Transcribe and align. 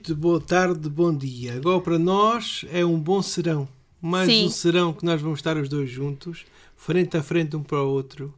noite, 0.00 0.14
boa 0.14 0.40
tarde, 0.40 0.88
bom 0.88 1.14
dia. 1.14 1.54
Agora 1.56 1.78
para 1.80 1.98
nós 1.98 2.64
é 2.72 2.84
um 2.84 2.98
bom 2.98 3.20
serão. 3.20 3.68
Mais 4.00 4.28
Sim. 4.30 4.46
um 4.46 4.50
serão 4.50 4.92
que 4.94 5.04
nós 5.04 5.20
vamos 5.20 5.40
estar 5.40 5.58
os 5.58 5.68
dois 5.68 5.90
juntos, 5.90 6.44
frente 6.74 7.16
a 7.18 7.22
frente 7.22 7.54
um 7.54 7.62
para 7.62 7.82
o 7.82 7.88
outro, 7.90 8.32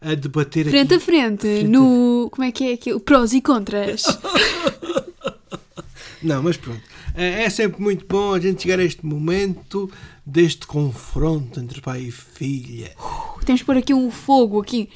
a 0.00 0.14
debater 0.14 0.68
Frente 0.68 0.94
a 0.94 0.96
aqui. 0.96 1.04
frente, 1.04 1.40
Frente 1.40 1.66
a- 1.66 1.68
no. 1.68 2.28
Como 2.30 2.44
é 2.46 2.52
que 2.52 2.64
é 2.64 2.72
aquilo? 2.74 3.00
Prós 3.00 3.32
e 3.32 3.40
contras. 3.40 4.04
Não, 6.22 6.42
mas 6.42 6.56
pronto. 6.56 6.80
É 7.14 7.44
é 7.44 7.50
sempre 7.50 7.80
muito 7.82 8.06
bom 8.06 8.32
a 8.34 8.40
gente 8.40 8.62
chegar 8.62 8.78
a 8.78 8.84
este 8.84 9.04
momento 9.04 9.90
deste 10.24 10.66
confronto 10.68 11.58
entre 11.58 11.80
pai 11.80 12.02
e 12.02 12.10
filha. 12.12 12.92
Temos 13.44 13.60
de 13.60 13.64
pôr 13.64 13.76
aqui 13.76 13.92
um 13.92 14.08
fogo 14.10 14.60
aqui. 14.60 14.88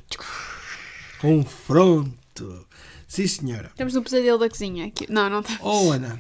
Confronto. 1.21 2.67
Sim, 3.13 3.27
senhora. 3.27 3.69
Estamos 3.69 3.93
no 3.93 4.03
pesadelo 4.03 4.39
da 4.39 4.49
cozinha. 4.49 4.87
Aqui. 4.87 5.07
Não, 5.13 5.29
não 5.29 5.41
estamos. 5.41 5.61
Oh, 5.63 5.93
Ana. 5.93 6.19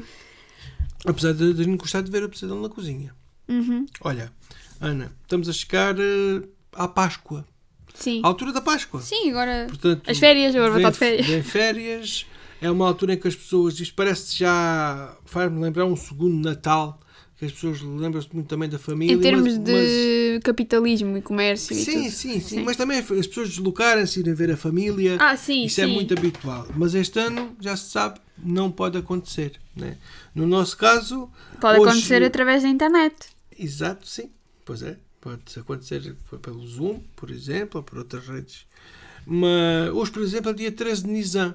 Apesar 1.06 1.32
de, 1.32 1.54
de 1.54 1.64
gente 1.64 1.78
gostar 1.78 2.02
de 2.02 2.10
ver 2.10 2.22
a 2.22 2.28
pesadelo 2.28 2.60
na 2.60 2.68
cozinha. 2.68 3.14
Uhum. 3.48 3.86
Olha, 4.02 4.30
Ana, 4.78 5.10
estamos 5.22 5.48
a 5.48 5.54
chegar 5.54 5.98
eh, 5.98 6.42
à 6.74 6.86
Páscoa. 6.86 7.46
Sim. 7.94 8.20
À 8.22 8.26
altura 8.26 8.52
da 8.52 8.60
Páscoa. 8.60 9.00
Sim, 9.00 9.30
agora. 9.30 9.68
Portanto, 9.70 10.10
As 10.10 10.18
férias, 10.18 10.54
agora 10.54 10.70
vou 10.70 10.80
estar 10.80 10.90
de 10.90 10.98
férias. 10.98 11.26
vem 11.26 11.42
férias. 11.42 12.26
É 12.60 12.70
uma 12.70 12.86
altura 12.86 13.14
em 13.14 13.16
que 13.16 13.26
as 13.26 13.36
pessoas, 13.36 13.80
isto 13.80 13.94
parece 13.94 14.36
já, 14.36 15.16
faz-me 15.24 15.62
lembrar 15.62 15.86
um 15.86 15.96
segundo 15.96 16.44
Natal, 16.46 17.00
que 17.42 17.46
as 17.46 17.52
pessoas 17.52 17.80
lembram-se 17.82 18.28
muito 18.32 18.46
também 18.46 18.68
da 18.68 18.78
família. 18.78 19.14
Em 19.14 19.18
termos 19.20 19.58
mas- 19.58 19.64
de 19.64 20.40
capitalismo 20.44 21.16
e 21.16 21.22
comércio 21.22 21.74
mas- 21.74 21.88
e 21.88 21.90
sim, 21.90 22.10
sim, 22.10 22.40
sim, 22.40 22.62
mas 22.62 22.76
também 22.76 22.98
as 23.00 23.04
pessoas 23.26 23.48
deslocarem-se, 23.48 24.20
irem 24.20 24.32
ver 24.32 24.52
a 24.52 24.56
família. 24.56 25.16
Ah, 25.20 25.36
sim, 25.36 25.64
Isso 25.64 25.74
sim. 25.76 25.82
é 25.82 25.86
muito 25.88 26.14
habitual. 26.16 26.68
Mas 26.76 26.94
este 26.94 27.18
ano, 27.18 27.56
já 27.60 27.76
se 27.76 27.90
sabe, 27.90 28.20
não 28.38 28.70
pode 28.70 28.96
acontecer. 28.96 29.60
Né? 29.74 29.96
No 30.34 30.46
nosso 30.46 30.76
caso. 30.76 31.28
Pode 31.60 31.80
hoje- 31.80 31.90
acontecer 31.90 32.22
através 32.22 32.62
da 32.62 32.68
internet. 32.68 33.14
Exato, 33.58 34.06
sim. 34.06 34.30
Pois 34.64 34.82
é. 34.82 34.96
Pode 35.20 35.40
acontecer 35.58 36.14
pelo 36.40 36.64
Zoom, 36.66 37.00
por 37.16 37.28
exemplo, 37.30 37.78
ou 37.80 37.82
por 37.82 37.98
outras 37.98 38.26
redes. 38.28 38.66
Mas 39.26 39.88
hoje, 39.92 40.10
por 40.12 40.22
exemplo, 40.22 40.50
é 40.50 40.54
dia 40.54 40.70
13 40.70 41.02
de 41.02 41.08
Nisan. 41.10 41.54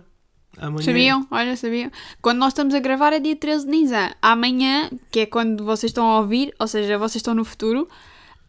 Amanhã. 0.60 0.84
Sabiam? 0.84 1.28
Olha, 1.30 1.56
sabiam? 1.56 1.92
Quando 2.22 2.40
nós 2.40 2.50
estamos 2.50 2.74
a 2.74 2.80
gravar 2.80 3.14
é 3.14 3.20
dia 3.20 3.36
13 3.36 3.66
de 3.66 3.72
Nisan. 3.72 4.10
Amanhã, 4.22 4.90
que 5.12 5.22
é 5.22 5.26
quando 5.26 5.64
vocês 5.64 5.90
estão 5.92 6.06
a 6.10 6.20
ouvir, 6.20 6.54
ou 6.60 6.68
seja, 6.68 6.98
vocês 6.98 7.18
estão 7.18 7.34
no 7.36 7.46
futuro, 7.46 7.88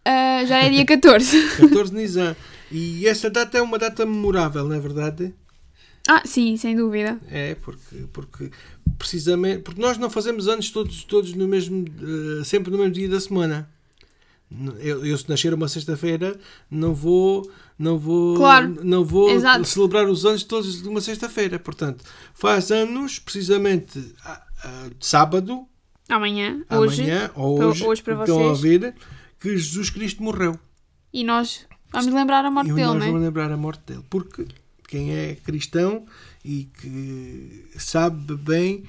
ah, 0.04 0.44
já 0.46 0.58
é 0.58 0.70
dia 0.70 0.84
14. 0.86 1.56
14 1.56 1.90
de 1.90 1.96
Nisan. 1.96 2.36
E 2.70 3.06
essa 3.06 3.28
data 3.30 3.56
é 3.58 3.62
uma 3.62 3.78
data 3.78 4.04
memorável, 4.06 4.64
não 4.66 4.74
é 4.76 4.80
verdade? 4.80 5.34
ah, 6.08 6.22
sim, 6.24 6.56
sem 6.56 6.74
dúvida. 6.74 7.18
É, 7.30 7.54
porque, 7.56 7.96
porque 8.12 8.50
precisamente. 8.98 9.60
Porque 9.62 9.80
nós 9.80 9.98
não 9.98 10.08
fazemos 10.08 10.48
anos 10.48 10.70
todos, 10.70 11.04
todos 11.04 11.34
no 11.34 11.46
mesmo. 11.46 11.84
eh, 12.40 12.44
sempre 12.44 12.70
no 12.70 12.78
mesmo 12.78 12.92
dia 12.94 13.08
da 13.08 13.20
semana. 13.20 13.68
Eu, 14.80 15.04
eu, 15.04 15.18
se 15.18 15.28
nascer 15.28 15.52
uma 15.52 15.68
sexta-feira, 15.68 16.38
não 16.70 16.94
vou. 16.94 17.50
Não 17.78 17.96
vou, 17.98 18.34
Claro. 18.36 18.84
não 18.84 19.04
vou 19.04 19.30
Exato. 19.30 19.64
celebrar 19.64 20.08
os 20.08 20.24
anos 20.27 20.42
todos 20.42 20.82
de 20.82 20.88
uma 20.88 21.00
sexta-feira. 21.00 21.58
Portanto, 21.60 22.04
faz 22.34 22.72
anos, 22.72 23.19
precisamente 23.20 24.00
de 24.00 25.06
sábado, 25.06 25.64
Amanhã, 26.08 26.64
hoje. 26.70 27.02
amanhã 27.02 27.30
ou 27.36 27.56
para- 27.58 27.66
hoje, 27.69 27.84
hoje 27.84 28.02
para 28.02 28.16
que 28.16 28.20
estão 28.22 28.36
a 28.38 28.42
vocês. 28.54 28.56
ouvir, 28.80 28.94
que 29.38 29.50
Jesus 29.56 29.91
Cristo 29.91 30.22
morreu. 30.24 30.58
E 31.12 31.22
nós 31.22 31.66
vamos 31.92 32.12
lembrar 32.12 32.44
a 32.44 32.50
morte 32.50 32.70
e 32.70 32.74
dele, 32.74 32.86
nós 32.86 32.94
não 32.96 33.06
vamos 33.06 33.22
é? 33.22 33.24
lembrar 33.26 33.53
a 33.53 33.56
morte 33.56 33.82
dele. 33.86 34.04
Porque 34.10 34.47
quem 34.88 35.15
é 35.15 35.36
cristão 35.36 36.04
e 36.44 36.65
que 36.80 37.65
sabe 37.78 38.34
bem 38.34 38.84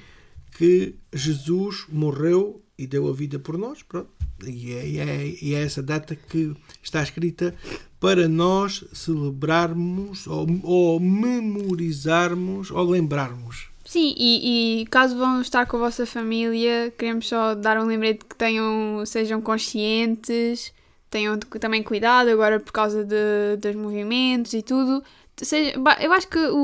que 0.58 0.96
Jesus 1.12 1.84
morreu 1.88 2.60
e 2.76 2.86
deu 2.88 3.08
a 3.08 3.12
vida 3.12 3.38
por 3.38 3.56
nós, 3.56 3.82
pronto. 3.84 4.10
E 4.46 4.72
é, 4.72 4.88
e 4.88 4.98
é- 4.98 5.34
e 5.42 5.54
é 5.54 5.62
essa 5.62 5.82
data 5.82 6.14
que 6.16 6.54
está 6.82 7.02
escrita 7.02 7.54
para 7.98 8.26
nós 8.28 8.84
celebrarmos 8.92 10.26
ou, 10.26 10.46
ou 10.62 11.00
memorizarmos 11.00 12.70
ou 12.70 12.88
lembrarmos. 12.88 13.68
Sim, 13.84 14.14
e, 14.16 14.82
e 14.82 14.86
caso 14.86 15.16
vão 15.16 15.40
estar 15.40 15.66
com 15.66 15.76
a 15.78 15.80
vossa 15.80 16.06
família, 16.06 16.92
queremos 16.96 17.26
só 17.28 17.54
dar 17.54 17.78
um 17.80 17.86
lembrete 17.86 18.24
que 18.24 18.36
tenham, 18.36 19.04
sejam 19.04 19.40
conscientes, 19.40 20.72
tenham 21.10 21.38
também 21.38 21.82
cuidado 21.82 22.28
agora 22.28 22.60
por 22.60 22.72
causa 22.72 23.04
de, 23.04 23.56
dos 23.60 23.74
movimentos 23.74 24.52
e 24.52 24.62
tudo. 24.62 25.02
Seja, 25.44 25.74
eu 26.00 26.12
acho 26.12 26.28
que 26.28 26.38
o, 26.38 26.56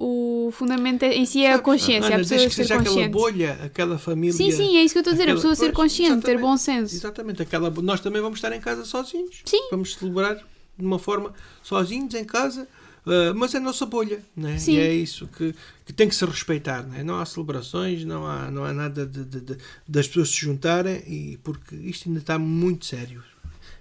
o, 0.00 0.46
o 0.48 0.50
fundamento 0.52 1.02
em 1.04 1.24
si 1.26 1.42
é 1.44 1.48
a 1.48 1.50
Sabes, 1.52 1.64
consciência, 1.64 2.06
Ana, 2.06 2.16
a 2.16 2.18
pessoa 2.20 2.38
desde 2.38 2.48
que 2.48 2.54
ser 2.54 2.62
seja 2.62 2.74
aquela 2.74 2.88
consciente. 2.94 3.12
bolha, 3.12 3.58
aquela 3.64 3.98
família. 3.98 4.32
Sim, 4.36 4.50
sim, 4.50 4.76
é 4.76 4.82
isso 4.82 4.94
que 4.94 4.98
eu 4.98 5.00
estou 5.00 5.12
a 5.12 5.14
dizer, 5.14 5.22
a 5.22 5.24
aquela- 5.26 5.36
pessoa 5.36 5.54
ser 5.54 5.72
pois, 5.72 5.76
consciente, 5.92 6.24
ter 6.24 6.38
bom 6.38 6.56
senso. 6.56 6.94
Exatamente, 6.94 7.42
aquela, 7.42 7.70
nós 7.70 8.00
também 8.00 8.20
vamos 8.22 8.38
estar 8.38 8.52
em 8.52 8.60
casa 8.60 8.84
sozinhos. 8.84 9.42
Sim. 9.44 9.68
Vamos 9.70 9.94
celebrar 9.94 10.36
de 10.36 10.84
uma 10.86 10.98
forma 10.98 11.32
sozinhos 11.62 12.14
em 12.14 12.24
casa, 12.24 12.66
ah, 13.06 13.32
mas 13.34 13.54
é 13.54 13.58
a 13.58 13.60
nossa 13.60 13.84
bolha, 13.86 14.22
né? 14.36 14.58
Sim. 14.58 14.74
E 14.74 14.78
é 14.80 14.94
isso 14.94 15.28
que, 15.28 15.54
que 15.84 15.92
tem 15.92 16.08
que 16.08 16.14
se 16.14 16.24
respeitar, 16.24 16.82
né? 16.86 17.02
Não 17.04 17.18
há 17.18 17.26
celebrações, 17.26 18.04
não 18.04 18.26
há, 18.26 18.50
não 18.50 18.64
há 18.64 18.72
nada 18.72 19.04
de, 19.06 19.24
de- 19.24 19.40
de- 19.40 19.56
das 19.86 20.06
pessoas 20.08 20.30
se 20.30 20.36
juntarem, 20.36 21.02
e, 21.06 21.38
porque 21.42 21.74
isto 21.76 22.08
ainda 22.08 22.20
está 22.20 22.38
muito 22.38 22.86
sério. 22.86 23.22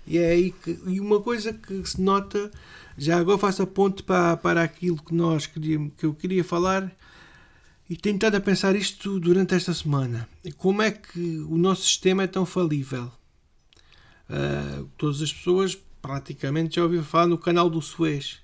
E 0.09 0.17
é 0.17 0.31
aí 0.31 0.51
que. 0.51 0.79
E 0.87 0.99
uma 0.99 1.21
coisa 1.21 1.53
que 1.53 1.87
se 1.87 2.01
nota, 2.01 2.51
já 2.97 3.19
agora 3.19 3.37
faço 3.37 3.61
a 3.61 3.67
ponte 3.67 4.01
para, 4.01 4.35
para 4.35 4.63
aquilo 4.63 4.97
que 4.97 5.13
nós 5.13 5.45
queríamos, 5.45 5.93
que 5.95 6.05
eu 6.05 6.13
queria 6.15 6.43
falar. 6.43 6.91
E 7.87 7.95
tenho 7.95 8.15
estado 8.15 8.35
a 8.35 8.41
pensar 8.41 8.75
isto 8.75 9.19
durante 9.19 9.53
esta 9.55 9.73
semana. 9.73 10.27
Como 10.57 10.81
é 10.81 10.91
que 10.91 11.39
o 11.39 11.57
nosso 11.57 11.83
sistema 11.83 12.23
é 12.23 12.27
tão 12.27 12.45
falível? 12.45 13.11
Ah, 14.29 14.83
todas 14.97 15.21
as 15.21 15.31
pessoas 15.31 15.77
praticamente 16.01 16.75
já 16.75 16.83
ouviram 16.83 17.03
falar 17.03 17.27
no 17.27 17.37
canal 17.37 17.69
do 17.69 17.81
Suez. 17.81 18.39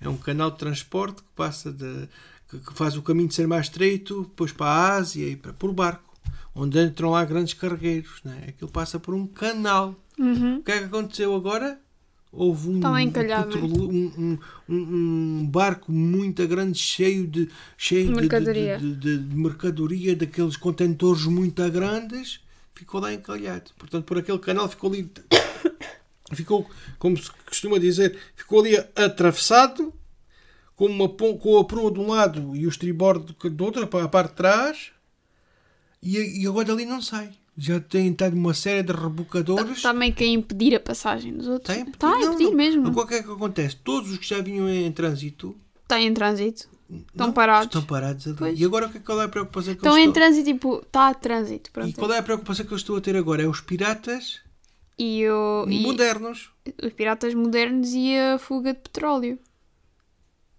É 0.00 0.08
um 0.08 0.16
canal 0.16 0.50
de 0.50 0.58
transporte 0.58 1.22
que 1.22 1.28
passa 1.34 1.72
de 1.72 2.08
que, 2.48 2.58
que 2.58 2.74
faz 2.74 2.96
o 2.96 3.02
caminho 3.02 3.28
de 3.28 3.34
ser 3.34 3.46
mais 3.46 3.66
estreito, 3.66 4.22
depois 4.22 4.52
para 4.52 4.66
a 4.66 4.94
Ásia 4.96 5.26
e 5.26 5.36
para, 5.36 5.52
por 5.52 5.72
barco, 5.72 6.11
onde 6.54 6.78
entram 6.82 7.10
lá 7.10 7.24
grandes 7.24 7.54
cargueiros. 7.54 8.20
Né? 8.24 8.44
Aquilo 8.48 8.70
passa 8.70 8.98
por 8.98 9.14
um 9.14 9.26
canal. 9.26 9.94
Uhum. 10.18 10.56
O 10.58 10.62
que 10.62 10.72
é 10.72 10.78
que 10.78 10.84
aconteceu 10.84 11.34
agora? 11.34 11.78
Houve 12.30 12.70
um, 12.70 12.80
um, 13.90 14.38
um- 14.68 15.38
um- 15.40 15.46
barco 15.46 15.92
muito 15.92 16.46
grande, 16.48 16.78
cheio 16.78 17.26
de 17.26 17.48
cheio 17.76 18.06
de- 18.08 18.14
de- 18.14 18.20
Mercadoria. 18.20 18.78
de, 18.78 18.94
de- 18.96 19.18
de 19.18 19.36
mercadoria, 19.36 20.16
daqueles 20.16 20.56
contentores 20.56 21.24
muito 21.26 21.68
grandes, 21.70 22.40
ficou 22.74 23.02
lá 23.02 23.12
encalhado. 23.12 23.70
Portanto, 23.78 24.04
por 24.06 24.16
aquele 24.16 24.38
canal 24.38 24.66
ficou 24.66 24.90
ali, 24.90 25.10
ficou, 26.32 26.66
como 26.98 27.18
se 27.18 27.30
costuma 27.46 27.78
dizer, 27.78 28.16
ficou 28.34 28.60
ali 28.60 28.76
atravessado, 28.96 29.92
com, 30.74 30.86
uma, 30.86 31.08
com 31.08 31.58
a 31.58 31.64
proa 31.64 31.92
de 31.92 32.00
um 32.00 32.08
lado 32.08 32.56
e 32.56 32.66
o 32.66 32.68
estribordo 32.70 33.34
do 33.50 33.64
outro, 33.64 33.86
para 33.86 34.04
a 34.06 34.08
parte 34.08 34.30
de 34.30 34.36
trás, 34.36 34.90
e, 36.02 36.42
e 36.42 36.46
agora 36.46 36.66
dali 36.66 36.84
não 36.84 37.00
sai. 37.00 37.30
Já 37.56 37.78
tem 37.78 38.10
estado 38.10 38.34
uma 38.34 38.54
série 38.54 38.82
de 38.82 38.92
rebocadores. 38.92 39.76
Está 39.76 39.92
meio 39.92 40.14
que 40.14 40.24
a 40.24 40.26
impedir 40.26 40.74
a 40.74 40.80
passagem 40.80 41.34
dos 41.34 41.46
outros. 41.46 41.76
Está 41.76 42.14
a 42.14 42.20
impedir 42.22 42.44
não. 42.46 42.54
mesmo. 42.54 42.86
Agora 42.88 43.04
o 43.04 43.08
que 43.08 43.14
é 43.14 43.22
que 43.22 43.30
acontece? 43.30 43.76
Todos 43.76 44.10
os 44.10 44.18
que 44.18 44.26
já 44.26 44.40
vinham 44.40 44.68
em 44.68 44.90
trânsito 44.90 45.54
Está 45.82 46.00
em 46.00 46.14
trânsito. 46.14 46.66
Estão 46.90 47.26
não, 47.26 47.32
parados. 47.34 47.66
Estão 47.66 47.82
parados 47.82 48.26
ali. 48.26 48.36
Pois. 48.36 48.58
E 48.58 48.64
agora 48.64 48.86
o 48.86 48.90
que 48.90 48.98
é- 48.98 49.00
qual 49.00 49.20
é 49.20 49.24
a 49.24 49.28
preocupação 49.28 49.74
que 49.74 49.80
Estão 49.80 49.92
eles 49.92 50.06
em 50.06 50.08
estão... 50.08 50.22
trânsito, 50.22 50.52
tipo, 50.52 50.78
está 50.78 51.08
a 51.08 51.14
trânsito. 51.14 51.70
Pronto. 51.70 51.90
E 51.90 51.92
qual 51.92 52.12
é 52.12 52.18
a 52.18 52.22
preocupação 52.22 52.64
que 52.64 52.72
eu 52.72 52.76
estou 52.76 52.96
a 52.96 53.00
ter 53.00 53.14
agora? 53.16 53.42
É 53.42 53.46
os 53.46 53.60
piratas 53.60 54.40
E, 54.98 55.26
o, 55.28 55.66
e 55.68 55.80
modernos. 55.82 56.50
os 56.82 56.92
piratas 56.94 57.34
modernos 57.34 57.92
e 57.92 58.16
a 58.16 58.38
fuga 58.38 58.72
de 58.72 58.80
petróleo. 58.80 59.38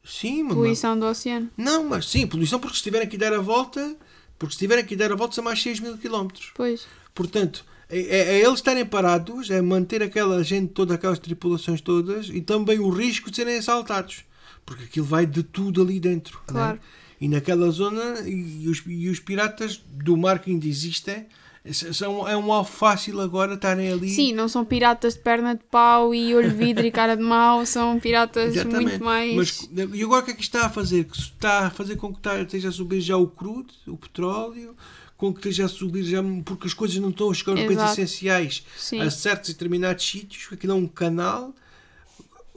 Sim, 0.03 0.43
mas... 0.43 0.53
Poluição 0.53 0.99
do 0.99 1.05
oceano. 1.07 1.49
Não, 1.57 1.83
mas 1.85 2.07
sim, 2.07 2.27
poluição 2.27 2.59
porque 2.59 2.77
se 2.77 2.83
tiverem 2.83 3.07
que 3.07 3.17
dar 3.17 3.33
a 3.33 3.39
volta... 3.39 3.95
Porque 4.37 4.53
se 4.53 4.59
tiverem 4.59 4.85
que 4.85 4.95
dar 4.95 5.11
a 5.11 5.15
volta 5.15 5.35
são 5.35 5.43
mais 5.43 5.61
6 5.61 5.79
mil 5.79 5.97
quilómetros. 5.97 6.51
Pois. 6.55 6.85
Portanto, 7.13 7.63
é, 7.89 7.99
é- 7.99 8.17
é 8.35 8.39
eles 8.41 8.55
estarem 8.55 8.85
parados, 8.85 9.49
é 9.49 9.61
manter 9.61 10.01
aquela 10.03 10.43
gente 10.43 10.71
toda, 10.73 10.95
aquelas 10.95 11.19
tripulações 11.19 11.79
todas 11.81 12.29
e 12.29 12.41
também 12.41 12.79
o 12.79 12.89
risco 12.89 13.29
de 13.29 13.35
serem 13.37 13.57
assaltados. 13.57 14.23
Porque 14.65 14.83
aquilo 14.85 15.05
vai 15.05 15.25
de 15.25 15.43
tudo 15.43 15.81
ali 15.81 15.99
dentro. 15.99 16.39
é? 16.47 16.51
Claro. 16.51 16.79
E 17.21 17.27
naquela 17.27 17.69
zona, 17.69 18.19
e 18.27 18.67
os, 18.67 18.81
e 18.85 19.07
os 19.09 19.19
piratas 19.19 19.81
do 19.89 20.17
mar 20.17 20.39
que 20.39 20.51
ainda 20.51 20.67
existem, 20.67 21.25
são, 21.71 22.27
é 22.27 22.35
um 22.35 22.51
alvo 22.51 22.69
fácil 22.69 23.21
agora 23.21 23.53
estarem 23.53 23.89
ali. 23.89 24.09
Sim, 24.09 24.33
não 24.33 24.49
são 24.49 24.65
piratas 24.65 25.13
de 25.13 25.21
perna 25.21 25.55
de 25.55 25.63
pau 25.63 26.13
e 26.13 26.35
olho 26.35 26.49
de 26.49 26.55
vidro 26.55 26.85
e 26.85 26.91
cara 26.91 27.15
de 27.15 27.23
mau, 27.23 27.65
são 27.65 27.97
piratas 27.99 28.53
muito 28.65 29.01
mais. 29.01 29.33
Mas, 29.33 29.69
e 29.93 30.03
agora 30.03 30.21
o 30.21 30.25
que 30.25 30.31
é 30.31 30.33
que 30.33 30.41
isto 30.41 30.55
está 30.57 30.67
a 30.67 30.69
fazer? 30.69 31.05
Que 31.05 31.17
está 31.17 31.67
a 31.67 31.69
fazer 31.69 31.95
com 31.95 32.13
que 32.13 32.27
esteja 32.27 32.67
a 32.67 32.71
subir 32.71 32.99
já 32.99 33.15
o 33.15 33.27
crudo, 33.27 33.73
o 33.87 33.95
petróleo, 33.95 34.75
com 35.15 35.31
que 35.31 35.39
esteja 35.39 35.65
a 35.65 35.69
subir 35.69 36.03
já, 36.03 36.21
porque 36.43 36.67
as 36.67 36.73
coisas 36.73 36.97
não 36.97 37.09
estão 37.09 37.31
a 37.31 37.33
chegar 37.33 37.57
aos 37.57 37.65
bens 37.65 37.91
essenciais 37.91 38.65
Sim. 38.75 38.99
a 38.99 39.09
certos 39.09 39.49
e 39.49 39.53
determinados 39.53 40.05
sítios, 40.05 40.51
aquilo 40.51 40.73
é 40.73 40.75
um 40.75 40.87
canal. 40.87 41.55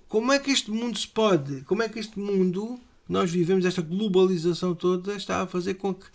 Como 0.08 0.32
é 0.32 0.38
que 0.40 0.50
este 0.50 0.68
mundo 0.72 0.98
se 0.98 1.06
pode, 1.06 1.60
como 1.62 1.80
é 1.80 1.88
que 1.88 2.00
este 2.00 2.18
mundo, 2.18 2.80
nós 3.08 3.30
vivemos 3.30 3.64
esta 3.64 3.82
globalização 3.82 4.74
toda, 4.74 5.14
está 5.14 5.42
a 5.42 5.46
fazer 5.46 5.74
com 5.74 5.94
que 5.94 6.06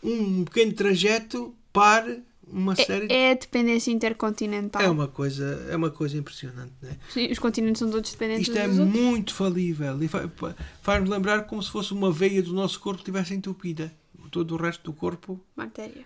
um 0.00 0.44
pequeno 0.44 0.72
trajeto 0.72 1.54
para 1.72 2.18
uma 2.46 2.74
série 2.74 3.06
de... 3.06 3.14
É 3.14 3.30
a 3.30 3.34
dependência 3.34 3.90
intercontinental. 3.92 4.82
É 4.82 4.88
uma 4.88 5.06
coisa, 5.06 5.66
é 5.70 5.76
uma 5.76 5.90
coisa 5.90 6.16
impressionante, 6.18 6.72
né? 6.82 6.96
Sim, 7.12 7.30
Os 7.30 7.38
continentes 7.38 7.78
são 7.78 7.90
todos 7.90 8.10
dependentes 8.10 8.48
Isto 8.48 8.58
é 8.58 8.66
outros. 8.68 8.78
muito 8.88 9.34
falível 9.34 10.02
e 10.02 10.08
fa- 10.08 10.28
fa- 10.36 10.56
faz-me 10.82 11.08
lembrar 11.08 11.42
como 11.44 11.62
se 11.62 11.70
fosse 11.70 11.92
uma 11.92 12.10
veia 12.10 12.42
do 12.42 12.52
nosso 12.52 12.80
corpo 12.80 12.98
que 13.02 13.10
estivesse 13.10 13.34
entupida. 13.34 13.92
Todo 14.30 14.54
o 14.54 14.56
resto 14.56 14.84
do 14.84 14.92
corpo 14.92 15.40
Matéria. 15.56 16.04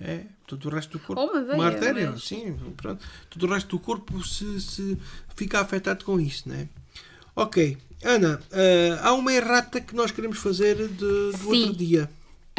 é, 0.00 0.24
todo 0.46 0.64
o 0.66 0.70
resto 0.70 0.92
do 0.92 0.98
corpo. 0.98 1.20
Ou 1.22 1.30
uma 1.30 1.42
veia, 1.44 1.64
artéria, 1.66 2.10
mas- 2.10 2.24
sim, 2.24 2.56
pronto. 2.76 3.04
Todo 3.28 3.46
o 3.46 3.48
resto 3.52 3.68
do 3.76 3.78
corpo 3.78 4.24
se, 4.26 4.60
se 4.60 4.98
fica 5.36 5.60
afetado 5.60 6.04
com 6.04 6.18
isso, 6.20 6.48
né? 6.48 6.68
Ok, 7.36 7.76
Ana, 8.02 8.40
ah, 8.52 9.08
há 9.08 9.12
uma 9.14 9.32
errata 9.32 9.80
que 9.80 9.94
nós 9.94 10.10
queremos 10.10 10.38
fazer 10.38 10.76
de- 10.88 10.94
do 10.96 11.32
Sim. 11.38 11.62
outro 11.64 11.76
dia. 11.76 12.10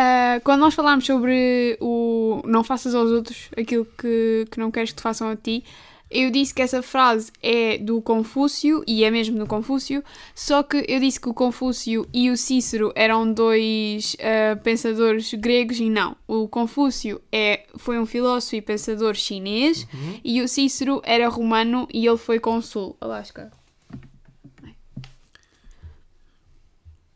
Ah, 0.03 0.42
quando 0.44 0.62
nós 0.62 0.74
falámos 0.74 1.06
sobre 1.06 1.77
o 1.80 2.42
não 2.44 2.63
faças 2.63 2.95
aos 2.95 3.12
outros 3.12 3.50
aquilo 3.56 3.86
que, 3.86 4.48
que 4.50 4.59
não 4.59 4.71
queres 4.71 4.89
que 4.89 4.95
te 4.95 5.01
façam 5.03 5.30
a 5.30 5.36
ti, 5.36 5.63
eu 6.09 6.31
disse 6.31 6.51
que 6.56 6.62
essa 6.63 6.81
frase 6.81 7.31
é 7.39 7.77
do 7.77 8.01
Confúcio 8.01 8.83
e 8.88 9.03
é 9.03 9.12
mesmo 9.12 9.38
do 9.38 9.45
Confúcio, 9.45 10.03
só 10.33 10.63
que 10.63 10.83
eu 10.88 11.00
disse 11.00 11.19
que 11.19 11.30
o 11.30 11.36
Confúcio 11.36 12.07
e 12.12 12.31
o 12.31 12.36
Cícero 12.36 12.92
eram 12.95 13.31
dois 13.31 14.18
ah, 14.19 14.56
pensadores 14.56 15.31
gregos 15.36 15.80
e 15.80 15.88
não. 15.88 16.18
O 16.27 16.47
Confúcio 16.47 17.21
é, 17.31 17.68
foi 17.75 18.00
um 18.00 18.06
filósofo 18.07 18.56
e 18.56 18.62
pensador 18.62 19.13
chinês 19.13 19.88
e 20.24 20.42
o 20.42 20.47
Cícero 20.47 21.00
era 21.06 21.30
romano 21.30 21.88
e 21.94 22.07
ele 22.07 22.18
foi 22.18 22.39
consul. 22.39 22.97
Alasca. 23.00 23.51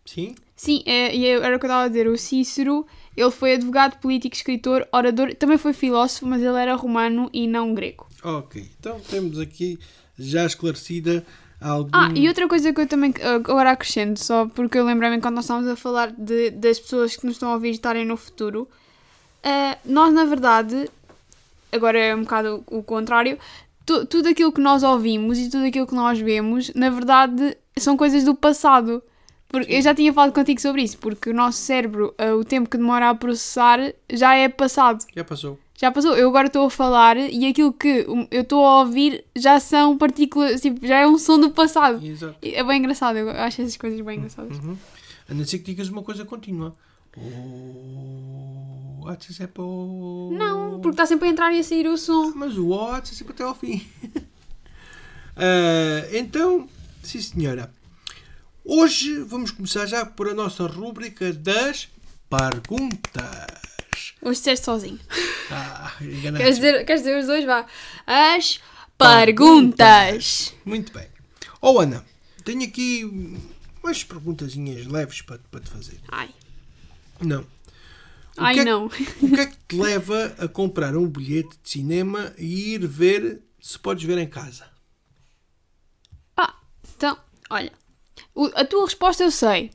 Sim? 0.06 0.36
Sim, 0.56 0.84
é, 0.86 1.14
e 1.16 1.26
era 1.28 1.56
o 1.56 1.60
que 1.60 1.66
eu 1.66 1.70
estava 1.70 1.84
a 1.84 1.88
dizer. 1.88 2.08
O 2.08 2.18
Cícero, 2.18 2.86
ele 3.16 3.32
foi 3.32 3.56
advogado, 3.56 4.00
político, 4.00 4.36
escritor, 4.36 4.88
orador, 4.92 5.36
também 5.36 5.58
foi 5.58 5.74
filósofo, 5.74 6.26
mas 6.26 6.42
ele 6.42 6.58
era 6.58 6.76
romano 6.76 7.30
e 7.34 7.46
não 7.48 7.74
grego. 7.74 8.08
Ok, 8.24 8.66
então 8.80 9.00
temos 9.02 9.38
aqui 9.40 9.78
já 10.18 10.46
esclarecida 10.46 11.26
algum... 11.60 11.90
Ah, 11.92 12.10
e 12.16 12.28
outra 12.28 12.48
coisa 12.48 12.72
que 12.72 12.80
eu 12.82 12.88
também 12.88 13.14
ah, 13.22 13.36
agora 13.36 13.72
acrescento, 13.72 14.24
só 14.24 14.48
porque 14.48 14.78
eu 14.78 14.86
lembrei-me 14.86 15.20
quando 15.20 15.36
nós 15.36 15.44
estávamos 15.46 15.70
a 15.70 15.76
falar 15.76 16.12
de, 16.12 16.52
das 16.52 16.80
pessoas 16.80 17.16
que 17.18 17.26
nos 17.26 17.36
estão 17.36 17.50
a 17.50 17.54
ouvir 17.56 17.72
estarem 17.72 18.06
no 18.06 18.16
futuro, 18.16 18.68
ah, 19.44 19.78
nós 19.84 20.14
na 20.14 20.24
verdade, 20.24 20.90
agora 21.72 22.00
é 22.00 22.16
um 22.16 22.22
bocado 22.22 22.64
o, 22.72 22.78
o 22.80 22.84
contrário, 22.84 23.38
tu- 23.86 24.06
tudo 24.06 24.30
aquilo 24.30 24.54
que 24.54 24.62
nós 24.62 24.84
ouvimos 24.84 25.38
e 25.38 25.50
tudo 25.50 25.66
aquilo 25.66 25.86
que 25.86 25.96
nós 25.96 26.18
vemos, 26.18 26.72
na 26.74 26.90
verdade, 26.90 27.58
são 27.78 27.98
coisas 27.98 28.24
do 28.24 28.34
passado. 28.34 29.04
Porque 29.56 29.74
eu 29.74 29.82
já 29.82 29.96
tinha 29.96 30.12
falado 30.12 30.34
contigo 30.34 30.60
sobre 30.60 30.84
isso, 30.84 30.98
porque 30.98 31.30
o 31.30 31.34
nosso 31.34 31.60
cérebro, 31.60 32.14
ah, 32.18 32.36
o 32.36 32.44
tempo 32.44 32.70
que 32.70 32.78
demora 32.78 33.10
a 33.10 33.16
processar, 33.16 33.80
já 34.12 34.36
é 34.36 34.50
passado. 34.50 35.06
Já 35.16 35.24
passou. 35.24 35.58
Já 35.78 35.92
passou. 35.94 36.14
Eu 36.18 36.28
agora 36.28 36.48
estou 36.48 36.66
a 36.66 36.70
falar 36.70 37.16
e 37.16 37.48
aquilo 37.48 37.72
que 37.72 38.06
eu 38.32 38.42
estou 38.42 38.66
a 38.66 38.80
ouvir 38.82 39.24
já 39.34 39.58
são 39.62 39.98
partículas, 39.98 40.60
tipo, 40.60 40.86
já 40.86 41.00
é 41.00 41.08
um 41.08 41.18
som 41.18 41.40
do 41.40 41.52
passado. 41.52 42.06
Exato. 42.06 42.36
É 42.42 42.62
bem 42.66 42.80
engraçado, 42.80 43.18
eu 43.18 43.30
acho 43.30 43.62
essas 43.62 43.78
coisas 43.78 44.02
bem 44.02 44.18
engraçadas. 44.18 44.58
Uhum. 44.60 44.76
A 45.30 45.34
não 45.34 45.46
ser 45.46 45.60
que 45.60 45.66
digas 45.66 45.88
uma 45.88 46.04
coisa 46.04 46.26
contínua. 46.26 46.76
O... 47.16 49.06
Há 49.08 49.16
de 49.16 49.24
ser 49.24 49.34
sempre 49.34 49.62
o... 49.62 50.32
Não, 50.34 50.82
porque 50.82 50.90
está 50.90 51.06
sempre 51.06 51.30
a 51.30 51.32
entrar 51.32 51.54
e 51.54 51.60
a 51.60 51.64
sair 51.64 51.88
o 51.88 51.98
som. 51.98 52.34
Mas 52.36 52.58
o 52.58 52.68
O 52.68 52.90
há 52.90 53.00
de 53.00 53.08
ser 53.08 53.16
sempre 53.16 53.32
até 53.34 53.44
ao 53.44 53.56
fim. 53.56 53.88
Ah, 55.38 56.08
então, 56.14 56.66
sim 57.04 57.20
senhora. 57.20 57.70
Hoje 58.76 59.20
vamos 59.20 59.52
começar 59.52 59.86
já 59.86 60.06
por 60.06 60.28
a 60.28 60.34
nossa 60.34 60.66
rúbrica 60.66 61.32
das 61.32 61.88
perguntas. 62.30 64.14
Hoje 64.22 64.40
disseste 64.40 64.66
sozinho. 64.66 65.00
Ah. 65.52 65.94
Queres 66.00 66.56
dizer, 66.56 66.84
queres 66.86 67.02
dizer 67.04 67.20
os 67.20 67.28
dois? 67.28 67.46
Vá. 67.46 67.66
As 68.08 68.60
perguntas. 68.98 70.54
Muito 70.66 70.92
bem. 70.92 71.08
Oh 71.62 71.80
Ana, 71.80 72.04
tenho 72.44 72.64
aqui 72.64 73.06
umas 73.84 74.04
perguntazinhas 74.04 74.88
leves 74.88 75.22
para, 75.22 75.38
para 75.52 75.60
te 75.60 75.70
fazer. 75.70 76.00
Ai, 76.10 76.30
Não. 77.22 77.42
O 78.38 78.42
ai 78.44 78.56
é 78.56 78.58
que- 78.60 78.66
não. 78.66 78.86
O 78.88 78.90
que 78.90 79.40
é 79.40 79.46
que 79.46 79.56
te 79.68 79.76
leva 79.78 80.36
a 80.40 80.48
comprar 80.48 80.96
um 80.98 81.08
bilhete 81.08 81.58
de 81.64 81.70
cinema 81.70 82.34
e 82.38 82.74
ir 82.74 82.86
ver 82.88 83.42
se 83.62 83.78
podes 83.80 84.04
ver 84.04 84.18
em 84.18 84.28
casa? 84.28 84.68
Ah, 86.36 86.54
então, 86.96 87.18
olha. 87.50 87.72
O- 88.36 88.52
a 88.54 88.66
tua 88.66 88.86
resposta 88.86 89.24
eu 89.24 89.32
sei. 89.32 89.72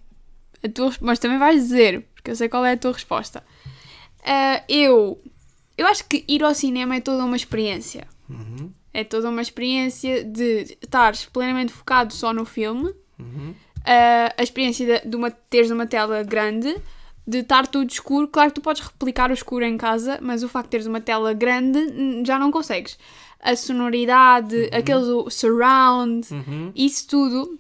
A 0.63 0.69
tua, 0.69 0.93
mas 1.01 1.19
também 1.19 1.39
vais 1.39 1.61
dizer, 1.63 2.03
porque 2.15 2.31
eu 2.31 2.37
sei 2.37 2.49
qual 2.49 2.65
é 2.65 2.73
a 2.73 2.77
tua 2.77 2.93
resposta. 2.93 3.43
Ah, 4.25 4.63
eu, 4.69 5.19
eu 5.79 5.87
acho 5.87 6.05
que 6.07 6.25
ir 6.29 6.43
ao 6.45 6.55
cinema 6.55 6.97
é 6.97 7.01
toda 7.01 7.25
uma 7.25 7.37
experiência. 7.37 8.07
Uhum, 8.29 8.71
É 8.93 9.03
toda 9.03 9.29
uma 9.31 9.41
experiência 9.43 10.23
de 10.23 10.77
estares 10.83 11.25
plenamente 11.25 11.73
focado 11.73 12.13
só 12.13 12.33
no 12.33 12.45
filme, 12.45 12.95
uhum. 13.19 13.55
ah, 13.85 14.35
a 14.37 14.43
experiência 14.43 14.85
de, 15.01 15.09
de 15.09 15.17
uma, 15.17 15.31
teres 15.31 15.71
uma 15.71 15.87
tela 15.87 16.23
grande, 16.23 16.77
de 17.27 17.39
estar 17.39 17.67
tudo 17.67 17.91
escuro. 17.91 18.29
Claro 18.29 18.51
que 18.51 18.57
tu 18.57 18.61
podes 18.61 18.83
replicar 18.83 19.31
o 19.31 19.35
escuro 19.35 19.65
em 19.65 19.77
casa, 19.79 20.19
mas 20.21 20.43
o 20.43 20.49
facto 20.49 20.67
de 20.67 20.71
teres 20.73 20.87
uma 20.87 21.01
tela 21.01 21.33
grande 21.33 21.79
já 22.27 22.39
não 22.39 22.51
consegues. 22.51 22.99
A 23.41 23.57
sonoridade, 23.57 24.69
aquele 24.73 25.31
surround, 25.31 26.27
Uhum. 26.33 26.73
isso 26.75 27.09
tudo. 27.09 27.59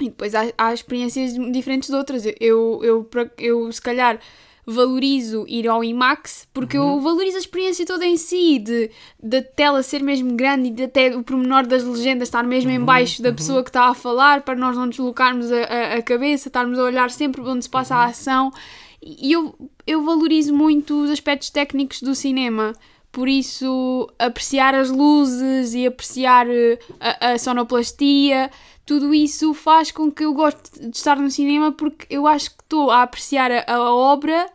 E 0.00 0.04
depois 0.04 0.34
há, 0.34 0.52
há 0.58 0.74
experiências 0.74 1.34
diferentes 1.52 1.88
de 1.88 1.96
outras. 1.96 2.26
Eu, 2.26 2.34
eu, 2.40 2.82
eu, 2.82 3.30
eu, 3.38 3.72
se 3.72 3.80
calhar 3.80 4.20
valorizo 4.66 5.44
ir 5.46 5.68
ao 5.68 5.84
IMAX 5.84 6.48
porque 6.52 6.76
eu 6.76 6.98
valorizo 7.00 7.36
a 7.36 7.40
experiência 7.40 7.86
toda 7.86 8.04
em 8.04 8.16
si, 8.16 8.58
de 8.58 8.90
da 9.22 9.40
tela 9.40 9.80
ser 9.80 10.02
mesmo 10.02 10.34
grande 10.34 10.68
e 10.68 10.70
de 10.72 10.82
até 10.82 11.16
o 11.16 11.22
pormenor 11.22 11.64
das 11.64 11.84
legendas 11.84 12.26
estar 12.26 12.42
mesmo 12.42 12.70
em 12.72 12.80
baixo 12.80 13.22
da 13.22 13.32
pessoa 13.32 13.62
que 13.62 13.70
está 13.70 13.84
a 13.84 13.94
falar 13.94 14.42
para 14.42 14.56
nós 14.56 14.76
não 14.76 14.88
deslocarmos 14.88 15.52
a, 15.52 15.62
a, 15.62 15.94
a 15.94 16.02
cabeça, 16.02 16.48
estarmos 16.48 16.78
a 16.80 16.82
olhar 16.82 17.10
sempre 17.10 17.40
onde 17.42 17.62
se 17.62 17.70
passa 17.70 17.94
a 17.94 18.06
ação. 18.06 18.52
E 19.00 19.30
eu, 19.30 19.54
eu 19.86 20.04
valorizo 20.04 20.52
muito 20.52 21.04
os 21.04 21.10
aspectos 21.10 21.48
técnicos 21.48 22.02
do 22.02 22.14
cinema. 22.14 22.72
Por 23.12 23.28
isso, 23.28 24.10
apreciar 24.18 24.74
as 24.74 24.90
luzes 24.90 25.74
e 25.74 25.86
apreciar 25.86 26.46
eh, 26.50 26.78
a, 27.00 27.30
a 27.30 27.38
sonoplastia, 27.38 28.50
tudo 28.86 29.12
isso 29.12 29.52
faz 29.52 29.90
com 29.90 30.10
que 30.10 30.24
eu 30.24 30.32
goste 30.32 30.78
de 30.78 30.96
estar 30.96 31.16
no 31.16 31.30
cinema 31.30 31.72
porque 31.72 32.06
eu 32.08 32.26
acho 32.26 32.50
que 32.50 32.62
estou 32.62 32.90
a 32.90 33.02
apreciar 33.02 33.50
a, 33.50 33.64
a 33.66 33.92
obra. 33.92 34.48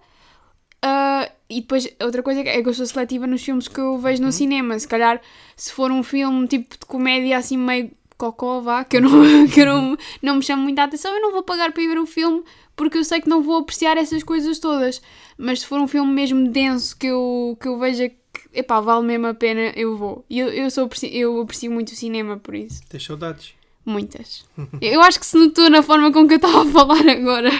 ah, 0.81 1.29
e 1.50 1.59
depois, 1.61 1.88
outra 2.01 2.23
coisa 2.23 2.39
é 2.39 2.63
que 2.63 2.69
eu 2.69 2.73
sou 2.73 2.85
seletiva 2.85 3.27
nos 3.27 3.43
filmes 3.43 3.67
que 3.67 3.79
eu 3.79 3.97
vejo 3.97 4.23
no 4.23 4.31
cinema. 4.31 4.79
Se 4.79 4.88
calhar, 4.88 5.21
se 5.55 5.73
for 5.73 5.91
um 5.91 6.01
filme 6.01 6.47
tipo 6.47 6.77
de 6.79 6.85
comédia 6.85 7.38
assim 7.38 7.57
meio 7.57 7.91
cocó, 8.17 8.61
vá, 8.61 8.85
que 8.85 8.97
eu 8.97 9.01
não, 9.01 9.47
que 9.53 9.59
eu 9.59 9.65
não, 9.65 9.97
não 10.21 10.35
me 10.38 10.43
chamo 10.43 10.63
muita 10.63 10.83
atenção, 10.83 11.13
eu 11.13 11.21
não 11.21 11.33
vou 11.33 11.43
pagar 11.43 11.73
para 11.73 11.83
ir 11.83 11.88
ver 11.89 12.00
o 12.00 12.05
filme 12.05 12.41
porque 12.75 12.97
eu 12.97 13.03
sei 13.03 13.19
que 13.19 13.27
não 13.29 13.43
vou 13.43 13.57
apreciar 13.57 13.97
essas 13.97 14.23
coisas 14.23 14.59
todas. 14.59 15.01
Mas 15.38 15.59
se 15.59 15.67
for 15.67 15.79
um 15.79 15.88
filme 15.88 16.11
mesmo 16.13 16.47
denso 16.47 16.97
que 16.97 17.07
eu, 17.07 17.57
que 17.59 17.67
eu 17.67 17.77
veja 17.77 18.07
que, 18.09 18.15
epá, 18.53 18.79
vale 18.79 19.05
mesmo 19.05 19.27
a 19.27 19.33
pena, 19.33 19.73
eu 19.75 19.97
vou. 19.97 20.25
E 20.29 20.39
eu, 20.39 20.47
eu, 20.47 20.71
sou, 20.71 20.89
eu 21.11 21.41
aprecio 21.41 21.69
muito 21.69 21.89
o 21.89 21.95
cinema 21.95 22.38
por 22.38 22.55
isso. 22.55 22.81
Tens 22.88 23.03
saudades? 23.03 23.60
Muitas. 23.85 24.45
Eu 24.79 25.01
acho 25.01 25.19
que 25.19 25.25
se 25.25 25.38
notou 25.38 25.69
na 25.69 25.81
forma 25.81 26.11
com 26.11 26.27
que 26.27 26.33
eu 26.33 26.38
estava 26.38 26.61
a 26.63 26.65
falar 26.71 27.07
agora. 27.07 27.51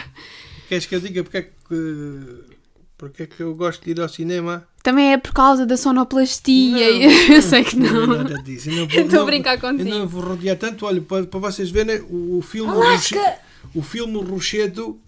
Queres 0.70 0.86
que 0.86 0.96
eu 0.96 1.00
diga 1.00 1.24
porque 1.24 1.38
é 1.38 1.42
que, 1.42 2.26
porque 2.98 3.24
é 3.24 3.26
que 3.28 3.42
eu 3.42 3.54
gosto 3.56 3.84
de 3.84 3.92
ir 3.92 4.00
ao 4.02 4.08
cinema? 4.08 4.68
Também 4.84 5.14
é 5.14 5.18
por 5.18 5.34
causa 5.34 5.66
da 5.66 5.76
sonoplastia. 5.78 6.92
Não, 6.94 7.02
eu 7.36 7.42
sei 7.42 7.64
que 7.64 7.76
Não 7.76 8.06
não. 8.08 8.18
nada 8.18 8.42
disso. 8.44 8.70
Eu 8.70 8.88
Eu 8.92 9.02
estou 9.06 9.22
a 9.22 9.26
brincar 9.26 9.56
Eu 9.56 9.60
contigo. 9.62 9.90
não 9.90 10.08
vou 10.08 10.22
rodear 10.22 10.58
tanto. 10.58 10.86
Olha, 10.86 11.02
para, 11.02 11.26
para 11.26 11.40
vocês 11.40 11.70
verem, 11.72 12.02
o, 12.02 12.38
o 12.38 12.42
filme 12.42 12.72
Alasca! 12.72 13.18
Roche- 13.20 13.38
o 13.76 13.82
filme 13.84 14.24
Rochedo, 14.24 15.00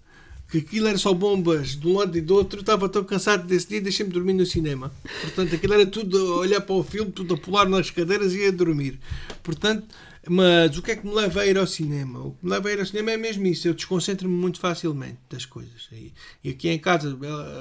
que 0.50 0.58
aquilo 0.58 0.86
era 0.86 0.96
só 0.98 1.12
bombas 1.12 1.74
de 1.76 1.86
um 1.88 1.98
lado 1.98 2.16
e 2.16 2.20
do 2.20 2.34
outro, 2.34 2.58
eu 2.58 2.60
estava 2.60 2.88
tão 2.88 3.02
cansado 3.02 3.46
desse 3.46 3.68
dia, 3.68 3.80
deixei-me 3.80 4.12
dormir 4.12 4.32
no 4.32 4.46
cinema. 4.46 4.92
Portanto, 5.22 5.54
aquilo 5.54 5.74
era 5.74 5.84
tudo 5.86 6.16
a 6.34 6.36
olhar 6.38 6.60
para 6.60 6.74
o 6.74 6.84
filme, 6.84 7.10
tudo 7.10 7.34
a 7.34 7.36
pular 7.36 7.68
nas 7.68 7.90
cadeiras 7.90 8.32
e 8.32 8.46
a 8.46 8.50
dormir. 8.52 8.98
Portanto, 9.42 9.84
mas 10.28 10.76
o 10.78 10.82
que 10.82 10.90
é 10.92 10.96
que 10.96 11.06
me 11.06 11.14
leva 11.14 11.40
a 11.40 11.46
ir 11.46 11.56
ao 11.58 11.66
cinema? 11.66 12.18
O 12.20 12.30
que 12.32 12.44
me 12.44 12.50
leva 12.50 12.68
a 12.68 12.72
ir 12.72 12.80
ao 12.80 12.86
cinema 12.86 13.10
é 13.12 13.16
mesmo 13.16 13.46
isso. 13.46 13.68
Eu 13.68 13.74
desconcentro-me 13.74 14.34
muito 14.34 14.58
facilmente 14.60 15.18
das 15.30 15.44
coisas. 15.46 15.88
E, 15.92 16.12
e 16.42 16.50
aqui 16.50 16.68
em 16.68 16.78
casa, 16.78 17.16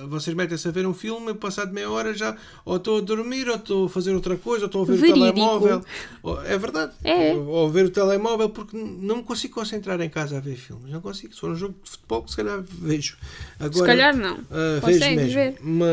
vocês 0.08 0.36
metem-se 0.36 0.67
a 0.67 0.72
ver 0.72 0.86
um 0.88 0.93
filme, 0.93 1.27
eu 1.29 1.36
passado 1.36 1.74
meia 1.74 1.89
hora 1.89 2.13
já 2.13 2.36
ou 2.65 2.77
estou 2.77 2.98
a 2.98 3.01
dormir, 3.01 3.48
ou 3.50 3.55
estou 3.55 3.86
a 3.86 3.89
fazer 3.89 4.13
outra 4.13 4.36
coisa, 4.38 4.63
ou 4.63 4.67
estou 4.67 4.84
a 4.84 4.86
ver 4.86 4.98
Verídico. 4.98 5.20
o 5.25 5.32
telemóvel. 5.34 5.82
Ou- 6.22 6.41
É 6.43 6.58
verdade. 6.58 6.93
É. 7.03 7.34
Ou, 7.34 7.48
ou 7.48 7.70
ver 7.70 7.86
o 7.86 7.89
telemóvel 7.89 8.50
porque 8.50 8.77
não 8.77 9.17
me 9.17 9.24
consigo 9.24 9.53
concentrar 9.53 10.00
em 10.01 10.10
casa 10.10 10.38
a 10.38 10.39
ver 10.39 10.55
filmes. 10.55 10.91
Não 10.91 11.01
consigo. 11.01 11.34
Se 11.34 11.39
for 11.39 11.50
um 11.51 11.55
jogo 11.55 11.75
de 11.84 11.89
futebol, 11.91 12.27
se 12.27 12.36
calhar 12.36 12.62
vejo. 12.67 13.17
Agora, 13.60 13.74
Se 13.74 13.84
calhar 13.86 14.15
não. 14.17 14.38
Consegues 14.82 15.15
mesmo. 15.15 15.34
ver. 15.34 15.55
Ma- 15.62 15.86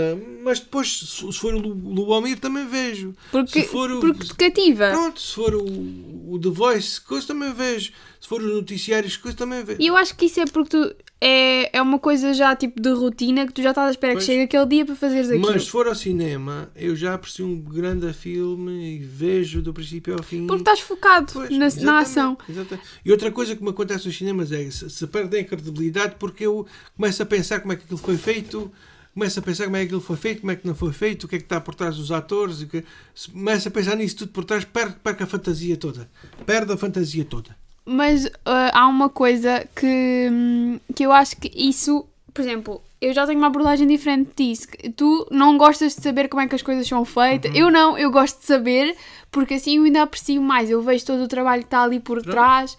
Mas, 0.43 0.61
depois, 0.61 0.89
se 1.01 1.07
se 1.33 1.39
for 1.39 1.55
o 1.55 1.59
Lu- 1.59 1.95
Lubomir, 1.95 2.39
também 2.39 2.67
vejo. 2.67 3.15
Porque, 3.31 3.63
se 3.63 3.69
for 3.69 3.91
o, 3.91 4.01
porque 4.01 4.25
te 4.27 4.35
cativa. 4.35 4.91
Pronto, 4.91 5.21
se 5.21 5.35
for 5.35 5.55
o, 5.55 5.63
o 5.63 6.39
The 6.43 6.49
Voice, 6.61 7.01
coisa 7.01 7.27
também 7.27 7.53
vejo. 7.55 7.91
Se 8.21 8.29
for 8.29 8.41
os 8.43 8.53
noticiários, 8.53 9.17
coisa 9.17 9.35
também 9.37 9.65
vejo. 9.65 9.81
E 9.81 9.87
eu 9.87 9.97
acho 9.97 10.15
que 10.15 10.27
isso 10.27 10.39
é 10.41 10.45
porque 10.45 10.69
tu 10.71 10.95
é, 11.19 11.75
é 11.77 11.81
uma 11.81 11.99
coisa 11.99 12.35
já 12.35 12.55
tipo 12.55 12.81
de 12.81 12.91
rotina 12.91 13.47
que 13.47 13.53
tu 13.55 13.63
já 13.63 13.71
estás 13.71 13.89
à 13.89 13.91
espera 13.91 14.13
Pois. 14.13 14.25
que 14.27 14.31
chegue 14.31 14.45
aquele 14.45 14.67
dia 14.67 14.85
para 14.85 14.95
fazeres 14.95 15.31
aquilo. 15.31 15.51
Mas 15.51 15.65
se 15.65 15.71
for 15.71 15.87
ao 15.89 15.95
cinema, 15.95 16.71
eu 16.77 16.95
já 16.95 17.15
aprecio 17.15 17.47
um 17.47 17.59
grande 17.59 18.13
filme 18.13 18.97
e 18.97 18.99
vejo 18.99 19.63
do 19.63 19.73
princípio 19.73 20.15
ao 20.15 20.23
fim. 20.23 20.47
Porque 20.47 20.61
estás 20.63 20.81
focado 20.81 21.33
Pois, 21.33 21.51
na, 21.51 21.69
na 21.83 21.99
ação. 22.01 22.37
exatamente. 22.47 22.87
E 23.05 23.11
outra 23.11 23.33
coisa 23.33 23.57
que 23.57 23.63
me 23.63 23.71
acontece 23.71 24.07
nos 24.07 24.17
cinemas 24.19 24.53
é 24.53 24.71
se, 24.71 24.91
se 24.91 25.07
perdem 25.07 25.41
a 25.41 25.45
credibilidade 25.45 26.17
porque 26.19 26.45
eu 26.45 26.67
começo 26.95 27.23
a 27.23 27.27
pensar 27.27 27.61
como 27.61 27.73
é 27.73 27.77
que 27.77 27.85
aquilo 27.85 27.99
foi 27.99 28.19
feito, 28.19 28.71
começo 29.15 29.39
a 29.39 29.43
pensar 29.43 29.65
como 29.65 29.77
é 29.77 29.81
que 29.81 29.87
aquilo 29.87 30.01
foi 30.01 30.17
feito, 30.17 30.41
como 30.41 30.53
é 30.53 30.57
que 30.57 30.67
não 30.67 30.75
foi 30.75 30.93
feito, 30.93 31.25
o 31.25 31.29
que 31.29 31.37
é 31.37 31.39
que 31.39 31.45
está 31.45 31.61
por 31.61 31.75
trás 31.75 31.97
dos 31.97 32.13
atores, 32.13 32.63
que, 32.65 32.85
se 33.15 33.31
começo 33.31 33.69
a 33.69 33.71
pensar 33.71 33.97
nisso 33.97 34.17
tudo 34.17 34.33
por 34.33 34.45
trás, 34.45 34.65
perco, 34.65 34.99
perco 35.01 35.23
a 35.23 35.27
fantasia 35.27 35.77
toda. 35.77 36.09
Perde 36.47 36.73
a 36.73 36.77
fantasia 36.77 37.25
toda. 37.25 37.57
Mas 37.85 38.31
ah, 38.45 38.71
há 38.73 38.87
uma 38.87 39.09
coisa 39.09 39.67
que, 39.75 40.29
hum, 40.31 40.79
que 40.95 41.05
eu 41.05 41.13
acho 41.13 41.37
que 41.37 41.51
isso, 41.55 42.07
por 42.33 42.41
exemplo, 42.43 42.83
eu 43.01 43.13
já 43.13 43.27
tenho 43.27 43.39
uma 43.39 43.49
abordagem 43.49 43.87
diferente 43.87 44.31
disso. 44.37 44.69
Tu 44.95 45.27
não 45.31 45.57
gostas 45.57 45.97
de 45.97 46.03
saber 46.03 46.29
como 46.29 46.43
é 46.43 46.49
que 46.49 46.55
as 46.55 46.63
coisas 46.63 46.87
são 46.87 47.05
feitas. 47.05 47.51
Uhum. 47.51 47.57
Eu 47.57 47.71
não, 47.71 47.99
eu 47.99 48.11
gosto 48.11 48.39
de 48.39 48.47
saber, 48.47 48.95
porque 49.33 49.55
assim 49.55 49.79
eu 49.79 49.85
ainda 49.85 50.03
aprecio 50.03 50.41
mais. 50.41 50.71
Eu 50.71 50.83
vejo 50.83 51.05
todo 51.07 51.23
o 51.23 51.29
trabalho 51.29 51.63
que 51.63 51.67
está 51.67 51.83
ali 51.83 51.99
por 51.99 52.23
Pronto. 52.23 52.31
trás. 52.31 52.77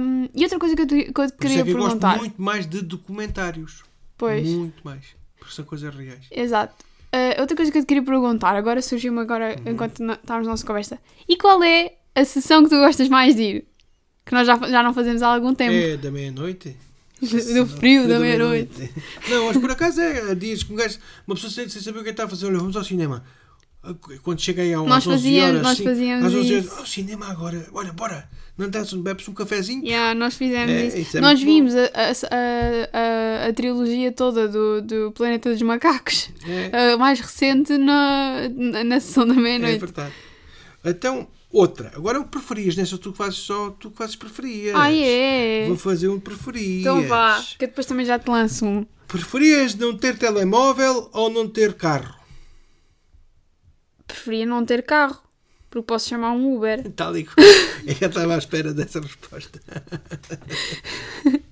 Hum, 0.00 0.28
e 0.34 0.42
outra 0.44 0.58
coisa 0.58 0.76
que 0.76 0.82
eu, 0.82 0.86
que 0.86 1.20
eu 1.20 1.24
isso 1.24 1.34
queria 1.36 1.60
é 1.60 1.64
que 1.64 1.70
eu 1.70 1.74
gosto 1.74 1.86
perguntar. 1.86 2.18
muito 2.18 2.40
mais 2.40 2.66
de 2.66 2.80
documentários. 2.80 3.82
Pois. 4.16 4.46
Muito 4.46 4.80
mais. 4.84 5.04
Porque 5.44 5.54
são 5.56 5.64
coisas 5.64 5.94
reais. 5.94 6.24
Exato. 6.30 6.74
Uh, 7.14 7.40
outra 7.40 7.54
coisa 7.54 7.70
que 7.70 7.78
eu 7.78 7.82
te 7.82 7.86
queria 7.86 8.02
perguntar, 8.02 8.56
agora 8.56 8.80
surgiu-me 8.82 9.20
agora 9.20 9.56
Uhum. 9.64 9.72
enquanto 9.72 10.02
estávamos 10.02 10.46
na 10.46 10.52
nossa 10.52 10.66
conversa. 10.66 10.98
E 11.28 11.36
qual 11.36 11.62
é 11.62 11.92
a 12.14 12.24
sessão 12.24 12.64
que 12.64 12.70
tu 12.70 12.76
gostas 12.76 13.08
mais 13.08 13.36
de 13.36 13.42
ir? 13.42 13.64
Que 14.24 14.32
nós 14.32 14.46
já, 14.46 14.56
já 14.56 14.82
não 14.82 14.94
fazemos 14.94 15.22
há 15.22 15.28
algum 15.28 15.54
tempo. 15.54 15.72
É 15.74 15.96
da 15.96 16.10
meia-noite? 16.10 16.74
Do 17.20 17.66
frio 17.66 18.08
da 18.08 18.18
meia-noite. 18.18 18.90
Não, 19.30 19.46
mas 19.46 19.56
por 19.56 19.70
acaso 19.70 20.00
é 20.00 20.34
dias 20.34 20.62
que 20.62 20.72
um 20.72 20.76
gajo, 20.76 20.98
uma 21.26 21.34
pessoa 21.36 21.50
sem, 21.50 21.68
sem 21.68 21.80
saber 21.80 22.00
o 22.00 22.02
que 22.02 22.08
é 22.08 22.12
que 22.12 22.14
está 22.14 22.24
a 22.24 22.28
fazer, 22.28 22.46
olha, 22.46 22.58
vamos 22.58 22.76
ao 22.76 22.82
cinema. 22.84 23.24
Quando 24.22 24.40
chega 24.40 24.62
aí 24.62 24.72
às 24.74 24.80
Nós 24.82 25.06
11 25.06 25.16
fazíamos- 25.16 25.48
horas, 25.50 25.62
nós 25.62 25.76
sim, 25.78 25.84
fazíamos 25.84 26.24
às 26.26 26.34
11 26.34 26.52
horas, 26.54 26.64
isso. 26.66 26.74
ao 26.78 26.86
cinema 26.86 27.26
agora, 27.30 27.66
olha, 27.72 27.92
bora, 27.92 28.28
não 28.56 28.68
dás, 28.70 28.92
bebes 28.94 29.28
um 29.28 29.34
cafezinho? 29.34 29.84
Yeah, 29.84 30.14
nós 30.14 30.34
fizemos 30.36 30.70
É, 30.70 30.86
isso. 30.86 30.98
isso 30.98 31.18
é 31.18 31.20
nós 31.20 31.42
vimos 31.42 31.74
a, 31.74 31.84
a, 31.84 32.10
a, 32.30 33.44
a, 33.46 33.48
a 33.48 33.52
trilogia 33.52 34.10
toda 34.12 34.48
do, 34.48 34.80
do 34.82 35.12
Planeta 35.12 35.50
dos 35.50 35.60
Macacos. 35.62 36.30
É, 36.72 36.92
A 36.94 36.96
mais 36.96 37.20
recente 37.20 37.76
na, 37.76 38.48
na, 38.54 38.84
na 38.84 39.00
sessão 39.00 39.26
da 39.26 39.34
é 39.34 39.36
meia-noite. 39.36 39.78
verdade. 39.80 40.12
Então, 40.84 41.26
outra. 41.50 41.92
Agora 41.96 42.20
o 42.20 42.24
preferias, 42.24 42.76
nessa 42.76 42.96
tu 42.98 43.10
que 43.12 43.18
fazes 43.18 43.38
só, 43.38 43.70
tu 43.70 43.90
que 43.90 43.96
fazes 43.98 44.16
preferias. 44.16 44.74
ah, 44.78 44.92
é? 44.92 45.66
Vou 45.66 45.76
fazer 45.76 46.08
um 46.08 46.20
preferias. 46.20 46.80
Então 46.80 47.02
vá, 47.06 47.42
que 47.58 47.66
depois 47.66 47.86
também 47.86 48.04
já 48.06 48.18
te 48.18 48.28
lanço 48.30 48.64
um. 48.66 48.86
Preferias 49.08 49.74
não 49.74 49.96
ter 49.96 50.16
telemóvel 50.18 51.08
ou 51.12 51.30
não 51.30 51.48
ter 51.48 51.74
carro? 51.74 52.14
Preferia 54.14 54.46
não 54.46 54.64
ter 54.64 54.82
carro, 54.84 55.20
porque 55.68 55.86
posso 55.86 56.08
chamar 56.08 56.30
um 56.32 56.54
Uber. 56.56 56.88
Tal 56.94 57.16
e 57.16 57.24
qual. 57.24 57.36
Eu 58.00 58.08
estava 58.08 58.34
à 58.34 58.38
espera 58.38 58.72
dessa 58.72 59.00
resposta. 59.00 59.60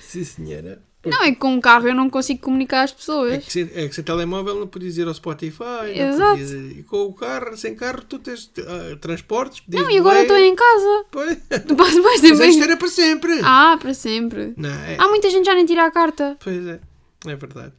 Sim, 0.00 0.24
senhora. 0.24 0.82
Não, 1.04 1.22
é 1.22 1.30
que 1.30 1.36
com 1.36 1.52
um 1.54 1.60
carro 1.60 1.86
eu 1.86 1.94
não 1.94 2.10
consigo 2.10 2.40
comunicar 2.40 2.82
às 2.82 2.90
É 2.90 2.94
pessoas. 2.94 3.44
que, 3.44 3.52
sem, 3.52 3.62
é 3.74 3.86
que 3.88 3.94
sem 3.94 4.02
telemóvel 4.02 4.56
não 4.58 4.66
podias 4.66 4.96
ir 4.98 5.06
ao 5.06 5.14
Spotify. 5.14 5.88
Exato. 5.94 6.30
podias- 6.40 6.50
e 6.78 6.82
com 6.82 7.04
o 7.04 7.12
carro, 7.14 7.56
sem 7.56 7.76
carro, 7.76 8.02
tu 8.08 8.18
tens 8.18 8.50
ah, 8.58 8.96
transportes. 9.00 9.62
Não, 9.68 9.88
e 9.88 9.98
agora 9.98 10.22
estou 10.22 10.36
em 10.36 10.54
casa. 10.56 11.04
Pois. 11.12 11.38
Tu 11.64 11.76
mais 11.76 12.20
tempo 12.20 12.38
Mas 12.38 12.48
isto 12.50 12.62
era 12.64 12.76
para 12.76 12.88
sempre. 12.88 13.40
Ah, 13.44 13.78
para 13.80 13.94
sempre. 13.94 14.52
Não, 14.56 14.68
é, 14.68 14.96
Há 14.98 15.06
muita 15.08 15.30
gente 15.30 15.44
já 15.46 15.54
nem 15.54 15.64
tira 15.64 15.86
a 15.86 15.90
carta. 15.92 16.36
Pois 16.42 16.66
é. 16.66 16.80
É 17.24 17.36
verdade. 17.36 17.72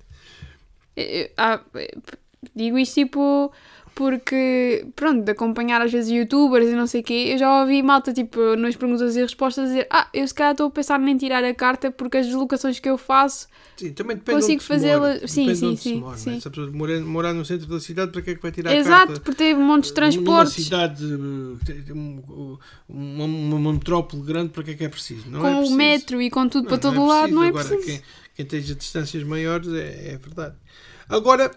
Eu- 0.96 1.04
eu- 1.06 1.30
ah, 1.36 1.60
digo 2.56 2.78
isto 2.78 2.96
tipo 2.96 3.52
porque, 3.96 4.86
pronto, 4.96 5.24
de 5.24 5.32
acompanhar 5.32 5.82
às 5.82 5.92
vezes 5.92 6.12
youtubers 6.12 6.68
e 6.68 6.74
não 6.76 6.86
sei 6.86 7.02
o 7.02 7.04
quê, 7.04 7.30
eu 7.34 7.38
já 7.40 7.62
ouvi 7.62 7.82
malta, 7.82 8.14
tipo, 8.14 8.56
nas 8.56 8.76
perguntas 8.76 9.16
e 9.16 9.22
respostas 9.22 9.70
dizer 9.70 9.88
ah, 9.90 10.08
eu 10.14 10.28
se 10.28 10.36
calhar 10.36 10.52
estou 10.52 10.68
a 10.68 10.72
pensar 10.72 11.00
nem 11.00 11.18
tirar 11.18 11.44
a 11.44 11.52
carta 11.52 11.90
porque 11.90 12.18
as 12.18 12.28
deslocações 12.28 12.80
que 12.80 12.88
eu 12.88 12.96
faço 12.96 13.48
Sim, 13.76 13.94
também 13.94 14.16
depende 14.18 14.40
Consigo 14.40 14.48
de 14.48 14.54
onde 14.54 14.62
se 14.64 14.68
fazê-la- 14.68 15.00
mora. 15.00 15.28
sim, 15.28 15.56
sim, 15.56 15.76
sim, 15.78 15.96
mora, 15.96 16.14
é? 16.16 16.20
sim. 16.20 16.40
Se 16.40 16.48
a 16.48 16.52
pessoa 16.52 16.72
morar, 16.72 17.00
morar 17.00 17.34
no 17.34 17.44
centro 17.44 17.66
da 17.68 17.80
cidade, 17.80 18.12
para 18.12 18.22
que 18.22 18.30
é 18.32 18.36
que 18.36 18.42
vai 18.42 18.52
tirar 18.52 18.72
a 18.72 18.76
Exato, 18.76 19.08
carta? 19.08 19.20
porque 19.22 19.38
teve 19.38 19.60
montes 19.60 19.90
de 19.90 19.96
Numa 19.96 20.12
transportes 20.12 20.54
cidade, 20.54 21.04
eh, 21.04 21.94
um- 21.94 22.58
uma, 22.88 23.26
uma 23.26 23.74
metrópole 23.74 24.22
grande, 24.24 24.50
para 24.50 24.64
que 24.64 24.72
é 24.72 24.74
que 24.76 24.84
é 24.84 24.90
preciso? 24.90 25.30
Não 25.30 25.40
é 25.40 25.42
com 25.42 25.48
o 25.50 25.58
preciso. 25.58 25.78
metro 25.78 26.22
e 26.22 26.30
com 26.30 26.48
tudo 26.48 26.64
Não, 26.64 26.70
para 26.70 26.78
todo 26.78 26.96
não 26.96 27.04
o 27.04 27.08
lado, 27.08 27.34
não 27.34 27.44
é 27.44 27.48
Agora, 27.50 27.66
preciso. 27.66 27.86
Quem, 27.88 28.02
quem 28.36 28.46
esteja 28.46 28.76
distâncias 28.76 29.24
maiores 29.24 29.68
é, 29.74 30.14
é 30.14 30.18
verdade. 30.18 30.56
Agora. 31.10 31.52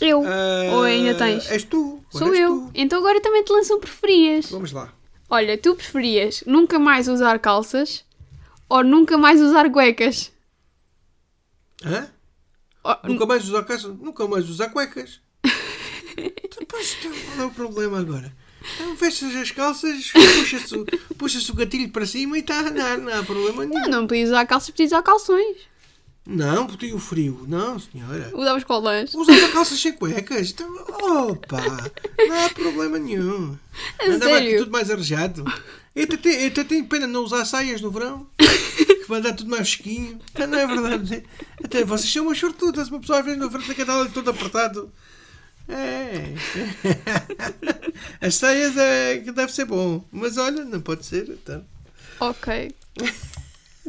Eu. 0.00 0.22
ah, 0.26 0.74
Ou 0.76 0.82
ainda 0.82 1.14
tens? 1.14 1.50
És 1.50 1.64
tu. 1.64 2.02
Sou 2.10 2.28
és 2.32 2.40
eu. 2.40 2.50
tu. 2.50 2.70
Então 2.74 2.98
agora 2.98 3.20
também 3.20 3.42
te 3.42 3.52
lançam 3.52 3.80
preferias. 3.80 4.50
Vamos 4.50 4.72
lá. 4.72 4.92
Olha, 5.28 5.56
tu 5.58 5.74
preferias 5.74 6.42
nunca 6.46 6.78
mais 6.78 7.08
usar 7.08 7.38
calças 7.38 8.04
ou 8.68 8.84
nunca 8.84 9.16
mais 9.18 9.40
usar 9.40 9.70
cuecas? 9.70 10.30
Hã? 11.84 12.08
Oh, 12.84 12.94
Nunca 13.08 13.26
mais 13.26 13.44
usar 13.48 13.64
calças, 13.64 13.92
nunca 13.98 14.26
mais 14.28 14.48
usar 14.48 14.68
cuecas. 14.68 15.20
Depois, 16.58 16.96
qual 17.34 17.40
é 17.40 17.44
o 17.46 17.50
problema 17.50 17.98
agora? 18.00 18.32
Então, 18.74 18.96
fechas 18.96 19.34
as 19.36 19.50
calças, 19.50 20.10
puxa-se 20.12 20.76
o- 20.76 20.86
puxa-se 21.16 21.50
o 21.50 21.54
gatilho 21.54 21.88
para 21.90 22.06
cima 22.06 22.36
e 22.36 22.40
está 22.40 22.56
a 22.60 22.68
andar, 22.68 22.98
não 22.98 23.12
há 23.12 23.22
problema 23.22 23.64
nenhum. 23.64 23.82
Não, 23.82 23.88
não 24.00 24.06
podias 24.06 24.28
usar 24.30 24.46
calças, 24.46 24.70
podias 24.70 24.90
usar 24.92 25.02
calções. 25.02 25.56
Não, 26.26 26.66
porque 26.66 26.92
o 26.92 26.98
frio. 26.98 27.44
Não, 27.46 27.78
senhora. 27.78 28.30
Usavas 28.34 28.64
colãs. 28.64 29.14
Usava 29.14 29.48
calças 29.52 29.80
sem 29.80 29.92
cuecas. 29.92 30.50
Então, 30.50 30.68
opa, 31.30 31.62
não 32.26 32.44
há 32.44 32.48
problema 32.50 32.98
nenhum. 32.98 33.56
A 34.00 34.06
Andava 34.06 34.36
aqui 34.36 34.44
sério? 34.46 34.58
tudo 34.58 34.72
mais 34.72 34.90
arejado. 34.90 35.44
Eu 35.94 36.04
até, 36.04 36.16
tenho- 36.16 36.40
eu 36.40 36.46
até 36.48 36.64
tenho 36.64 36.84
pena 36.86 37.06
de 37.06 37.12
não 37.12 37.22
usar 37.22 37.44
saias 37.44 37.80
no 37.80 37.90
verão. 37.90 38.26
Que 38.36 39.04
vai 39.08 39.20
dar 39.22 39.32
tudo 39.34 39.48
mais 39.50 39.72
fresquinho. 39.72 40.18
Ah, 40.34 40.46
Não 40.46 40.58
é 40.58 40.66
verdade? 40.66 41.24
Até 41.64 41.84
vocês 41.84 42.12
são 42.12 42.24
umas 42.26 42.38
sortudas. 42.38 42.88
Uma 42.88 43.00
pessoa 43.00 43.20
às 43.20 43.24
vezes 43.24 43.40
no 43.40 43.48
verão 43.48 43.64
tem 43.64 43.74
que 43.74 43.82
andar 43.82 44.00
ali 44.00 44.10
todo 44.10 44.28
apertado. 44.30 44.92
É. 45.68 46.34
As 48.20 48.34
saias 48.34 48.76
é 48.76 49.18
que 49.18 49.32
deve 49.32 49.52
ser 49.52 49.64
bom. 49.64 50.04
Mas 50.12 50.36
olha, 50.36 50.64
não 50.64 50.80
pode 50.80 51.06
ser. 51.06 51.28
Então. 51.30 51.64
Ok. 52.20 52.74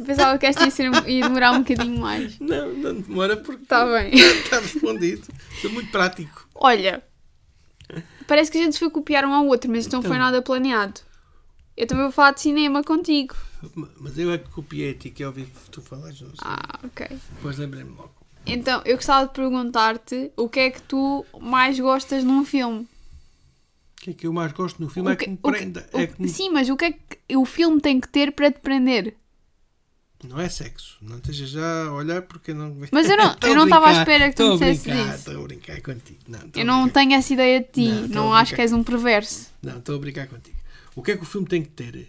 Pensava 0.04 0.38
que 0.38 0.46
esta 0.46 0.64
ia, 0.64 0.70
ser, 0.70 0.90
ia 1.08 1.22
demorar 1.22 1.52
um 1.52 1.62
bocadinho 1.62 1.98
mais. 2.00 2.38
Não, 2.38 2.72
não 2.74 2.94
demora 3.00 3.36
porque 3.36 3.64
Tá 3.66 3.84
bem. 3.84 4.14
está 4.14 4.60
respondido. 4.60 5.26
Sou 5.60 5.70
muito 5.70 5.90
prático. 5.90 6.48
Olha, 6.54 7.02
parece 8.26 8.50
que 8.50 8.58
a 8.58 8.62
gente 8.62 8.78
foi 8.78 8.90
copiar 8.90 9.24
um 9.24 9.32
ao 9.32 9.46
outro, 9.46 9.70
mas 9.70 9.80
isto 9.84 9.92
não 9.92 10.02
foi 10.02 10.10
Então. 10.12 10.20
nada 10.26 10.42
planeado. 10.42 11.00
Eu 11.76 11.86
também 11.86 12.04
vou 12.04 12.12
falar 12.12 12.32
de 12.32 12.40
cinema 12.40 12.82
contigo. 12.82 13.34
Mas 14.00 14.16
eu 14.18 14.32
é 14.32 14.38
que 14.38 14.48
copiei 14.50 14.90
a 14.90 14.94
ti 14.94 15.10
que 15.10 15.22
eu 15.22 15.28
ouvi 15.28 15.48
tu 15.70 15.80
falares. 15.80 16.20
Não 16.20 16.28
sei. 16.30 16.36
Ah, 16.42 16.78
ok. 16.84 17.06
Depois 17.36 17.58
lembrei-me 17.58 17.90
logo. 17.90 18.14
Então, 18.46 18.80
eu 18.84 18.96
gostava 18.96 19.26
de 19.26 19.32
perguntar-te 19.34 20.30
o 20.36 20.48
que 20.48 20.60
é 20.60 20.70
que 20.70 20.80
tu 20.82 21.24
mais 21.40 21.78
gostas 21.78 22.24
num 22.24 22.44
filme. 22.44 22.80
O 22.80 24.00
que 24.00 24.10
é 24.10 24.12
que 24.14 24.26
eu 24.26 24.32
mais 24.32 24.52
gosto 24.52 24.80
no 24.80 24.88
filme 24.88 25.10
O 25.10 25.12
é 25.12 25.16
que 25.16 25.28
me 25.28 25.36
prenda. 25.36 25.88
o- 25.92 25.98
é 25.98 26.06
que 26.06 26.22
me- 26.22 26.28
Sim, 26.28 26.50
mas 26.50 26.68
o 26.70 26.76
que 26.76 26.84
é 26.86 26.92
que 26.92 27.36
o 27.36 27.44
filme 27.44 27.80
tem 27.80 28.00
que 28.00 28.08
ter 28.08 28.32
para 28.32 28.50
te 28.50 28.60
prender? 28.60 29.16
Não 30.24 30.40
é 30.40 30.48
sexo. 30.48 30.96
Não 31.00 31.18
esteja 31.18 31.46
já 31.46 31.84
a 31.86 31.92
olhar 31.92 32.22
porque 32.22 32.52
não. 32.52 32.76
Mas 32.90 33.08
eu 33.08 33.16
não- 33.16 33.36
eu 33.42 33.54
não 33.54 33.64
estava 33.64 33.88
à 33.88 33.92
espera 33.92 34.28
que 34.30 34.34
tu 34.36 34.50
me 34.52 34.58
brincar, 34.58 35.06
isso. 35.06 35.14
Estou 35.28 35.40
a 35.44 35.46
brincar 35.46 35.80
contigo. 35.80 36.18
Não, 36.26 36.40
Eu 36.56 36.64
não 36.64 36.88
tenho 36.88 37.12
essa 37.14 37.32
ideia 37.32 37.60
de 37.60 37.66
ti. 37.68 37.88
Não, 37.88 38.08
Não, 38.08 38.34
acho 38.34 38.54
que 38.54 38.60
és 38.60 38.72
um 38.72 38.82
perverso. 38.82 39.48
Não, 39.62 39.78
estou 39.78 39.94
a 39.94 39.98
brincar 39.98 40.26
contigo. 40.26 40.56
O 40.96 41.02
que 41.02 41.12
é 41.12 41.16
que 41.16 41.22
o 41.22 41.26
filme 41.26 41.46
tem 41.46 41.62
que 41.62 41.68
ter? 41.70 42.08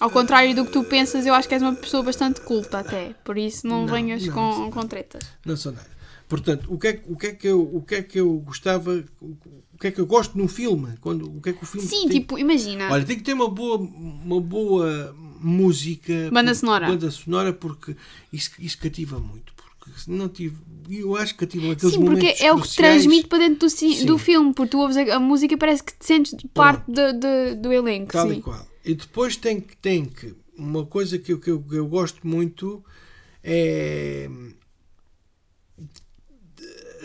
Ao 0.00 0.10
contrário 0.10 0.54
do 0.54 0.64
que 0.64 0.72
tu 0.72 0.84
pensas, 0.84 1.24
eu 1.24 1.34
acho 1.34 1.48
que 1.48 1.54
és 1.54 1.62
uma 1.62 1.74
pessoa 1.74 2.02
bastante 2.02 2.40
culta 2.40 2.78
até. 2.80 3.14
Por 3.24 3.38
isso 3.38 3.66
não, 3.66 3.86
Não, 3.86 3.94
venhas 3.94 4.24
não, 4.26 4.34
com, 4.34 4.64
sim. 4.64 4.70
com 4.70 4.86
tretas. 4.86 5.22
Não 5.44 5.56
sou 5.56 5.72
nada. 5.72 5.88
Portanto, 6.28 6.66
o 6.72 6.78
que 6.78 6.86
é, 6.88 6.92
que- 6.94 7.12
o 7.12 7.16
que, 7.16 7.26
é 7.26 7.32
que, 7.32 7.46
eu, 7.48 7.62
o 7.76 7.82
que 7.82 7.94
é 7.94 8.02
que 8.02 8.18
eu 8.20 8.32
gostava. 8.40 9.04
O 9.20 9.78
que 9.78 9.86
é 9.88 9.90
que 9.90 10.00
eu 10.00 10.06
gosto 10.06 10.36
num 10.36 10.48
filme? 10.48 10.96
Quando, 11.00 11.36
o 11.36 11.40
que 11.40 11.50
é 11.50 11.52
que 11.52 11.62
o 11.62 11.66
filme 11.66 11.86
Sim, 11.86 12.08
tem 12.08 12.20
tipo, 12.20 12.38
imagina. 12.38 12.90
Olha, 12.90 13.04
tem 13.04 13.16
que 13.16 13.22
ter 13.22 13.34
uma 13.34 13.48
boa, 13.48 13.76
uma 13.76 14.40
boa 14.40 15.14
música. 15.44 16.30
Banda 16.32 16.54
sonora. 16.54 16.86
Banda 16.86 17.10
sonora, 17.10 17.52
porque 17.52 17.96
isso, 18.32 18.50
isso 18.58 18.78
cativa 18.78 19.18
muito. 19.18 19.52
Porque 19.54 19.90
não 20.08 20.28
tive. 20.28 20.56
Eu 20.88 21.16
acho 21.16 21.34
que 21.34 21.40
cativam 21.40 21.70
aqueles 21.70 21.94
Sim, 21.94 22.04
porque 22.04 22.34
é 22.40 22.52
o 22.52 22.60
que 22.60 22.74
transmite 22.74 23.26
para 23.26 23.38
dentro 23.38 23.60
do, 23.60 23.70
Sim. 23.70 24.04
do 24.04 24.18
filme, 24.18 24.52
porque 24.52 24.70
tu 24.70 24.78
ouves 24.78 24.96
a, 24.96 25.16
a 25.16 25.20
música 25.20 25.54
e 25.54 25.56
parece 25.56 25.82
que 25.82 25.92
te 25.92 26.04
sentes 26.04 26.34
parte 26.52 26.84
do, 26.90 27.12
do, 27.12 27.62
do 27.62 27.72
elenco. 27.72 28.12
Tal 28.12 28.28
sim. 28.28 28.38
e 28.38 28.42
qual. 28.42 28.66
E 28.84 28.94
depois 28.94 29.36
tem 29.36 29.60
que. 29.60 29.76
Tem 29.76 30.04
que 30.04 30.34
uma 30.56 30.86
coisa 30.86 31.18
que 31.18 31.32
eu, 31.32 31.40
que, 31.40 31.50
eu, 31.50 31.60
que 31.60 31.74
eu 31.74 31.86
gosto 31.86 32.26
muito 32.26 32.84
é. 33.42 34.28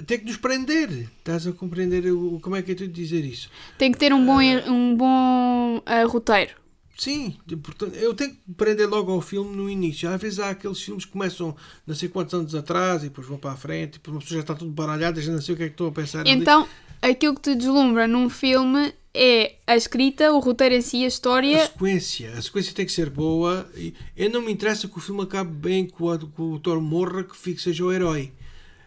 tem 0.06 0.20
que 0.20 0.26
nos 0.26 0.38
prender. 0.38 1.10
Estás 1.18 1.46
a 1.48 1.52
compreender 1.52 2.12
o, 2.12 2.40
como 2.40 2.56
é 2.56 2.62
que 2.62 2.72
é 2.72 2.76
tu 2.76 2.88
dizer 2.88 3.26
isso? 3.26 3.50
Tem 3.78 3.92
que 3.92 3.98
ter 3.98 4.14
um 4.14 4.26
bom, 4.26 4.40
um 4.42 4.96
bom 4.96 5.82
ah, 5.86 6.04
roteiro. 6.06 6.54
Sim, 7.00 7.38
portanto, 7.64 7.96
eu 7.96 8.14
tenho 8.14 8.32
que 8.32 8.40
prender 8.58 8.88
logo 8.90 9.10
ao 9.12 9.22
filme 9.22 9.56
no 9.56 9.70
início. 9.70 10.10
Às 10.10 10.22
vezes 10.22 10.38
há 10.40 10.50
aqueles 10.50 10.82
filmes 10.82 11.06
que 11.06 11.12
começam 11.12 11.56
não 11.88 11.96
sei 11.96 12.10
quantos 12.10 12.34
anos 12.34 12.54
atrás 12.54 13.02
e 13.04 13.06
depois 13.06 13.26
vão 13.26 13.38
para 13.38 13.52
a 13.52 13.56
frente, 13.56 13.92
e 13.96 13.98
depois 14.00 14.16
uma 14.16 14.22
pessoa 14.22 14.38
já 14.40 14.42
está 14.42 14.54
tudo 14.54 14.72
baralhada, 14.72 15.22
já 15.22 15.32
não 15.32 15.42
sei 15.42 15.54
o 15.56 15.58
que 15.58 15.64
é 15.64 15.68
que 15.68 15.74
estou 15.74 15.88
a 15.88 15.92
pensar. 15.94 16.20
ali. 16.22 16.30
Então, 16.32 16.68
aquilo 17.02 17.36
que 17.36 17.42
te 17.42 17.56
deslumbra 17.56 18.06
num 18.06 18.30
filme 18.30 18.94
é 19.14 19.56
a 19.66 19.78
escrita, 19.78 20.32
o 20.34 20.40
roteiro 20.40 20.76
em 20.76 20.82
si, 20.82 20.98
a 20.98 21.06
A 21.06 21.08
história. 21.08 21.66
sequência, 21.68 22.34
a 22.34 22.42
sequência 22.42 22.74
tem 22.74 22.86
que 22.86 22.92
ser 22.92 23.10
boa. 23.10 23.66
E 23.78 23.94
eu 24.18 24.30
não 24.30 24.42
me 24.42 24.52
interessa 24.52 24.88
que 24.88 24.98
o 24.98 25.02
filme 25.02 25.22
acabe 25.24 25.52
bem, 25.52 25.86
que 25.86 25.96
o, 26.04 26.18
que 26.20 26.42
o 26.42 26.60
Thor 26.60 26.82
morra, 26.82 27.24
que 27.24 27.36
fique 27.36 27.62
seja 27.62 27.86
o 27.86 27.94
herói. 27.94 28.32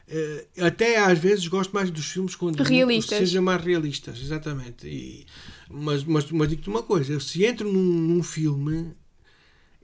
Eh, 0.07 0.45
até 0.61 0.99
às 0.99 1.19
vezes 1.19 1.47
gosto 1.49 1.73
mais 1.73 1.90
dos 1.90 2.04
filmes 2.04 2.35
quando 2.35 2.61
Realistas. 2.62 3.19
sejam 3.19 3.42
mais 3.42 3.64
realistas, 3.64 4.21
exatamente. 4.21 4.87
E, 4.87 5.25
mas, 5.73 6.05
mas, 6.05 6.31
mas 6.31 6.49
digo-te 6.49 6.69
uma 6.69 6.83
coisa: 6.83 7.12
eu, 7.12 7.21
se 7.21 7.45
entro 7.45 7.71
num, 7.73 7.83
num 7.83 8.23
filme, 8.23 8.93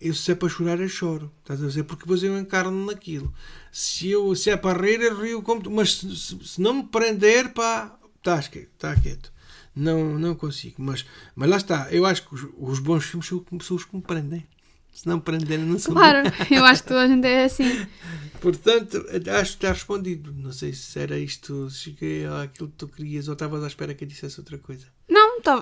eu 0.01 0.15
se 0.15 0.31
é 0.33 0.35
para 0.35 0.49
chorar, 0.49 0.81
eu 0.81 0.89
choro. 0.89 1.33
Estás 1.41 1.63
a 1.63 1.67
dizer? 1.67 1.85
Porque 1.85 2.03
depois 2.05 2.23
eu 2.23 2.39
encarno 2.39 2.87
naquilo. 2.87 3.33
Se, 3.73 4.11
eu, 4.11 4.35
se 4.37 4.51
é 4.51 4.57
para 4.57 4.81
rir, 4.81 5.01
eu 5.01 5.21
rio 5.21 5.43
como. 5.43 5.63
tu. 5.63 5.71
Mas 5.71 5.95
se, 5.97 6.17
se- 6.17 6.39
se 6.47 6.61
não 6.61 6.75
me 6.75 6.83
prender, 6.85 7.53
pá, 7.53 7.99
estás 8.17 8.49
quieto. 8.49 8.71
Está 8.75 8.95
quieto. 8.97 9.33
Não, 9.75 10.19
não 10.19 10.35
consigo. 10.35 10.77
Mas, 10.83 11.05
mas 11.37 11.49
lá 11.49 11.57
está. 11.57 11.89
Eu 11.93 12.05
acho 12.05 12.29
que 12.29 12.35
os, 12.35 12.47
os 12.59 12.79
bons 12.81 13.05
filmes 13.05 13.27
são 13.29 13.45
são 13.61 13.77
os 13.77 13.85
que 13.85 13.95
me 13.97 14.03
prendem. 14.03 14.47
Se 14.93 15.07
não 15.07 15.17
me 15.17 15.23
prenderem, 15.23 15.65
não 15.65 15.79
são 15.79 15.93
Claro, 15.95 16.29
eu 16.51 16.65
acho 16.65 16.83
que 16.83 16.89
toda 16.89 17.03
a 17.03 17.07
gente 17.07 17.25
é 17.25 17.45
assim. 17.45 17.87
Portanto, 18.41 18.97
acho 19.41 19.53
que 19.53 19.57
está 19.59 19.73
respondido. 19.73 20.33
Não 20.33 20.51
sei 20.53 20.73
se 20.73 20.99
era 20.99 21.17
isto, 21.19 21.71
se 21.71 21.79
cheguei 21.85 22.27
àquilo 22.27 22.69
que 22.69 22.75
tu 22.77 22.89
querias 22.89 23.29
ou 23.29 23.35
estavas 23.35 23.63
à 23.63 23.69
espera 23.69 23.95
que 23.95 24.03
eu 24.03 24.09
dissesse 24.09 24.41
outra 24.41 24.59
coisa. 24.59 24.87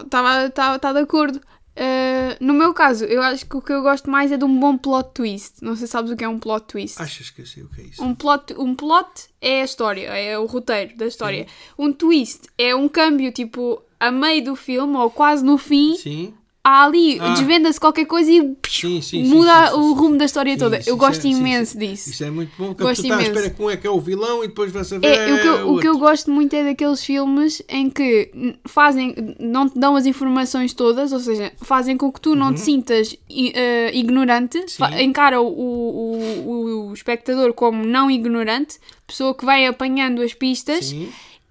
Estava 0.02 0.50
tá, 0.50 0.78
tá 0.78 0.92
de 0.92 1.00
acordo. 1.00 1.40
Ah, 1.76 2.36
no 2.40 2.54
meu 2.54 2.72
caso, 2.72 3.04
eu 3.04 3.22
acho 3.22 3.44
que 3.46 3.56
o 3.56 3.60
que 3.60 3.72
eu 3.72 3.82
gosto 3.82 4.10
mais 4.10 4.32
é 4.32 4.36
de 4.36 4.44
um 4.44 4.58
bom 4.58 4.76
plot 4.78 5.10
twist. 5.12 5.62
Não 5.62 5.76
sei 5.76 5.86
se 5.86 5.92
sabes 5.92 6.10
o 6.10 6.16
que 6.16 6.24
é 6.24 6.28
um 6.28 6.38
plot 6.38 6.66
twist. 6.66 7.00
Achas 7.00 7.30
que 7.30 7.42
eu 7.42 7.46
sei 7.46 7.62
o 7.62 7.68
que 7.68 7.82
é 7.82 7.84
isso? 7.84 8.02
Um 8.02 8.14
plot, 8.14 8.54
um 8.54 8.74
plot 8.74 9.28
é 9.40 9.60
a 9.60 9.64
história, 9.64 10.08
é 10.08 10.38
o 10.38 10.46
roteiro 10.46 10.96
da 10.96 11.06
história. 11.06 11.46
Um 11.78 11.92
twist 11.92 12.48
é 12.56 12.74
um 12.74 12.88
câmbio, 12.88 13.30
tipo, 13.30 13.82
a 14.00 14.10
meio 14.10 14.44
do 14.44 14.56
filme 14.56 14.96
ou 14.96 15.10
quase 15.10 15.44
no 15.44 15.58
fim, 15.58 15.94
Sim, 15.96 16.34
há 16.68 16.84
ali, 16.84 17.16
Ah. 17.20 17.34
desvenda-se 17.34 17.78
qualquer 17.78 18.06
coisa 18.06 18.28
e 18.28 18.56
sim, 18.68 19.00
sim. 19.00 19.22
muda 19.24 19.68
sim, 19.68 19.74
o 19.74 19.92
rumo 19.92 20.16
da 20.18 20.24
história 20.24 20.58
toda. 20.58 20.80
eu 20.84 20.96
gosto 20.96 21.20
é- 21.20 21.22
sim, 21.22 21.30
imenso 21.38 21.74
sim. 21.74 21.78
disso. 21.78 22.10
Isso 22.10 22.24
é 22.24 22.30
muito 22.30 22.50
bom, 22.58 22.74
Gosto 22.74 23.02
tu 23.02 23.06
estás 23.06 23.10
à 23.10 23.14
imenso. 23.22 23.30
espera 23.30 23.50
que 23.54 23.62
um 23.62 23.70
é 23.70 23.76
que 23.76 23.86
é 23.86 23.90
o 23.90 24.00
vilão 24.00 24.42
e 24.42 24.48
depois 24.48 24.72
vai 24.72 24.82
saber. 24.82 25.06
É, 25.06 25.32
o, 25.32 25.40
que 25.40 25.46
eu, 25.46 25.72
o 25.74 25.80
que 25.80 25.86
eu 25.88 25.98
gosto 25.98 26.28
muito 26.30 26.54
é 26.56 26.64
daqueles 26.64 27.04
filmes 27.04 27.62
em 27.68 27.88
que 27.88 28.32
fazem, 28.66 29.14
não 29.38 29.68
te 29.68 29.78
dão 29.78 29.94
as 29.94 30.06
informações 30.06 30.74
todas, 30.74 31.12
ou 31.12 31.20
seja, 31.20 31.52
fazem 31.62 31.96
com 31.96 32.10
que 32.10 32.20
tu 32.20 32.34
não 32.34 32.52
te 32.52 32.60
sintas 32.60 33.14
i- 33.30 33.52
eh, 33.54 33.90
ignorante, 33.96 34.58
Uhum. 34.58 34.98
Encara 35.00 35.40
o, 35.40 35.46
o, 35.46 36.18
o, 36.46 36.88
o 36.88 36.92
espectador 36.94 37.52
como 37.54 37.84
não 37.84 38.10
ignorante, 38.10 38.78
pessoa 39.06 39.34
que 39.34 39.44
vai 39.44 39.66
apanhando 39.66 40.20
as 40.20 40.34
pistas 40.34 40.94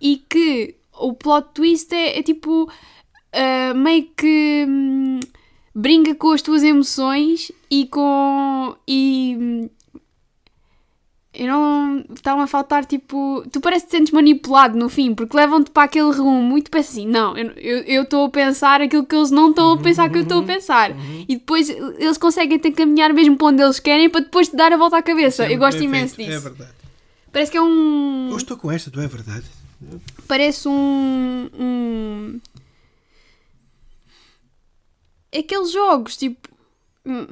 e 0.02 0.18
que 0.30 0.76
o 1.00 1.14
plot 1.14 1.48
twist 1.54 1.94
é, 1.94 2.20
é 2.20 2.24
tipo 2.24 2.70
ah, 3.36 3.74
meio 3.74 4.08
que 4.18 4.66
hum, 4.68 5.20
brinca 5.74 6.16
com 6.16 6.32
as 6.32 6.42
tuas 6.42 6.64
emoções 6.64 7.52
e 7.70 7.86
com. 7.88 8.76
e. 8.88 9.36
hum, 9.40 9.70
eu 11.38 11.48
não. 11.48 12.06
Está-me 12.14 12.44
a 12.44 12.48
faltar 12.48 12.86
tipo. 12.86 13.44
Tu 13.52 13.60
parece 13.60 13.84
que 13.86 13.92
te 13.92 13.98
sentes 13.98 14.14
manipulado 14.14 14.78
no 14.78 14.88
fim, 14.88 15.14
porque 15.14 15.36
levam-te 15.36 15.70
para 15.70 15.84
aquele 15.84 16.10
rumo 16.14 16.58
e 16.58 16.62
tu 16.62 16.72
pensas 16.72 16.92
assim: 16.94 17.06
não, 17.06 17.36
eu- 17.38 18.04
estou 18.04 18.26
a 18.28 18.30
pensar 18.30 18.80
aquilo 18.82 19.06
que 19.06 19.14
eles 19.14 19.32
não 19.32 19.50
estão 19.50 19.74
a 19.74 19.78
pensar 19.78 20.10
que 20.10 20.18
eu 20.18 20.22
estou 20.22 20.40
a 20.40 20.44
pensar. 20.44 20.92
E 21.28 21.36
depois 21.36 21.68
eles 21.70 22.18
conseguem 22.18 22.58
te 22.58 22.70
encaminhar 22.70 23.14
mesmo 23.14 23.36
para 23.36 23.48
onde 23.48 23.62
eles 23.62 23.80
querem 23.82 24.10
para 24.10 24.22
depois 24.22 24.48
te 24.48 24.56
dar 24.56 24.72
a 24.72 24.78
volta 24.78 24.96
à 24.98 25.02
cabeça. 25.04 25.44
é 25.46 25.54
eu 25.54 25.58
gosto 25.60 25.84
imenso 25.84 26.16
feito, 26.16 26.30
disso. 26.30 26.40
É 26.40 26.50
verdade. 26.50 26.72
Parece 27.34 27.52
que 27.52 27.58
é 27.58 27.62
um 27.62 28.30
Eu 28.32 28.38
estou 28.38 28.56
com 28.56 28.72
esta, 28.72 28.90
tu 28.90 29.02
é 29.02 29.08
verdade. 29.08 29.44
parece 30.30 30.70
um, 30.70 31.50
um. 31.60 32.40
Aqueles 35.38 35.72
jogos, 35.72 36.16
tipo. 36.18 36.50
hum, 37.06 37.28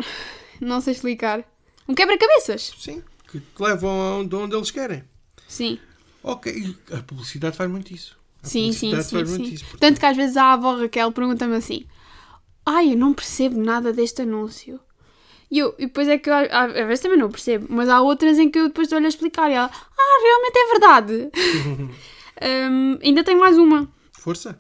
Não 0.62 0.82
sei 0.82 0.94
explicar. 0.94 1.44
Um 1.88 1.94
quebra-cabeças. 1.94 2.74
Sim, 2.80 3.04
que 3.30 3.39
te 3.39 3.62
levam 3.62 3.89
aonde 3.89 4.36
onde 4.36 4.56
eles 4.56 4.72
querem. 4.72 5.04
Sim. 5.48 5.78
Ok, 6.24 6.76
a 6.94 7.02
publicidade 7.04 7.58
faz 7.58 7.70
muito 7.70 7.94
isso. 7.94 8.18
A 8.42 8.48
Sim, 8.48 8.72
sim, 8.72 8.92
publicidade 8.92 9.04
sim, 9.06 9.16
faz 9.18 9.30
muito 9.30 9.46
sim. 9.48 9.54
isso. 9.56 9.63
portanto, 9.66 9.82
Tanto 9.82 10.00
que 10.00 10.06
às 10.06 10.18
vezes 10.18 10.38
a 10.38 10.54
avó 10.54 10.76
Raquel 10.78 11.12
pergunta-me 11.12 11.56
assim: 11.56 11.86
Ai, 12.66 12.94
eu 12.94 12.98
não 12.98 13.13
percebo 13.13 13.60
nada 13.62 13.92
deste 13.92 14.22
anúncio. 14.22 14.80
E 15.52 15.60
eu, 15.60 15.76
e 15.78 15.86
depois 15.86 16.08
é 16.08 16.18
que 16.18 16.30
eu, 16.30 16.34
às 16.34 16.72
vezes 16.74 17.02
também 17.02 17.18
não 17.20 17.30
percebo, 17.30 17.68
mas 17.70 17.88
há 17.89 18.02
outras 18.02 18.39
em 18.39 18.50
que 18.50 18.58
eu 18.58 18.70
depois 18.70 18.88
estou-lhe 18.88 19.06
a 19.06 19.10
explicar 19.10 19.50
e 19.52 19.54
ela: 19.54 19.70
Ah, 19.74 20.20
realmente 20.24 20.58
é 20.58 20.72
verdade. 20.72 21.32
Hum, 22.42 22.98
ainda 23.02 23.24
tenho 23.24 23.39
mais 23.39 23.58
uma. 23.58 23.88
Força. 24.20 24.58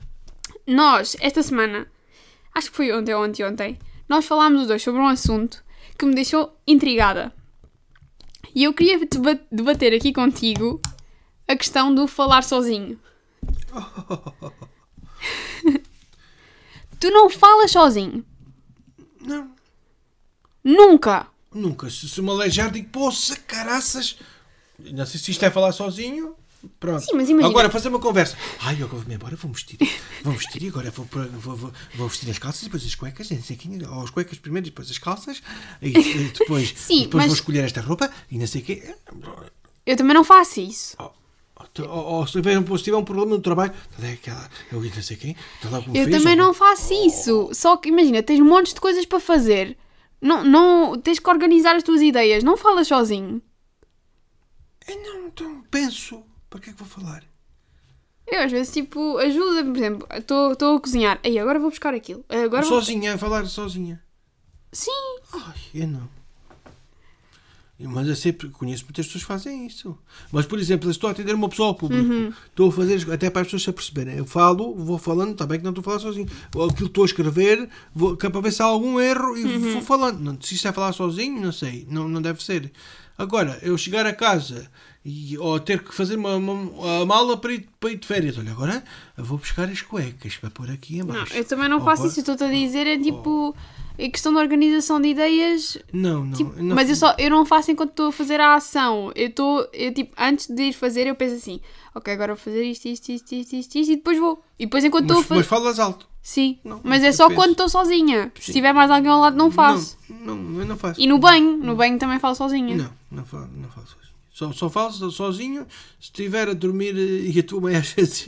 Nós, 0.65 1.17
esta 1.19 1.41
semana, 1.43 1.87
acho 2.53 2.69
que 2.71 2.75
foi 2.77 2.91
ontem 2.91 3.13
ou 3.13 3.23
anteontem, 3.23 3.77
nós 4.07 4.25
falámos 4.25 4.61
os 4.61 4.67
dois 4.67 4.81
sobre 4.81 4.99
um 5.01 5.07
assunto 5.07 5.63
que 5.97 6.05
me 6.05 6.13
deixou 6.15 6.57
intrigada. 6.67 7.33
E 8.55 8.63
eu 8.63 8.73
queria 8.73 8.99
deba- 9.05 9.39
debater 9.51 9.93
aqui 9.93 10.13
contigo 10.13 10.79
a 11.47 11.55
questão 11.55 11.93
do 11.93 12.07
falar 12.07 12.43
sozinho. 12.43 12.99
tu 16.99 17.09
não 17.11 17.29
falas 17.29 17.71
sozinho. 17.71 18.25
Não, 19.21 19.51
Nunca. 20.63 21.27
nunca. 21.53 21.89
Se, 21.89 22.07
se 22.07 22.21
me 22.21 22.29
aleijar, 22.29 22.71
digo, 22.71 22.89
poça, 22.89 23.35
caraças. 23.37 24.17
Não 24.79 25.05
sei 25.05 25.19
se 25.19 25.31
isto 25.31 25.43
é 25.43 25.51
falar 25.51 25.71
sozinho. 25.71 26.35
Pronto. 26.79 27.01
Sim, 27.01 27.13
mas 27.15 27.29
imagina- 27.29 27.49
Agora 27.49 27.69
fazer 27.69 27.89
uma 27.89 27.99
conversa. 27.99 28.37
Ai, 28.61 28.77
eu 28.81 28.87
vou-me 28.87 29.15
embora, 29.15 29.35
vou 29.35 29.51
vestir. 29.51 29.77
Vou 30.23 30.33
vestir 30.33 30.63
e 30.63 30.67
agora 30.69 30.91
vou, 30.91 31.05
vou, 31.11 31.55
vou, 31.57 31.71
vou 31.95 32.07
vestir 32.07 32.29
as 32.29 32.39
calças 32.39 32.61
e 32.61 32.65
depois 32.65 32.85
as 32.85 32.95
cuecas, 32.95 33.29
não 33.29 33.41
sei 33.41 33.55
quê, 33.55 33.69
ou 33.89 34.01
as 34.03 34.09
cuecas 34.09 34.37
primeiro 34.39 34.67
e 34.67 34.69
depois 34.69 34.89
as 34.89 34.97
calças. 34.97 35.41
E, 35.81 35.89
e 35.89 36.29
depois, 36.31 36.73
Sim, 36.77 37.01
e 37.01 37.03
depois 37.03 37.23
mas- 37.23 37.27
vou 37.27 37.35
escolher 37.35 37.63
esta 37.65 37.81
roupa 37.81 38.09
e 38.31 38.37
não 38.37 38.47
sei 38.47 38.61
o 38.61 38.63
quê. 38.65 38.95
Eu 39.85 39.97
também 39.97 40.13
não 40.13 40.23
faço 40.23 40.61
isso. 40.61 40.95
Ou, 40.99 41.13
ou- 41.79 41.89
ou 41.89 42.27
se, 42.27 42.33
tiver, 42.33 42.57
um- 42.57 42.77
se 42.77 42.83
tiver 42.83 42.97
um 42.97 43.03
problema 43.03 43.31
no 43.31 43.41
trabalho, 43.41 43.73
tá 43.99 44.07
aquela, 44.07 44.49
eu 44.71 44.81
não 44.81 45.01
sei 45.01 45.17
quem, 45.17 45.35
tá 45.61 45.69
lá 45.69 45.81
como 45.81 45.95
Eu 45.97 46.05
fez, 46.05 46.17
também 46.17 46.39
ou- 46.39 46.45
não 46.47 46.53
faço 46.53 46.93
isso. 46.93 47.49
Só 47.53 47.77
que 47.77 47.89
imagina, 47.89 48.23
tens 48.23 48.39
montes 48.39 48.73
de 48.73 48.79
coisas 48.81 49.05
para 49.05 49.19
fazer. 49.19 49.77
Não, 50.21 50.43
não, 50.43 50.97
tens 50.99 51.19
que 51.19 51.29
organizar 51.29 51.75
as 51.75 51.83
tuas 51.83 52.01
ideias. 52.01 52.43
Não 52.43 52.55
falas 52.55 52.87
sozinho. 52.87 53.41
Eu 54.87 54.97
não, 55.01 55.27
então 55.27 55.63
penso. 55.71 56.23
Para 56.53 56.61
que 56.61 56.69
é 56.69 56.73
que 56.73 56.77
vou 56.77 56.87
falar? 56.87 57.23
Eu 58.27 58.41
às 58.43 58.51
vezes, 58.51 58.71
tipo, 58.71 59.17
ajuda, 59.17 59.65
por 59.65 59.75
exemplo, 59.75 60.07
estou 60.15 60.75
a 60.75 60.79
cozinhar. 60.79 61.19
Aí, 61.23 61.39
agora 61.39 61.57
vou 61.59 61.71
buscar 61.71 61.95
aquilo. 61.95 62.23
Agora 62.29 62.61
vou... 62.61 62.79
Sozinha, 62.79 63.15
a 63.15 63.17
falar 63.17 63.43
sozinha. 63.47 63.99
Sim. 64.71 64.91
Ai, 65.33 65.55
eu 65.73 65.87
não. 65.87 66.07
Mas 67.79 68.07
eu 68.07 68.15
sempre 68.15 68.49
conheço 68.49 68.83
muitas 68.83 69.07
pessoas 69.07 69.23
que 69.23 69.27
fazem 69.27 69.65
isso. 69.65 69.97
Mas, 70.31 70.45
por 70.45 70.59
exemplo, 70.59 70.87
eu 70.87 70.91
estou 70.91 71.07
a 71.07 71.11
atender 71.11 71.33
uma 71.33 71.49
pessoa 71.49 71.69
ao 71.69 71.75
público. 71.75 72.03
Uhum. 72.03 72.31
Estou 72.45 72.69
a 72.69 72.71
fazer, 72.71 73.11
até 73.11 73.31
para 73.31 73.41
as 73.41 73.47
pessoas 73.47 73.63
se 73.63 73.69
aperceberem. 73.71 74.15
Eu 74.15 74.25
falo, 74.25 74.75
vou 74.75 74.99
falando, 74.99 75.31
está 75.31 75.47
bem 75.47 75.57
que 75.57 75.63
não 75.63 75.71
estou 75.71 75.81
a 75.81 75.85
falar 75.85 75.99
sozinho. 75.99 76.29
Ou 76.53 76.65
Aquilo 76.65 76.77
que 76.77 76.83
estou 76.83 77.03
a 77.03 77.07
escrever, 77.07 77.67
vou, 77.95 78.15
que 78.15 78.27
é 78.27 78.29
para 78.29 78.41
ver 78.41 78.51
se 78.51 78.61
há 78.61 78.65
algum 78.65 78.99
erro 78.99 79.35
e 79.35 79.43
Uhum. 79.43 79.73
vou 79.73 79.81
falando. 79.81 80.19
Não, 80.19 80.39
se 80.39 80.53
isto 80.53 80.67
é 80.67 80.71
falar 80.71 80.93
sozinho, 80.93 81.41
não 81.41 81.51
sei. 81.51 81.87
Não, 81.89 82.07
não 82.07 82.21
deve 82.21 82.43
ser. 82.43 82.71
Agora, 83.17 83.57
eu 83.63 83.75
chegar 83.75 84.05
a 84.05 84.13
casa 84.13 84.69
e, 85.05 85.37
ou 85.37 85.59
ter 85.59 85.83
que 85.83 85.93
fazer 85.93 86.15
uma, 86.15 86.35
uma- 86.35 87.01
a 87.01 87.05
mala 87.05 87.35
para 87.37 87.53
ir, 87.53 87.67
para 87.79 87.91
ir 87.91 87.97
de 87.97 88.07
férias. 88.07 88.37
Olha, 88.37 88.51
agora 88.51 88.83
vou 89.17 89.37
buscar 89.37 89.67
as 89.69 89.81
cuecas 89.81 90.37
para 90.37 90.49
pôr 90.49 90.69
aqui 90.71 90.95
em 90.95 91.03
Não, 91.03 91.07
baixo. 91.13 91.33
eu 91.35 91.43
também 91.45 91.67
não 91.67 91.79
Ou 91.79 91.83
faço 91.83 92.07
isso. 92.07 92.19
Estou-te 92.21 92.43
a 92.43 92.49
dizer, 92.49 92.87
é 92.87 92.97
tipo, 92.97 93.53
é 93.97 94.09
questão 94.09 94.31
de 94.31 94.39
organização 94.39 95.01
de 95.01 95.09
ideias. 95.09 95.77
Não, 95.91 96.23
não. 96.25 96.31
tipo, 96.37 96.53
não 96.63 96.75
mas 96.75 96.89
eu, 96.89 96.95
só, 96.95 97.13
eu 97.19 97.29
não 97.29 97.45
faço 97.45 97.69
enquanto 97.71 97.89
estou 97.89 98.07
a 98.07 98.11
fazer 98.13 98.39
a 98.39 98.55
ação. 98.55 99.11
Eu 99.15 99.27
estou, 99.27 99.67
eu, 99.73 99.93
tipo, 99.93 100.13
antes 100.17 100.47
de 100.47 100.63
ir 100.69 100.73
fazer, 100.73 101.05
eu 101.05 101.15
penso 101.15 101.35
assim, 101.35 101.59
ok, 101.93 102.13
agora 102.13 102.33
vou 102.33 102.41
fazer 102.41 102.63
isto, 102.63 102.85
isto, 102.87 103.09
isto, 103.11 103.35
isto, 103.35 103.55
isto, 103.55 103.75
isto 103.77 103.91
e 103.91 103.95
depois 103.97 104.17
vou. 104.17 104.41
E 104.57 104.65
depois 104.65 104.83
enquanto 104.85 105.03
estou 105.03 105.19
a 105.19 105.23
fazer. 105.23 105.39
mas 105.39 105.47
falas 105.47 105.79
alto. 105.79 106.07
Sim, 106.21 106.57
Não, 106.63 106.79
mas 106.85 107.03
é 107.03 107.11
só 107.11 107.27
penso. 107.27 107.35
quando 107.41 107.51
estou 107.51 107.67
sozinha. 107.67 108.31
Se 108.39 108.53
tiver 108.53 108.71
mais 108.71 108.89
alguém 108.89 109.11
ao 109.11 109.19
lado, 109.19 109.35
não 109.35 109.51
faço. 109.51 109.97
Não, 110.09 110.33
não, 110.37 110.59
eu 110.61 110.65
não 110.65 110.77
faço. 110.77 111.01
E 111.01 111.05
no 111.05 111.19
banho, 111.19 111.57
no 111.57 111.75
banho 111.75 111.99
também 111.99 112.17
falo 112.17 112.33
sozinha. 112.35 112.77
Não, 112.77 112.89
não 113.11 113.25
falo, 113.25 113.49
não. 113.53 113.67
Só, 114.33 114.51
só 114.51 114.67
falo 114.67 114.91
so- 114.91 115.11
sozinho 115.11 115.67
se 115.99 116.05
estiver 116.07 116.49
a 116.49 116.53
dormir 116.53 116.95
eh, 116.97 117.29
e 117.31 117.39
a 117.39 117.43
tua 117.43 117.61
mãe 117.61 117.75
às 117.75 117.89
vezes, 117.93 118.25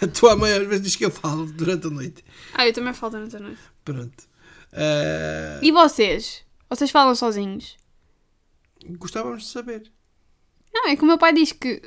a 0.00 0.06
tua 0.06 0.36
mãe 0.36 0.52
às 0.52 0.66
vezes 0.68 0.82
diz 0.82 0.96
que 0.96 1.04
eu 1.04 1.10
falo 1.10 1.46
durante 1.46 1.88
a 1.88 1.90
noite. 1.90 2.24
Ah, 2.54 2.64
eu 2.66 2.72
também 2.72 2.94
falo 2.94 3.12
durante 3.14 3.36
a 3.36 3.40
noite. 3.40 3.58
Pronto. 3.84 4.24
Eh, 4.72 5.58
E 5.62 5.72
vocês? 5.72 6.44
Vocês 6.70 6.90
falam 6.90 7.14
sozinhos? 7.14 7.76
gostávamos 8.98 9.42
de 9.42 9.48
saber. 9.48 9.82
Não, 10.72 10.88
é 10.88 10.96
que 10.96 11.02
o 11.02 11.06
meu 11.06 11.18
pai 11.18 11.32
diz 11.32 11.52
que, 11.52 11.82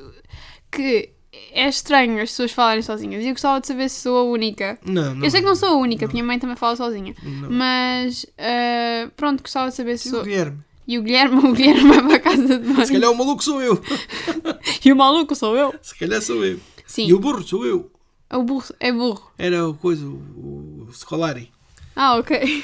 que 0.72 1.10
é 1.52 1.68
estranho 1.68 2.22
as 2.22 2.30
pessoas 2.30 2.52
falarem 2.52 2.82
sozinhas. 2.84 3.24
E 3.24 3.28
eu 3.28 3.32
gostava 3.34 3.60
de 3.60 3.68
saber 3.68 3.90
se 3.90 4.02
sou 4.02 4.18
a 4.18 4.24
única. 4.24 4.78
Não, 4.86 5.16
não. 5.16 5.24
eu 5.26 5.32
sei 5.32 5.42
que 5.42 5.46
não 5.48 5.56
sou 5.56 5.70
a 5.70 5.76
única, 5.78 6.06
porque 6.06 6.14
minha 6.14 6.24
mãe 6.26 6.40
também 6.40 6.56
fala 6.56 6.76
sozinha. 6.76 7.14
não. 7.24 7.50
Mas 7.52 8.24
uh, 8.26 9.10
pronto, 9.18 9.42
gostava 9.42 9.70
de 9.70 9.76
saber 9.76 9.98
se 9.98 10.10
sou. 10.10 10.24
Guilherme? 10.24 10.60
E 10.88 10.98
o 11.00 11.02
Guilherme, 11.04 11.38
o 11.50 11.54
Guilherme 11.54 11.90
vai 11.90 12.02
para 12.04 12.16
a 12.16 12.20
casa 12.20 12.60
de 12.60 12.68
Se 12.68 12.74
banho. 12.74 12.88
calhar 12.88 13.12
o 13.12 13.16
maluco 13.18 13.44
sou 13.44 13.62
eu. 13.62 13.82
E 14.86 14.92
o 14.94 14.96
maluco 14.96 15.36
sou 15.36 15.56
eu. 15.58 15.74
Se 15.82 15.98
calhar 15.98 16.22
sou 16.22 16.46
eu. 16.46 16.60
Sim, 16.86 17.08
E 17.08 17.14
o 17.14 17.20
burro 17.20 17.42
sou 17.42 17.66
eu. 17.66 17.92
o 18.32 18.44
burro 18.44 18.66
é 18.80 18.92
burro. 18.92 19.32
Era 19.38 19.68
o 19.68 19.74
coisa, 19.74 20.06
o, 20.06 20.86
o 20.88 20.94
Scolari. 20.94 21.52
Ah, 21.96 22.18
ok. 22.18 22.64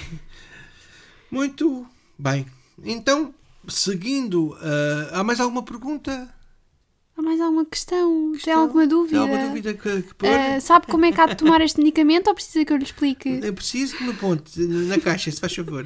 Muito 1.32 1.86
bem. 2.18 2.46
Então, 2.84 3.34
seguindo, 3.68 4.56
ah, 4.62 5.20
há 5.20 5.24
mais 5.24 5.40
alguma 5.40 5.64
pergunta? 5.64 6.32
Há 7.18 7.22
mais 7.22 7.40
alguma 7.42 7.66
questão? 7.66 8.30
Tem 8.32 8.32
Questão? 8.34 8.62
alguma 8.62 8.88
dúvida? 8.88 9.20
Tem 9.20 9.20
alguma 9.30 9.48
dúvida 9.48 9.74
que, 9.74 10.02
que 10.04 10.14
pôr? 10.16 10.30
Uh, 10.30 10.62
sabe 10.62 10.88
como 10.88 11.06
é 11.06 11.12
que 11.12 11.20
há 11.22 11.26
de 11.28 11.36
tomar 11.36 11.62
este 11.62 11.78
medicamento 11.80 12.28
ou 12.28 12.34
precisa 12.34 12.64
que 12.66 12.72
eu 12.74 12.78
lhe 12.78 12.84
explique? 12.84 13.30
É 13.44 13.52
preciso 13.52 13.98
que 13.98 14.04
me 14.04 14.14
ponte 14.14 14.60
na 14.62 15.00
caixa, 15.00 15.30
se 15.32 15.40
faz 15.40 15.54
favor. 15.56 15.86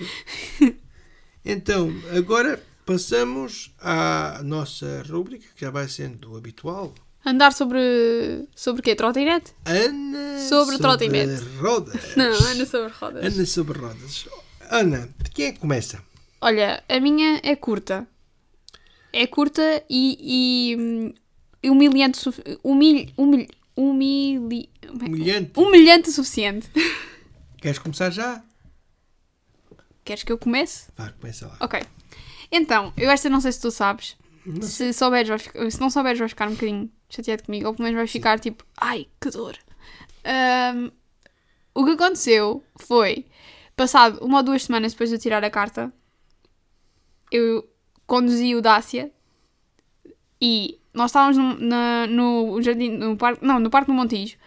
Então, 1.46 1.92
agora 2.18 2.62
passamos 2.86 3.72
à 3.80 4.42
nossa 4.44 5.04
rúbrica, 5.08 5.46
que 5.56 5.62
já 5.62 5.70
vai 5.72 5.88
sendo 5.88 6.36
habitual. 6.36 6.94
Andar 7.26 7.54
sobre. 7.54 8.48
sobre 8.56 8.82
quê? 8.82 8.96
Trotinete? 8.96 9.54
Ana 9.66 10.40
Sobre 10.48 10.78
trotinete. 10.78 11.44
rodas. 11.60 12.02
Não, 12.16 12.32
anda 12.32 12.66
sobre 12.66 12.92
rodas. 12.94 13.26
Ana 13.26 13.46
sobre 13.46 13.80
rodas. 13.80 14.26
Ana, 14.70 15.10
de 15.24 15.32
quem 15.32 15.46
é 15.48 15.52
que 15.52 15.60
começa? 15.60 16.02
Olha, 16.42 16.84
a 16.88 17.00
minha 17.00 17.40
é 17.44 17.56
curta. 17.56 18.08
É 19.12 19.26
curta 19.26 19.62
e. 19.90 20.74
e 20.74 20.76
hum, 20.76 21.14
humilhante. 21.72 22.18
suf- 22.20 22.42
Humilh, 22.64 23.12
humilh, 23.18 23.48
humilhi, 23.76 24.70
Humilhante. 24.92 25.52
humilhante 25.56 26.10
o 26.10 26.14
suficiente. 26.14 26.70
Queres 27.60 27.80
começar 27.80 28.12
já? 28.12 28.44
Queres 30.06 30.24
que 30.24 30.32
eu 30.32 30.38
comece? 30.38 30.90
Vá, 30.96 31.10
começa 31.20 31.48
lá. 31.48 31.58
Ok. 31.60 31.82
Então, 32.52 32.94
eu 32.96 33.10
esta 33.10 33.28
não 33.30 33.42
sei 33.42 33.52
se 33.52 33.60
tu 33.60 33.72
sabes. 33.72 34.16
Se 34.62 34.94
souberes, 34.94 35.28
vais 35.28 35.42
ficar- 35.42 35.72
se 35.72 35.82
não 35.82 35.90
souberes, 35.90 36.20
vais 36.20 36.32
ficar 36.32 36.48
um 36.48 36.54
bocadinho 36.54 36.92
chateado 37.10 37.44
comigo, 37.44 37.68
ou 37.68 37.74
pelo 37.74 37.84
menos 37.86 37.98
vais 37.98 38.12
ficar 38.12 38.40
tipo, 38.40 38.64
ai, 38.78 39.08
que 39.20 39.32
dor. 39.32 39.58
Ahm, 40.24 40.92
o 41.74 41.84
que 41.84 41.92
aconteceu 41.92 42.64
foi, 42.76 43.26
passado 43.76 44.24
uma 44.24 44.38
ou 44.38 44.44
duas 44.44 44.64
semanas 44.64 44.92
depois 44.94 45.10
de 45.10 45.16
eu 45.16 45.20
tirar 45.20 45.44
a 45.44 45.50
carta, 45.50 45.92
eu 47.32 47.68
conduzi 48.06 48.56
o 48.56 48.62
Dácia 48.62 49.12
e 50.40 50.80
nós 50.94 51.10
estávamos 51.10 51.38
no, 51.38 51.56
na- 51.60 52.08
no 52.08 52.62
jardim, 52.62 52.90
no 52.92 53.18
parque, 53.18 53.44
não, 53.44 53.60
no 53.60 53.70
Parque 53.72 53.88
do 53.88 53.94
Montijo, 53.94 54.38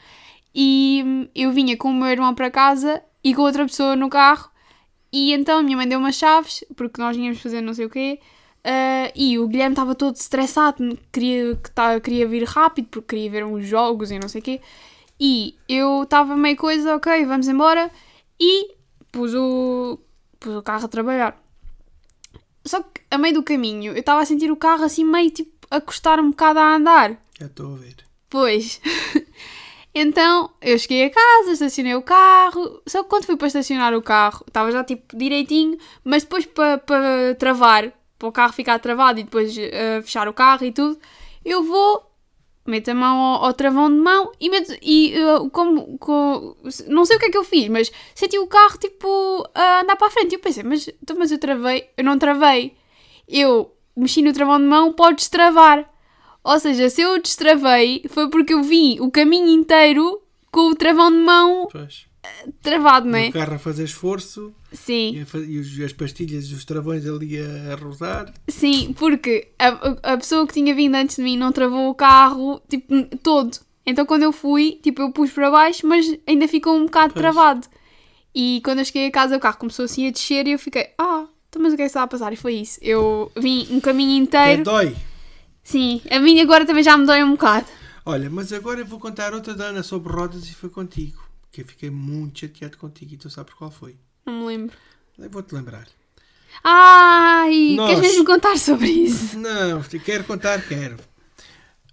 e 0.55 1.29
eu 1.35 1.51
vinha 1.53 1.77
com 1.77 1.91
o 1.91 1.95
meu 1.95 2.09
irmão 2.09 2.35
para 2.35 2.51
casa 2.51 3.03
e 3.23 3.35
com 3.35 3.43
outra 3.43 3.65
pessoa 3.67 3.97
no 3.97 4.09
carro 4.09 4.49
e 5.13 5.33
então 5.33 5.59
a 5.59 5.63
minha 5.63 5.77
mãe 5.77 5.89
deu 5.89 5.99
umas 5.99 6.15
chaves, 6.15 6.65
porque 6.77 7.01
nós 7.01 7.17
íamos 7.17 7.41
fazer 7.41 7.61
não 7.61 7.75
sei 7.75 7.87
o 7.87 7.91
quê, 7.91 8.21
ah, 8.65 9.11
e 9.15 9.39
o 9.39 9.49
Guilherme 9.49 9.73
estava 9.73 9.95
todo 9.95 10.17
estressado, 10.17 10.99
queria, 11.13 11.57
que 11.57 11.71
tá, 11.71 11.99
queria 12.01 12.27
vir 12.29 12.45
rápido, 12.45 12.89
porque 12.91 13.17
queria 13.17 13.31
ver 13.31 13.45
uns 13.45 13.67
jogos 13.67 14.11
e 14.11 14.19
não 14.19 14.29
sei 14.29 14.41
o 14.41 14.45
quê. 14.45 14.61
E 15.19 15.57
eu 15.69 16.03
estava 16.05 16.37
meio 16.37 16.57
coisa, 16.57 16.97
ok, 16.97 17.25
vamos 17.25 17.49
embora, 17.49 17.91
e 18.39 18.75
pus 19.11 19.35
o, 19.35 19.99
pus 20.39 20.55
o 20.55 20.63
carro 20.63 20.85
a 20.85 20.89
trabalhar. 20.89 21.43
Só 22.65 22.83
que 22.83 23.01
a 23.11 23.17
meio 23.19 23.35
do 23.35 23.43
caminho 23.43 23.93
eu 23.93 23.99
estava 23.99 24.21
a 24.21 24.27
sentir 24.27 24.51
o 24.51 24.57
carro 24.57 24.85
assim 24.85 25.05
meio 25.05 25.31
tipo 25.31 25.67
a 25.71 25.81
custar 25.81 26.21
um 26.21 26.31
bocado 26.31 26.59
a 26.59 26.77
andar. 26.77 27.17
Já 27.39 27.47
estou 27.47 27.75
a 27.75 27.77
ver. 27.79 27.97
Pois. 28.29 28.81
então, 30.01 30.51
eu 30.61 30.79
cheguei 30.79 31.05
a 31.07 31.11
casa, 31.11 31.53
estacionei 31.53 31.95
o 31.95 32.03
carro. 32.03 32.83
Só 32.87 33.03
que 33.03 33.09
quando 33.09 33.25
fui 33.27 33.37
para 33.37 33.47
estacionar 33.49 33.95
o 33.95 34.03
carro, 34.03 34.45
estava 34.47 34.71
já 34.73 34.83
tipo 34.85 35.17
direitinho, 35.17 35.79
mas 36.05 36.23
depois 36.25 36.47
para, 36.47 36.79
para 36.79 37.35
travar, 37.39 37.93
para 38.19 38.29
o 38.29 38.33
carro 38.33 38.53
ficar 38.53 38.79
travado 38.79 39.21
e 39.21 39.25
depois 39.25 39.57
eh, 39.59 40.01
fechar 40.03 40.29
o 40.29 40.33
carro 40.33 40.65
e 40.65 40.73
tudo, 40.73 40.99
eu 41.45 41.63
vou, 41.63 42.11
meto 42.67 42.91
a 42.91 42.95
mão 42.95 43.17
ao, 43.19 43.45
ao 43.47 43.53
travão 43.55 43.89
de 43.91 43.97
mão 43.99 44.33
e 44.41 44.51
meto. 44.51 44.73
E 44.83 45.15
eh, 45.15 45.49
como, 45.53 45.97
co- 45.99 46.57
Não 46.87 47.05
sei 47.05 47.17
o 47.17 47.21
que 47.21 47.27
é 47.27 47.31
que 47.31 47.39
eu 47.39 47.45
fiz, 47.45 47.69
mas 47.69 47.91
senti 48.15 48.39
o 48.39 48.47
carro 48.47 48.79
tipo 48.79 49.49
a 49.55 49.81
andar 49.83 49.97
para 49.97 50.09
a 50.09 50.11
frente. 50.11 50.33
E 50.33 50.37
eu 50.37 50.41
pensei, 50.41 50.63
mas, 50.65 50.89
então, 51.03 51.17
mas 51.19 51.31
eu 51.33 51.39
travei, 51.39 51.89
eu 51.97 52.05
não 52.05 52.19
travei. 52.19 52.77
Eu 53.29 53.73
mexi 53.97 54.23
no 54.23 54.33
travão 54.33 54.59
de 54.59 54.67
mão, 54.67 54.93
pode 54.93 55.17
destravar. 55.17 55.89
Ou 56.53 56.59
seja, 56.59 56.89
se 56.89 57.01
eu 57.03 57.21
destravei, 57.21 58.05
foi 58.09 58.29
porque 58.31 58.55
eu 58.55 58.63
vi 58.63 58.99
o 59.01 59.11
caminho 59.11 59.49
inteiro 59.49 60.23
com 60.51 60.71
o 60.71 60.75
travão 60.75 61.11
de 61.11 61.19
mão 61.19 61.69
Pois. 61.71 62.07
travado, 62.63 63.07
não 63.09 63.19
E 63.19 63.27
é? 63.27 63.29
o 63.29 63.33
carro 63.33 63.55
a 63.55 63.59
fazer 63.59 63.85
esforço 63.85 64.55
Sim, 64.73 65.25
e, 65.49 65.85
as 65.85 65.93
pastilhas 65.93 66.47
e 66.47 66.55
os 66.55 66.65
travões 66.65 67.07
ali 67.07 67.39
a, 67.39 67.73
a 67.73 67.77
rodar. 67.77 68.33
sim, 68.49 68.95
porque 68.99 69.49
a, 69.59 69.69
a- 70.15 70.17
pessoa 70.19 70.47
que 70.47 70.55
tinha 70.55 70.75
vindo 70.75 70.95
antes 70.95 71.17
de 71.17 71.23
mim 71.23 71.37
não 71.37 71.53
travou 71.53 71.89
o 71.91 71.95
carro, 71.95 72.61
tipo, 72.69 72.95
todo. 73.23 73.59
Então 73.85 74.05
quando 74.07 74.23
eu 74.23 74.33
fui, 74.33 74.79
tipo, 74.83 75.03
eu 75.03 75.11
pus 75.13 75.31
para 75.31 75.51
baixo, 75.51 75.87
mas 75.87 76.07
ainda 76.27 76.47
ficou 76.49 76.77
um 76.77 76.85
bocado 76.87 77.13
Pois. 77.15 77.23
travado. 77.23 77.67
E 78.35 78.61
quando 78.65 78.79
eu 78.81 78.85
cheguei 78.85 79.07
a 79.07 79.11
casa, 79.11 79.37
o 79.37 79.41
carro 79.41 79.57
começou 79.59 79.85
assim 79.85 80.07
a 80.07 80.11
descer 80.11 80.47
e 80.47 80.53
eu 80.53 80.59
fiquei, 80.59 80.89
ah, 80.99 81.27
então, 81.49 81.63
mas 81.63 81.73
o 81.73 81.77
que 81.77 81.83
é 81.83 81.85
que 81.87 81.91
está 81.91 82.03
a 82.03 82.07
passar? 82.07 82.33
E 82.33 82.37
foi 82.37 82.55
isso. 82.55 82.79
Eu 82.83 83.33
vim 83.37 83.67
um 83.71 83.81
caminho 83.81 84.23
Até 84.25 84.39
inteiro. 84.53 84.65
dói. 84.65 84.95
Sim, 85.69 86.01
a 86.11 86.19
minha 86.19 86.43
agora 86.45 86.65
também 86.65 86.83
já 86.83 86.97
me 86.97 87.05
dói 87.05 87.23
um 87.23 87.33
bocado. 87.33 87.67
Olha, 88.07 88.31
mas 88.31 88.55
agora 88.55 88.81
eu 88.81 88.87
vou 88.87 88.99
contar 88.99 89.35
outra 89.35 89.55
da 89.55 89.67
Ana 89.67 89.83
sobre 89.83 90.11
rodas 90.11 90.49
e 90.49 90.55
foi 90.55 90.71
contigo. 90.71 91.23
Que 91.53 91.61
eu 91.61 91.67
fiquei 91.67 91.91
muito 91.91 92.39
chateado 92.41 92.79
contigo 92.79 93.13
e 93.13 93.17
tu 93.19 93.29
sabes 93.29 93.53
qual 93.53 93.71
foi. 93.71 93.95
Não 94.25 94.41
me 94.41 94.47
lembro. 94.47 94.75
Vou-te 95.31 95.55
lembrar. 95.55 95.87
Ai, 96.65 97.75
Nós- 97.77 97.91
queres 97.91 98.01
mesmo 98.13 98.25
contar 98.25 98.57
sobre 98.57 98.89
isso? 98.89 99.39
Não, 99.39 99.83
quero 99.83 100.25
contar, 100.25 100.59
quero. 100.67 100.97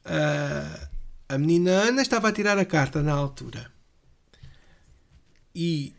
Ah, 0.05 0.87
a 1.27 1.37
menina 1.37 1.71
Ana 1.71 2.01
estava 2.01 2.29
a 2.29 2.31
tirar 2.31 2.57
a 2.57 2.63
carta 2.63 3.03
na 3.03 3.11
altura. 3.11 3.69
E 5.53 5.93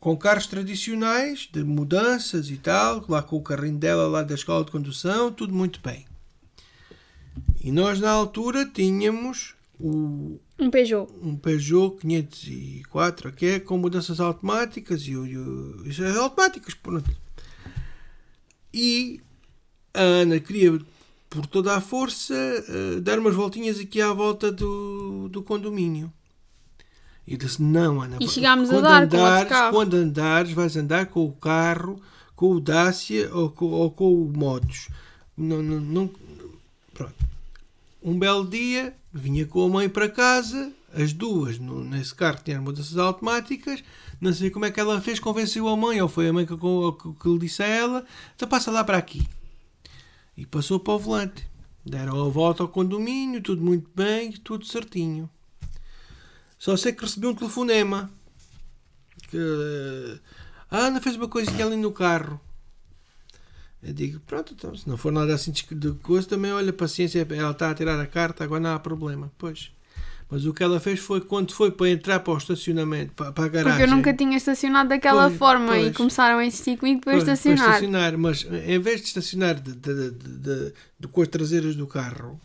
com 0.00 0.16
carros 0.16 0.48
tradicionais, 0.48 1.48
de 1.52 1.62
mudanças 1.62 2.50
e 2.50 2.56
tal, 2.56 3.04
lá 3.08 3.22
com 3.22 3.36
o 3.36 3.42
carrinho 3.42 3.78
dela 3.78 4.08
lá 4.08 4.24
da 4.24 4.34
escola 4.34 4.64
de 4.64 4.72
condução, 4.72 5.30
tudo 5.30 5.54
muito 5.54 5.78
bem. 5.80 6.04
E 7.62 7.72
nós 7.72 7.98
na 8.00 8.10
altura 8.10 8.64
tínhamos 8.66 9.54
o, 9.80 10.38
Um 10.58 10.70
Peugeot. 10.70 11.10
um 11.22 11.36
Peugeot 11.36 11.96
504, 12.00 13.32
que 13.32 13.46
é 13.46 13.60
com 13.60 13.76
mudanças 13.78 14.20
automáticas 14.20 15.02
e, 15.02 15.16
o- 15.16 15.26
e 15.26 15.88
isso 15.88 16.04
é 16.04 16.16
automáticas, 16.16 16.74
pronto. 16.74 17.10
E 18.72 19.20
a 19.92 20.00
Ana 20.02 20.40
queria, 20.40 20.78
por 21.30 21.46
toda 21.46 21.74
a 21.76 21.80
força, 21.80 22.34
eh, 22.34 23.00
dar 23.00 23.18
umas 23.18 23.34
voltinhas 23.34 23.78
aqui 23.78 24.00
à 24.00 24.12
volta 24.12 24.50
do, 24.50 25.28
do 25.28 25.42
condomínio. 25.42 26.12
E 27.26 27.36
disse: 27.36 27.62
Não, 27.62 28.02
Ana, 28.02 28.18
E 28.20 28.28
chegámos 28.28 28.68
a 28.70 28.74
quando 28.74 28.82
dar 28.82 28.98
com 29.08 29.16
outro 29.16 29.18
andares, 29.18 29.48
carro." 29.48 29.72
quando 29.72 29.94
andares, 29.94 30.52
vais 30.52 30.76
andar 30.76 31.06
com 31.06 31.24
o 31.24 31.32
carro, 31.32 32.00
com 32.36 32.50
o 32.52 32.60
Dacia 32.60 33.34
ou 33.34 33.50
com, 33.50 33.66
ou 33.66 33.90
com 33.90 34.12
o 34.12 34.30
Motos. 34.36 34.88
Não, 35.36 35.62
não, 35.62 35.80
não- 35.80 36.10
pronto. 36.94 37.14
Um 38.02 38.18
belo 38.18 38.46
dia, 38.48 38.94
vinha 39.12 39.46
com 39.46 39.64
a 39.64 39.68
mãe 39.68 39.88
para 39.88 40.08
casa, 40.08 40.72
as 40.92 41.12
duas, 41.12 41.58
no- 41.58 41.82
nesse 41.82 42.14
carro 42.14 42.38
que 42.38 42.44
tinha 42.44 42.60
mudanças 42.60 42.96
automáticas. 42.96 43.82
Não 44.20 44.32
sei 44.32 44.50
como 44.50 44.64
é 44.64 44.70
que 44.70 44.78
ela 44.78 45.00
fez, 45.00 45.18
convenceu 45.18 45.68
a 45.68 45.76
mãe, 45.76 46.00
ou 46.00 46.08
foi 46.08 46.28
a 46.28 46.32
mãe 46.32 46.46
que, 46.46 46.56
que, 46.56 47.12
que 47.20 47.28
lhe 47.28 47.38
disse 47.38 47.62
a 47.62 47.66
ela: 47.66 48.06
então 48.36 48.48
passa 48.48 48.70
lá 48.70 48.84
para 48.84 48.98
aqui. 48.98 49.26
E 50.36 50.46
passou 50.46 50.78
para 50.80 50.94
o 50.94 50.98
volante. 50.98 51.46
Deram 51.84 52.24
a 52.24 52.28
volta 52.30 52.62
ao 52.62 52.68
condomínio, 52.68 53.42
tudo 53.42 53.62
muito 53.62 53.90
bem, 53.94 54.32
tudo 54.32 54.64
certinho. 54.64 55.28
Só 56.58 56.76
sei 56.76 56.92
que 56.92 57.02
recebi 57.04 57.26
um 57.26 57.34
telefonema. 57.34 58.10
Que 59.28 60.20
a 60.70 60.78
Ana 60.78 61.00
fez 61.00 61.16
uma 61.16 61.28
coisinha 61.28 61.66
ali 61.66 61.76
no 61.76 61.92
carro. 61.92 62.40
Eu 63.84 63.92
digo, 63.92 64.18
pronto, 64.20 64.54
então, 64.56 64.74
se 64.74 64.88
não 64.88 64.96
for 64.96 65.12
nada 65.12 65.34
assim 65.34 65.52
de 65.52 65.92
coisa, 66.02 66.26
também 66.26 66.50
olha, 66.52 66.72
paciência, 66.72 67.26
ela 67.30 67.50
está 67.50 67.70
a 67.70 67.74
tirar 67.74 68.00
a 68.00 68.06
carta, 68.06 68.42
agora 68.42 68.60
não 68.60 68.70
há 68.74 68.78
problema. 68.78 69.30
Pois. 69.36 69.70
Mas 70.30 70.46
o 70.46 70.54
que 70.54 70.62
ela 70.62 70.80
fez 70.80 71.00
foi 71.00 71.20
quando 71.20 71.52
foi 71.52 71.70
para 71.70 71.90
entrar 71.90 72.20
para 72.20 72.32
o 72.32 72.38
estacionamento, 72.38 73.12
para, 73.12 73.30
para 73.30 73.44
a 73.44 73.48
garagem. 73.48 73.78
Porque 73.78 73.92
eu 73.92 73.96
nunca 73.96 74.14
tinha 74.14 74.36
estacionado 74.38 74.88
daquela 74.88 75.26
Pois, 75.26 75.36
forma 75.38 75.76
e 75.78 75.82
pois. 75.84 75.96
começaram 75.98 76.38
a 76.38 76.46
insistir 76.46 76.78
comigo 76.78 77.02
para 77.02 77.12
Pois, 77.12 77.24
para 77.24 77.32
estacionar. 77.34 77.68
estacionar, 77.74 78.18
mas 78.18 78.46
em 78.66 78.78
vez 78.78 79.02
de 79.02 79.08
estacionar 79.08 79.54
de, 79.60 79.72
de, 79.74 80.10
de, 80.12 80.72
de- 80.98 81.08
com 81.08 81.20
as 81.20 81.28
traseiras 81.28 81.76
do 81.76 81.86
carro, 81.86 82.40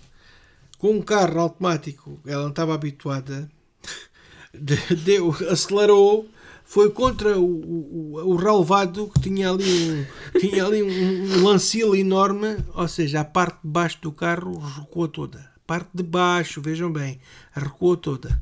com 0.78 0.92
um 0.92 1.02
carro 1.02 1.40
automático, 1.40 2.20
ela 2.26 2.44
não 2.44 2.50
estava 2.50 2.76
habituada, 2.76 3.50
de- 4.54 4.96
deu, 4.98 5.34
acelerou, 5.50 6.28
foi 6.70 6.92
contra 6.92 7.40
o, 7.40 7.46
o, 7.46 8.34
o 8.34 8.36
relevado 8.36 9.10
que 9.10 9.22
tinha 9.22 9.50
ali 9.50 9.92
um, 9.92 10.40
tinha 10.40 10.64
ali 10.64 10.84
um, 10.84 11.50
um 11.50 11.96
enorme, 11.96 12.64
ou 12.76 12.88
seja, 12.88 13.22
a 13.22 13.26
parte 13.26 13.56
de 13.64 13.68
baixo 13.68 13.98
do 14.04 14.12
carro 14.12 14.56
recuou 14.60 15.08
toda. 15.08 15.52
parte 15.66 15.90
de 15.92 16.04
baixo, 16.04 16.62
vejam 16.62 16.92
bem, 16.92 17.20
recuou 17.54 17.98
toda. 17.98 18.40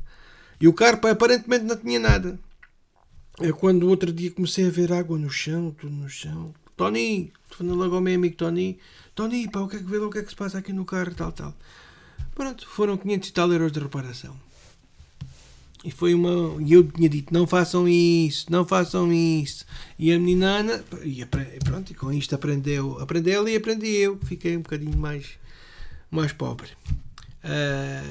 E 0.60 0.68
o 0.68 0.74
carro 0.74 1.00
aparentemente 1.08 1.64
não 1.64 1.74
tinha 1.74 1.98
nada. 1.98 2.38
É 3.40 3.50
quando 3.50 3.84
o 3.84 3.88
outro 3.88 4.12
dia 4.12 4.30
comecei 4.30 4.66
a 4.66 4.70
ver 4.70 4.92
água 4.92 5.16
no 5.16 5.30
chão, 5.30 5.70
tudo 5.70 5.94
no 5.94 6.10
chão. 6.10 6.52
Tony, 6.76 7.32
falando 7.50 7.78
logo 7.78 7.94
ao 7.94 8.02
meu 8.02 8.14
amigo 8.14 8.36
Tony, 8.36 8.78
Tony, 9.14 9.48
pá, 9.50 9.60
o 9.60 9.68
que 9.68 9.76
é 9.76 9.78
que 9.78 9.86
vê 9.86 9.96
lá, 9.96 10.06
o 10.06 10.10
que 10.10 10.18
é 10.18 10.22
que 10.22 10.28
se 10.28 10.36
passa 10.36 10.58
aqui 10.58 10.74
no 10.74 10.84
carro, 10.84 11.14
tal, 11.14 11.32
tal. 11.32 11.54
Pronto, 12.34 12.68
foram 12.68 12.98
500 12.98 13.26
e 13.26 13.32
tal 13.32 13.50
euros 13.50 13.72
de 13.72 13.80
reparação. 13.80 14.47
E 15.84 15.90
foi 15.90 16.12
uma. 16.12 16.60
E 16.60 16.72
eu 16.72 16.82
tinha 16.82 17.08
dito: 17.08 17.32
não 17.32 17.46
façam 17.46 17.88
isso, 17.88 18.46
não 18.50 18.64
façam 18.66 19.12
isso. 19.12 19.64
E 19.98 20.12
a 20.12 20.18
menina 20.18 20.58
Ana, 20.58 20.84
e 21.04 21.24
pronto, 21.64 21.90
e 21.90 21.94
com 21.94 22.12
isto 22.12 22.34
aprendeu. 22.34 22.98
Aprendeu 23.00 23.48
e 23.48 23.56
aprendi 23.56 23.88
eu, 23.88 24.16
que 24.16 24.26
fiquei 24.26 24.56
um 24.56 24.60
bocadinho 24.62 24.96
mais, 24.96 25.26
mais 26.10 26.32
pobre. 26.32 26.68
Ah, 27.44 28.02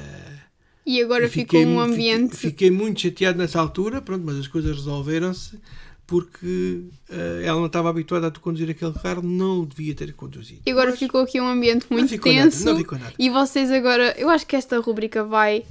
E 0.85 1.01
agora 1.01 1.29
ficou 1.29 1.59
um 1.59 1.79
ambiente. 1.79 2.35
Fiquei, 2.35 2.49
fiquei 2.51 2.71
muito 2.71 3.01
chateado 3.01 3.37
nessa 3.37 3.59
altura, 3.59 4.01
pronto, 4.01 4.23
mas 4.25 4.37
as 4.37 4.47
coisas 4.47 4.75
resolveram-se 4.75 5.59
porque 6.07 6.83
ah, 7.11 7.41
ela 7.43 7.59
não 7.59 7.65
estava 7.67 7.89
habituada 7.89 8.27
a 8.27 8.31
conduzir 8.31 8.69
aquele 8.69 8.93
carro, 8.93 9.21
não 9.21 9.65
devia 9.65 9.93
ter 9.93 10.13
conduzido. 10.13 10.61
E 10.65 10.71
agora 10.71 10.91
Mas 10.91 10.99
ficou 10.99 11.21
aqui 11.21 11.39
um 11.41 11.47
ambiente 11.47 11.85
não 11.89 11.97
muito 11.97 12.11
nada, 12.11 12.21
tenso. 12.23 12.65
não 12.65 12.77
ficou 12.77 12.97
nada. 12.97 13.13
E 13.19 13.29
vocês 13.29 13.69
agora. 13.69 14.15
Eu 14.17 14.29
acho 14.29 14.47
que 14.47 14.55
esta 14.55 14.79
rubrica 14.79 15.23
vai. 15.23 15.65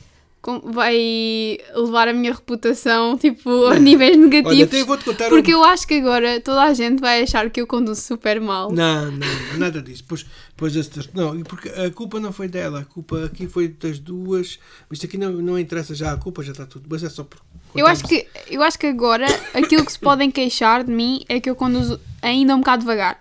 Vai 0.65 1.59
levar 1.75 2.07
a 2.07 2.13
minha 2.13 2.33
reputação 2.33 3.19
tipo 3.19 3.67
a 3.67 3.75
níveis 3.81 4.17
Olha, 4.17 4.27
negativos. 4.29 5.05
contar 5.05 5.29
porque 5.29 5.53
um- 5.53 5.59
eu 5.59 5.65
acho 5.65 5.87
que 5.89 5.95
agora 5.95 6.41
toda 6.41 6.63
a 6.63 6.73
gente 6.73 7.01
vai 7.01 7.23
achar 7.23 7.51
que 7.51 7.61
eu 7.61 7.67
conduzo 7.67 8.01
super 8.01 8.41
mal. 8.41 8.71
Não, 8.71 9.11
não, 9.11 9.27
nada 9.59 9.83
disso. 9.83 10.05
Pois, 10.07 10.25
pois 10.57 10.75
não, 11.13 11.43
porque 11.43 11.69
a 11.69 11.91
culpa 11.91 12.21
não 12.21 12.33
foi 12.33 12.47
dela, 12.47 12.81
a 12.81 12.85
culpa 12.85 13.25
aqui 13.25 13.49
foi 13.49 13.67
das 13.69 13.99
duas. 13.99 14.59
Isto 14.91 15.07
aqui 15.07 15.19
não, 15.19 15.33
não 15.33 15.59
interessa 15.59 15.95
já, 15.97 16.13
a 16.13 16.17
culpa 16.17 16.43
já 16.45 16.53
está 16.53 16.65
tudo, 16.65 16.87
mas 16.89 17.03
é 17.03 17.09
só 17.11 17.25
por. 17.25 17.41
Eu 17.75 17.87
acho, 17.87 18.05
que, 18.05 18.27
eu 18.49 18.63
acho 18.63 18.79
que 18.79 18.87
agora 18.87 19.27
aquilo 19.53 19.85
que 19.85 19.93
se 19.93 19.99
podem 19.99 20.31
queixar 20.31 20.85
de 20.85 20.93
mim 20.93 21.25
é 21.29 21.41
que 21.41 21.51
eu 21.51 21.57
conduzo 21.57 22.01
ainda 22.23 22.55
um 22.55 22.61
bocado 22.61 22.81
devagar. 22.81 23.21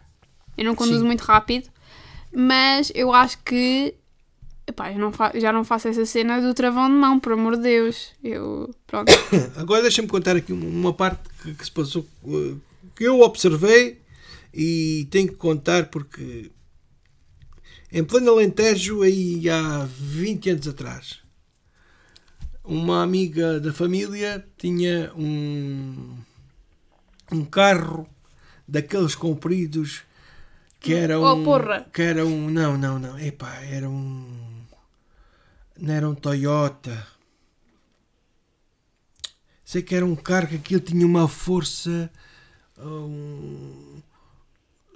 Eu 0.57 0.63
não 0.63 0.75
conduzo 0.75 0.99
Sim. 0.99 1.05
muito 1.05 1.21
rápido, 1.21 1.67
mas 2.31 2.91
eu 2.95 3.11
acho 3.11 3.37
que 3.43 3.93
epá, 4.75 4.91
eu 4.91 4.99
não 4.99 5.11
já 5.39 5.51
não 5.53 5.63
faço 5.63 5.87
essa 5.87 6.05
cena 6.05 6.41
do 6.41 6.53
travão 6.53 6.87
de 6.89 6.95
mão, 6.95 7.19
por 7.19 7.31
amor 7.33 7.55
de 7.55 7.63
Deus. 7.63 8.11
Eu, 8.23 8.69
pronto. 8.85 9.11
Agora 9.55 9.81
deixa-me 9.81 10.07
contar 10.07 10.35
aqui 10.35 10.51
uma 10.53 10.93
parte 10.93 11.21
que, 11.41 11.53
que 11.53 11.63
se 11.65 11.71
passou, 11.71 12.05
eh, 12.27 12.55
que 12.95 13.03
eu 13.05 13.21
observei 13.21 14.01
e 14.53 15.07
tenho 15.09 15.29
que 15.29 15.35
contar 15.35 15.87
porque 15.87 16.51
em 17.91 18.03
pleno 18.03 18.31
Alentejo, 18.31 19.01
aí 19.01 19.49
há 19.49 19.87
20 19.89 20.49
anos 20.49 20.67
atrás, 20.67 21.19
uma 22.63 23.01
amiga 23.03 23.59
da 23.59 23.71
família 23.71 24.45
tinha 24.57 25.11
um, 25.15 26.17
um 27.31 27.45
carro 27.45 28.07
daqueles 28.67 29.15
compridos 29.15 30.01
que 30.79 30.93
era 30.93 31.19
Oh, 31.19 31.33
um. 31.35 31.43
porra. 31.43 31.85
Que 31.91 32.01
era 32.01 32.25
um. 32.25 32.49
Não, 32.49 32.77
não, 32.77 32.99
não. 32.99 33.17
Epá, 33.17 33.55
era 33.63 33.89
um. 33.89 34.54
Não 35.79 35.93
era 35.93 36.09
um 36.09 36.15
Toyota. 36.15 37.05
Sei 39.63 39.81
que 39.81 39.95
era 39.95 40.05
um 40.05 40.15
carro 40.15 40.47
que 40.47 40.55
aquilo 40.55 40.79
tinha 40.81 41.05
uma 41.05 41.27
força. 41.27 42.09
Um... 42.77 44.01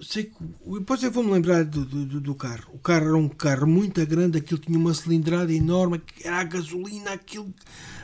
Sei 0.01 0.25
que. 0.25 0.35
Depois 0.65 1.03
eu 1.03 1.11
vou-me 1.11 1.31
lembrar 1.31 1.65
do, 1.65 1.83
do, 1.83 2.21
do- 2.21 2.35
carro. 2.35 2.69
O 2.73 2.77
carro 2.77 3.07
era 3.07 3.17
um 3.17 3.27
carro 3.27 3.67
muito 3.67 4.05
grande, 4.05 4.37
aquilo 4.37 4.59
tinha 4.61 4.77
uma 4.77 4.93
cilindrada 4.93 5.51
enorme, 5.51 5.99
que 5.99 6.25
era 6.25 6.37
a 6.39 6.43
gasolina, 6.45 7.11
aquilo 7.11 7.53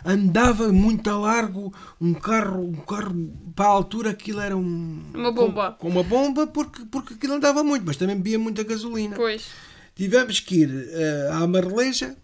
andava 0.03 0.73
muito 0.73 1.09
a 1.09 1.17
largo. 1.17 1.73
Um 2.01 2.13
carro, 2.13 2.61
um 2.63 2.73
carro 2.73 3.15
para 3.55 3.65
a 3.65 3.69
altura, 3.69 4.09
aquilo 4.09 4.41
era 4.41 4.57
um. 4.57 5.03
Uma 5.13 5.31
bomba. 5.31 5.71
Com, 5.71 5.77
com 5.77 5.89
uma 5.89 6.03
bomba, 6.03 6.47
porque, 6.47 6.83
porque 6.85 7.13
aquilo 7.13 7.35
andava 7.35 7.63
muito, 7.63 7.85
mas 7.85 7.95
também 7.95 8.17
bebia 8.17 8.39
muita 8.39 8.63
gasolina. 8.63 9.15
Pois. 9.15 9.45
Tivemos 9.95 10.41
que 10.41 10.63
ir 10.63 10.89
eh, 10.91 11.29
à 11.31 11.47
Marleja, 11.47 12.17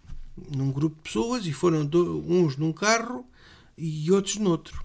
num 0.56 0.72
grupo 0.72 0.96
de 0.98 1.02
pessoas, 1.04 1.46
e 1.46 1.54
foram 1.54 1.86
do- 1.86 2.24
uns 2.28 2.58
num 2.58 2.74
carro 2.74 3.26
e 3.78 4.12
outros 4.12 4.38
noutro. 4.38 4.84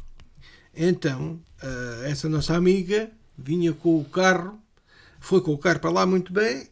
Então, 0.75 1.41
eh, 1.63 2.11
essa 2.11 2.29
nossa 2.29 2.55
amiga 2.55 3.11
vinha 3.37 3.73
com 3.73 3.99
o 3.99 4.05
carro, 4.05 4.59
foi 5.21 5.41
com 5.41 5.53
o 5.53 5.59
carro 5.59 5.81
para 5.81 5.91
lá 5.91 6.07
muito 6.07 6.33
bem, 6.33 6.69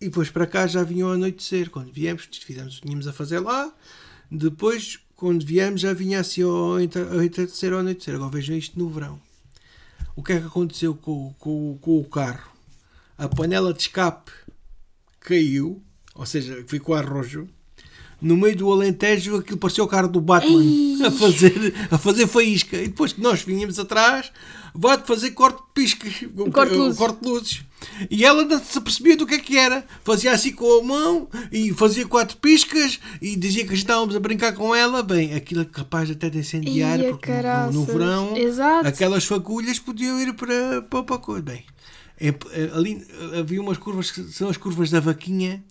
e 0.00 0.06
depois 0.06 0.30
para 0.30 0.46
cá 0.46 0.66
já 0.66 0.82
vinham 0.82 1.08
ao 1.08 1.14
anoitecer. 1.14 1.70
Quando 1.70 1.92
viemos, 1.92 2.24
fizemos 2.24 2.76
o 2.76 2.80
que 2.80 2.86
tínhamos 2.86 3.06
a 3.06 3.12
fazer 3.12 3.38
lá, 3.40 3.72
depois, 4.30 4.98
quando 5.14 5.44
viemos, 5.44 5.80
já 5.80 5.92
vinha 5.92 6.20
assim 6.20 6.42
ao 6.42 6.80
entardecer, 6.80 7.72
ao 7.72 7.80
anoitecer. 7.80 8.14
Agora 8.14 8.30
vejam 8.30 8.56
isto 8.56 8.78
no 8.78 8.88
verão. 8.88 9.20
O 10.16 10.22
que 10.22 10.32
é 10.32 10.40
que 10.40 10.46
aconteceu 10.46 10.94
com, 10.94 11.34
com, 11.38 11.78
com 11.80 11.98
o 12.00 12.04
carro? 12.04 12.50
A 13.16 13.28
panela 13.28 13.72
de 13.72 13.82
escape 13.82 14.32
caiu, 15.20 15.82
ou 16.14 16.26
seja, 16.26 16.64
ficou 16.66 16.94
a 16.94 17.00
arrojo. 17.00 17.48
No 18.22 18.36
meio 18.36 18.56
do 18.56 18.70
Alentejo, 18.72 19.36
aquilo 19.36 19.58
parecia 19.58 19.82
o 19.82 19.88
carro 19.88 20.08
do 20.08 20.20
Batman 20.20 20.62
a 21.06 21.10
fazer, 21.10 21.74
a 21.90 21.98
fazer 21.98 22.26
faísca. 22.28 22.76
E 22.76 22.86
depois 22.88 23.12
que 23.12 23.20
nós 23.20 23.42
vinhamos 23.42 23.78
atrás, 23.78 24.30
vai-te 24.74 25.06
fazer 25.06 25.32
corte 25.32 25.56
de 25.58 25.62
piscas, 25.74 26.12
corte 26.52 26.70
de 26.72 26.78
luzes. 26.78 26.98
corte 26.98 27.20
de 27.20 27.28
luzes. 27.28 27.60
E 28.08 28.24
ela 28.24 28.44
não 28.44 28.62
se 28.62 28.78
apercebia 28.78 29.16
do 29.16 29.26
que 29.26 29.34
é 29.34 29.38
que 29.40 29.58
era. 29.58 29.84
Fazia 30.04 30.30
assim 30.30 30.52
com 30.52 30.78
a 30.80 30.84
mão 30.84 31.28
e 31.50 31.72
fazia 31.72 32.06
quatro 32.06 32.36
piscas 32.36 33.00
e 33.20 33.34
dizia 33.34 33.66
que 33.66 33.74
estávamos 33.74 34.14
a 34.14 34.20
brincar 34.20 34.52
com 34.54 34.72
ela. 34.72 35.02
Bem, 35.02 35.34
aquilo 35.34 35.62
é 35.62 35.64
capaz 35.64 36.08
até 36.08 36.30
de 36.30 36.38
incendiar, 36.38 37.00
Ia, 37.00 37.08
porque 37.10 37.32
no- 37.72 37.72
no, 37.72 37.84
verão 37.84 38.36
Exato. 38.36 38.86
aquelas 38.86 39.24
fagulhas 39.24 39.80
podiam 39.80 40.20
ir 40.20 40.32
para, 40.34 40.80
para, 40.82 41.02
para 41.02 41.16
a 41.16 41.18
coisa. 41.18 41.42
Bem, 41.42 41.64
é- 42.20 42.70
ali 42.74 43.06
eh, 43.32 43.38
havia 43.40 43.60
umas 43.60 43.78
curvas 43.78 44.10
que 44.10 44.22
são 44.24 44.48
as 44.48 44.56
curvas 44.56 44.90
da 44.90 45.00
vaquinha. 45.00 45.62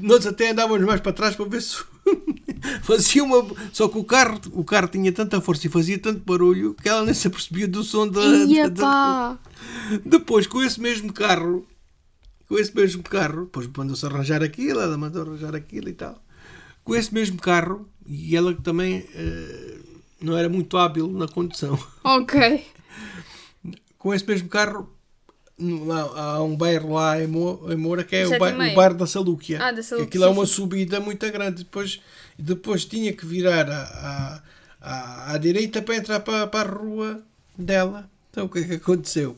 Nós 0.00 0.26
até 0.26 0.50
andávamos 0.50 0.86
mais 0.86 1.00
para 1.00 1.12
trás 1.12 1.36
para 1.36 1.44
ver 1.48 1.60
se 1.62 1.76
fazia 2.82 3.22
uma. 3.24 3.46
Só 3.72 3.88
que 3.88 3.98
o 3.98 4.04
carro, 4.04 4.40
o 4.52 4.64
carro 4.64 4.88
tinha 4.88 5.12
tanta 5.12 5.40
força 5.40 5.66
e 5.66 5.70
fazia 5.70 5.98
tanto 5.98 6.20
barulho 6.24 6.74
que 6.74 6.88
ela 6.88 7.04
nem 7.04 7.14
se 7.14 7.26
apercebia 7.26 7.68
do 7.68 7.82
som 7.82 8.08
da. 8.08 8.20
Ia 8.20 8.70
da- 8.70 8.82
pá! 8.82 9.38
Depois, 10.04 10.46
com 10.46 10.62
esse 10.62 10.80
mesmo 10.80 11.12
carro, 11.12 11.66
com 12.48 12.58
esse 12.58 12.74
mesmo 12.74 13.02
carro, 13.02 13.42
depois 13.44 13.68
mandou-se 13.76 14.04
arranjar 14.06 14.42
aquilo, 14.42 14.80
ela 14.80 14.96
mandou 14.96 15.22
arranjar 15.22 15.54
aquilo 15.54 15.88
e 15.88 15.92
tal. 15.92 16.22
Com 16.82 16.96
esse 16.96 17.12
mesmo 17.12 17.38
carro, 17.38 17.86
e 18.06 18.34
ela 18.34 18.54
também 18.54 19.06
eh, 19.14 19.78
não 20.20 20.36
era 20.36 20.48
muito 20.48 20.76
hábil 20.78 21.06
na 21.08 21.28
condução. 21.28 21.78
Ok. 22.02 22.64
com 23.98 24.14
esse 24.14 24.26
mesmo 24.26 24.48
carro 24.48 24.88
há, 26.16 26.42
um 26.42 26.56
bairro 26.56 26.94
lá 26.94 27.22
em, 27.22 27.26
Mo, 27.26 27.60
em 27.70 27.76
Moura 27.76 28.02
que 28.02 28.16
é 28.16 28.26
o, 28.26 28.38
bairro, 28.38 28.56
o 28.56 28.74
bairro 28.74 28.94
da 28.94 29.06
Salúquia. 29.06 29.58
Ah, 29.62 29.72
da 29.72 29.82
Salúquia, 29.82 30.08
Aquilo 30.08 30.24
é 30.24 30.28
uma 30.28 30.46
subida 30.46 31.00
muito 31.00 31.30
grande. 31.30 31.64
Depois, 31.64 32.00
depois 32.38 32.84
tinha 32.84 33.12
que 33.12 33.26
virar 33.26 33.68
à, 33.68 34.42
à, 34.80 35.32
à, 35.34 35.38
direita 35.38 35.82
para 35.82 35.96
entrar 35.96 36.20
para, 36.20 36.46
para 36.46 36.68
a 36.68 36.72
rua 36.72 37.22
dela. 37.56 38.10
Então 38.30 38.46
o 38.46 38.48
que 38.48 38.60
é 38.60 38.64
que 38.64 38.74
aconteceu? 38.74 39.36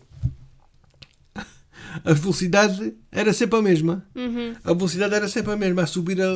A 2.05 2.13
velocidade 2.13 2.95
era 3.11 3.33
sempre 3.33 3.59
a 3.59 3.63
mesma. 3.63 4.07
Uhum. 4.15 4.55
A 4.65 4.73
velocidade 4.73 5.15
era 5.15 5.29
sempre 5.29 5.53
a 5.53 5.57
mesma. 5.57 5.83
A 5.83 5.87
subir 5.87 6.19
a, 6.23 6.27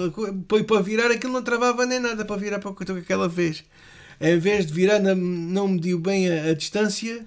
para, 0.66 0.82
virar 0.82 1.10
aquilo 1.10 1.32
não 1.32 1.42
travava 1.42 1.86
nem 1.86 1.98
nada 1.98 2.24
para 2.24 2.36
virar 2.36 2.58
para 2.58 2.70
o 2.70 2.74
que 2.74 3.02
que 3.02 3.12
ela 3.12 3.30
fez. 3.30 3.64
Em 4.20 4.38
vez 4.38 4.66
de 4.66 4.72
virar, 4.72 4.98
não, 4.98 5.14
não 5.14 5.68
mediu 5.68 5.98
bem 5.98 6.30
a, 6.30 6.50
a 6.50 6.54
distância, 6.54 7.26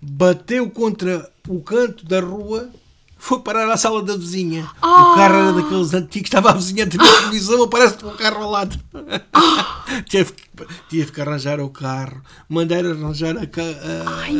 bateu 0.00 0.70
contra 0.70 1.30
o 1.48 1.60
canto 1.60 2.04
da 2.04 2.20
rua, 2.20 2.70
foi 3.18 3.40
parar 3.40 3.68
à 3.70 3.76
sala 3.76 4.02
da 4.02 4.16
vizinha. 4.16 4.68
Ah! 4.82 5.12
O 5.12 5.14
carro 5.16 5.34
era 5.34 5.52
daqueles 5.54 5.94
antigos, 5.94 6.26
estava 6.28 6.50
a 6.50 6.54
vizinha 6.54 6.84
a 6.84 6.86
ter 6.86 7.00
a 7.00 7.04
televisão, 7.20 7.62
aparece 7.62 7.96
com 7.98 8.08
o 8.08 8.16
carro 8.16 8.42
ao 8.44 8.50
lado. 8.50 8.78
tive, 10.08 10.32
que, 10.32 10.42
tive 10.88 11.12
que 11.12 11.20
arranjar 11.20 11.58
o 11.60 11.70
carro, 11.70 12.22
mandar 12.48 12.84
arranjar 12.84 13.36
a, 13.36 13.40
a- 13.42 14.20
Ai, 14.22 14.34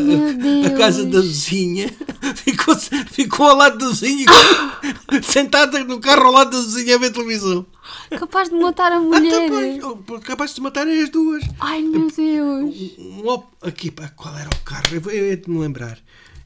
a 0.66 0.76
casa 0.76 1.04
da 1.04 1.20
vizinha. 1.20 1.90
Ficou, 2.36 2.74
ficou 2.76 3.46
ao 3.46 3.56
lado 3.56 3.78
da 3.78 3.88
vizinha, 3.88 4.26
sentada 5.22 5.82
no 5.84 6.00
carro 6.00 6.26
ao 6.26 6.32
lado 6.32 6.50
da 6.50 6.60
vizinha 6.60 6.96
a 6.96 6.98
ver 6.98 7.10
televisão. 7.12 7.64
Capaz 8.18 8.48
de 8.48 8.56
matar 8.56 8.90
a 8.92 8.96
Ah, 8.96 9.00
mulher. 9.00 9.76
então, 9.76 10.02
pois, 10.04 10.24
capaz 10.24 10.50
de 10.50 10.56
se 10.56 10.60
matarem 10.60 11.02
as 11.02 11.08
duas. 11.10 11.44
Ai 11.60 11.82
meu 11.82 12.08
Deus. 12.10 12.74
Um 12.98 13.28
op- 13.28 13.46
aqui, 13.62 13.90
pá, 13.90 14.08
qual 14.08 14.36
era 14.36 14.48
o 14.48 14.64
carro? 14.64 14.82
Eu, 14.92 15.00
vou- 15.00 15.12
eu 15.12 15.24
hei 15.26 15.36
de 15.36 15.48
me 15.50 15.58
lembrar. 15.60 15.98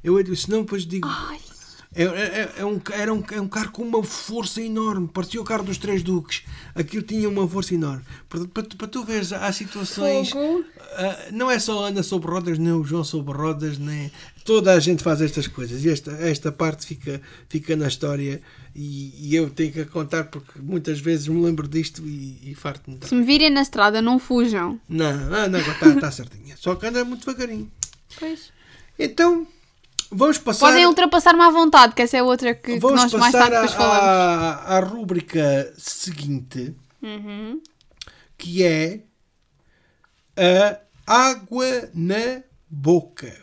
Eu 0.05 0.15
senão 0.37 0.61
depois 0.63 0.85
digo. 0.87 1.09
Ai. 1.09 1.39
É, 1.93 2.05
é- 2.05 2.53
é 2.59 2.65
um, 2.65 2.81
era 2.93 3.13
um, 3.13 3.23
é 3.33 3.41
um 3.41 3.49
carro 3.49 3.73
com 3.73 3.83
uma 3.83 4.03
força 4.05 4.63
enorme. 4.63 5.09
Parecia 5.13 5.41
o 5.41 5.45
carro 5.45 5.65
dos 5.65 5.77
Três 5.77 6.03
Duques. 6.05 6.43
Aquilo 6.75 7.03
tinha 7.03 7.29
uma 7.29 7.49
força 7.49 7.75
enorme. 7.75 8.05
Portanto, 8.29 8.51
para, 8.53 8.63
tu- 8.63 8.77
para 8.77 8.87
tu 8.87 9.05
veres, 9.05 9.33
há 9.33 9.51
situações. 9.53 10.33
Ah, 10.93 11.29
não 11.33 11.51
é 11.51 11.59
só 11.59 11.85
a 11.85 11.89
Ana 11.89 12.03
sobre 12.05 12.31
rodas, 12.31 12.59
nem 12.59 12.73
o 12.73 12.85
João 12.85 13.03
sobre 13.03 13.33
rodas, 13.37 13.77
nem. 13.77 14.11
Toda 14.45 14.73
a 14.73 14.79
gente 14.79 15.03
faz 15.03 15.21
estas 15.21 15.49
coisas. 15.49 15.85
E 15.85 15.89
esta, 15.91 16.13
esta 16.13 16.53
parte 16.53 16.87
fica, 16.87 17.21
fica 17.49 17.75
na 17.75 17.89
história. 17.89 18.41
E, 18.75 19.13
e 19.29 19.35
eu 19.35 19.51
tenho 19.51 19.73
que 19.73 19.85
contar 19.87 20.25
porque 20.25 20.61
muitas 20.61 21.01
vezes 21.01 21.27
me 21.27 21.43
lembro 21.45 21.67
disto 21.67 22.07
e, 22.07 22.39
e 22.53 22.55
farto-me. 22.55 22.99
Se 23.03 23.15
me 23.17 23.25
virem 23.25 23.51
na 23.51 23.63
estrada, 23.63 24.01
não 24.01 24.17
fujam. 24.21 24.81
Não, 24.89 25.07
a 25.35 25.39
Ana 25.39 25.59
está 25.59 25.93
tá 26.01 26.11
certinha. 26.13 26.57
Só 26.57 26.77
que 26.77 26.87
anda 26.87 27.05
muito 27.05 27.27
devagarinho. 27.27 27.69
Pois. 28.19 28.53
Então, 28.97 29.45
vamos 30.11 30.39
passar. 30.39 30.67
Podem 30.69 30.87
ultrapassar-me 30.87 31.43
à 31.43 31.51
vontade, 31.51 31.95
que 31.95 32.03
essa 32.03 32.17
é 32.17 32.23
outra 32.23 32.55
que, 32.55 32.79
que 32.79 32.81
nós 32.81 33.13
mais 33.15 33.33
tarde 33.33 33.51
depois 33.51 33.73
falamos. 33.73 34.03
à, 34.03 34.77
à 34.77 34.81
rúbrica 34.81 35.73
seguinte, 35.79 36.75
Uhum. 37.03 37.61
que 38.37 38.63
é 38.65 39.01
a 40.37 40.79
água 41.07 41.89
na 41.95 42.43
boca. 42.69 43.35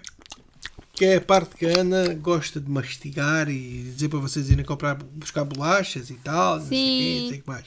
Que 0.93 1.05
é 1.05 1.15
a 1.17 1.21
parte 1.21 1.55
que 1.55 1.65
a 1.67 1.79
Ana 1.81 2.13
gosta 2.15 2.59
de 2.59 2.69
mastigar 2.71 3.49
e 3.49 3.83
dizer 3.83 4.09
para 4.09 4.17
vocês 4.19 4.49
irem 4.49 4.65
comprar, 4.65 4.95
buscar 4.95 5.43
bolachas 5.43 6.09
e 6.09 6.15
tal, 6.15 6.57
não 6.59 6.65
sei 6.65 6.67
o 6.67 6.69
quê, 6.69 6.75
Sim. 6.75 7.21
não 7.21 7.29
sei 7.29 7.37
o 7.39 7.41
que 7.43 7.47
mais. 7.49 7.65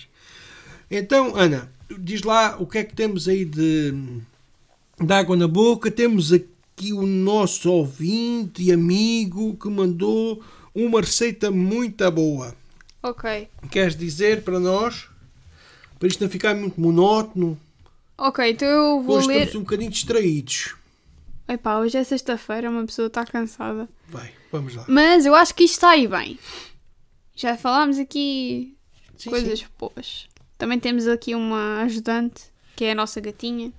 Então, 0.90 1.36
Ana, 1.36 1.70
diz 1.98 2.22
lá 2.22 2.56
o 2.58 2.66
que 2.66 2.78
é 2.78 2.84
que 2.84 2.94
temos 2.94 3.28
aí 3.28 3.44
de, 3.44 3.92
de 5.00 5.12
água 5.14 5.36
na 5.36 5.46
boca. 5.46 5.90
Temos 5.92 6.32
aqui 6.32 6.48
o 6.92 7.06
nosso 7.06 7.70
ouvinte 7.70 8.62
e 8.62 8.72
amigo 8.72 9.56
que 9.56 9.68
mandou 9.68 10.42
uma 10.74 11.00
receita 11.00 11.50
muito 11.50 12.10
boa. 12.10 12.54
Ok. 13.02 13.48
Queres 13.70 13.96
dizer 13.96 14.42
para 14.42 14.58
nós? 14.58 15.08
Para 15.98 16.08
isto 16.08 16.22
não 16.22 16.30
ficar 16.30 16.54
muito 16.54 16.80
monótono. 16.80 17.58
Ok, 18.16 18.50
então 18.50 18.68
eu 18.68 19.02
vou 19.02 19.16
Hoje 19.18 19.28
ler. 19.28 19.34
estamos 19.38 19.54
um 19.56 19.60
bocadinho 19.60 19.90
distraídos. 19.90 20.74
Epá, 21.48 21.78
hoje 21.78 21.96
é 21.98 22.04
sexta-feira, 22.04 22.70
uma 22.70 22.84
pessoa 22.86 23.06
está 23.08 23.24
cansada. 23.24 23.88
Vai, 24.08 24.30
vamos 24.52 24.74
lá. 24.74 24.84
Mas 24.88 25.24
eu 25.26 25.34
acho 25.34 25.54
que 25.54 25.64
isto 25.64 25.74
está 25.74 25.90
aí 25.90 26.06
bem. 26.06 26.38
Já 27.34 27.56
falámos 27.56 27.98
aqui 27.98 28.76
Sim, 29.16 29.30
coisas 29.30 29.60
sim. 29.60 29.66
boas. 29.78 30.28
Também 30.58 30.78
temos 30.78 31.08
aqui 31.08 31.34
uma 31.34 31.80
ajudante, 31.82 32.44
que 32.76 32.84
é 32.84 32.92
a 32.92 32.94
nossa 32.94 33.20
gatinha. 33.20 33.72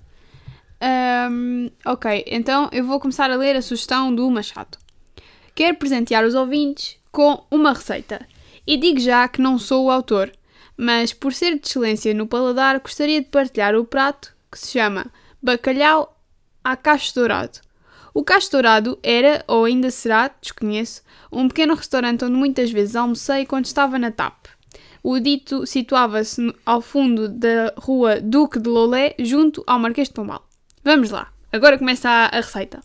Ahm, 0.84 1.70
ok, 1.86 2.26
então 2.26 2.68
eu 2.72 2.84
vou 2.84 3.00
começar 3.00 3.30
a 3.30 3.36
ler 3.36 3.56
a 3.56 3.62
sugestão 3.62 4.14
do 4.14 4.28
Machado. 4.32 4.80
Quero 5.54 5.78
presentear 5.78 6.26
os 6.26 6.34
ouvintes 6.34 6.98
com 7.12 7.46
uma 7.52 7.74
receita. 7.74 8.28
E 8.66 8.78
digo 8.78 9.00
já 9.00 9.28
que 9.28 9.42
não 9.42 9.60
sou 9.60 9.86
o 9.86 9.92
autor, 9.92 10.32
mas 10.76 11.14
por 11.14 11.34
ser 11.34 11.60
de 11.60 11.68
excelência 11.68 12.14
no 12.16 12.26
paladar, 12.26 12.80
gostaria 12.80 13.22
de 13.22 13.28
partilhar 13.28 13.76
o 13.76 13.86
prato 13.86 14.36
que 14.52 14.58
se 14.58 14.72
chama 14.72 15.06
Bacalhau 15.42 16.18
a 16.64 16.76
Cacho 16.76 17.14
Dourado. 17.14 17.60
O 18.12 18.24
Cacho 18.24 18.52
Dourado 18.52 18.98
era, 19.04 19.44
ou 19.48 19.66
ainda 19.66 19.92
será, 19.92 20.32
desconheço, 20.42 21.04
um 21.32 21.48
pequeno 21.48 21.76
restaurante 21.76 22.26
onde 22.26 22.36
muitas 22.36 22.72
vezes 22.72 22.96
almocei 22.96 23.46
quando 23.46 23.66
estava 23.66 24.00
na 24.00 24.10
TAP. 24.10 24.48
O 25.04 25.20
dito 25.20 25.66
situava-se 25.68 26.54
ao 26.66 26.82
fundo 26.82 27.30
da 27.30 27.74
rua 27.78 28.20
Duque 28.20 28.60
de 28.60 28.70
Lolé, 28.70 29.16
junto 29.20 29.64
ao 29.68 29.80
Marquês 29.80 30.08
de 30.08 30.14
Pombal. 30.16 30.51
Vamos 30.84 31.12
lá, 31.12 31.32
agora 31.52 31.78
começa 31.78 32.10
a, 32.10 32.26
a 32.26 32.38
receita. 32.38 32.82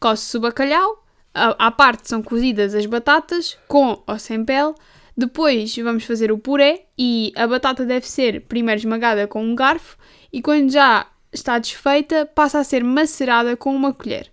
Coce-se 0.00 0.36
o 0.36 0.40
bacalhau, 0.40 1.04
à 1.34 1.70
parte 1.70 2.08
são 2.08 2.22
cozidas 2.22 2.74
as 2.74 2.86
batatas, 2.86 3.58
com 3.68 4.02
ou 4.06 4.18
sem 4.18 4.42
pele, 4.42 4.74
depois 5.14 5.76
vamos 5.76 6.04
fazer 6.04 6.32
o 6.32 6.38
puré 6.38 6.86
e 6.98 7.32
a 7.36 7.46
batata 7.46 7.84
deve 7.84 8.08
ser 8.08 8.42
primeiro 8.42 8.80
esmagada 8.80 9.26
com 9.26 9.42
um 9.42 9.54
garfo 9.54 9.96
e 10.32 10.40
quando 10.40 10.70
já 10.70 11.06
está 11.32 11.58
desfeita 11.58 12.24
passa 12.24 12.58
a 12.58 12.64
ser 12.64 12.82
macerada 12.82 13.56
com 13.56 13.74
uma 13.74 13.92
colher. 13.92 14.30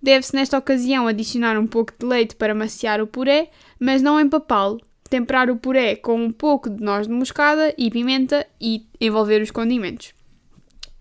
Deve-se 0.00 0.34
nesta 0.34 0.58
ocasião 0.58 1.08
adicionar 1.08 1.58
um 1.58 1.66
pouco 1.66 1.92
de 1.98 2.06
leite 2.06 2.36
para 2.36 2.54
maciar 2.54 3.00
o 3.00 3.06
puré, 3.06 3.50
mas 3.80 4.02
não 4.02 4.20
empapá-lo. 4.20 4.80
Temperar 5.10 5.50
o 5.50 5.56
puré 5.56 5.96
com 5.96 6.22
um 6.24 6.30
pouco 6.30 6.70
de 6.70 6.82
noz 6.82 7.06
de 7.06 7.12
moscada 7.12 7.74
e 7.76 7.90
pimenta 7.90 8.46
e 8.60 8.86
envolver 9.00 9.40
os 9.42 9.50
condimentos. 9.50 10.12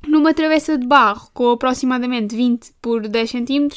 Numa 0.07 0.33
travessa 0.33 0.77
de 0.77 0.85
barro 0.85 1.29
com 1.33 1.49
aproximadamente 1.51 2.35
20 2.35 2.73
por 2.81 3.07
10 3.07 3.31
cm, 3.31 3.67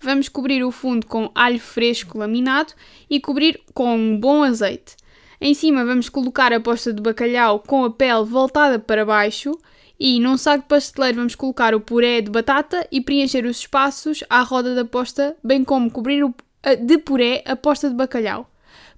vamos 0.00 0.28
cobrir 0.28 0.64
o 0.64 0.70
fundo 0.70 1.06
com 1.06 1.30
alho 1.34 1.60
fresco 1.60 2.18
laminado 2.18 2.72
e 3.08 3.20
cobrir 3.20 3.60
com 3.72 3.94
um 3.96 4.18
bom 4.18 4.42
azeite. 4.42 4.96
Em 5.40 5.54
cima 5.54 5.84
vamos 5.84 6.08
colocar 6.08 6.52
a 6.52 6.60
posta 6.60 6.92
de 6.92 7.00
bacalhau 7.00 7.60
com 7.60 7.84
a 7.84 7.90
pele 7.90 8.24
voltada 8.24 8.78
para 8.78 9.06
baixo 9.06 9.52
e 9.98 10.18
num 10.20 10.36
saco 10.36 10.62
de 10.62 10.68
pasteleiro 10.68 11.18
vamos 11.18 11.34
colocar 11.34 11.74
o 11.74 11.80
puré 11.80 12.20
de 12.20 12.30
batata 12.30 12.86
e 12.90 13.00
preencher 13.00 13.44
os 13.46 13.60
espaços 13.60 14.22
à 14.28 14.42
roda 14.42 14.74
da 14.74 14.84
posta, 14.84 15.36
bem 15.42 15.64
como 15.64 15.90
cobrir 15.90 16.24
a- 16.62 16.74
de 16.74 16.98
puré 16.98 17.42
a 17.46 17.56
posta 17.56 17.88
de 17.88 17.94
bacalhau. 17.94 18.50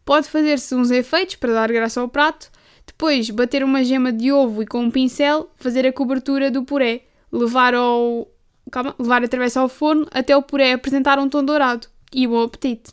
Pode 0.05 0.29
fazer-se 0.29 0.75
uns 0.75 0.91
efeitos 0.91 1.37
para 1.37 1.53
dar 1.53 1.71
graça 1.71 2.01
ao 2.01 2.09
prato, 2.09 2.51
depois 2.87 3.31
bater 3.31 3.63
uma 3.65 3.85
gema 3.85 4.13
de 4.13 4.33
ovo 4.33 4.63
e 4.63 4.67
com 4.67 4.83
um 4.83 4.91
pincel 4.91 5.51
fazer 5.57 5.87
a 5.87 5.93
cobertura 5.93 6.51
do 6.51 6.65
puré, 6.65 7.03
levar, 7.31 7.75
ao, 7.75 8.29
calma, 8.71 8.95
levar 8.99 9.23
a 9.25 9.29
travessa 9.29 9.61
ao 9.61 9.69
forno 9.69 10.07
até 10.11 10.37
o 10.37 10.43
puré 10.43 10.73
apresentar 10.73 11.19
um 11.19 11.29
tom 11.29 11.45
dourado. 11.45 11.87
E 12.13 12.27
bom 12.27 12.43
apetite! 12.43 12.93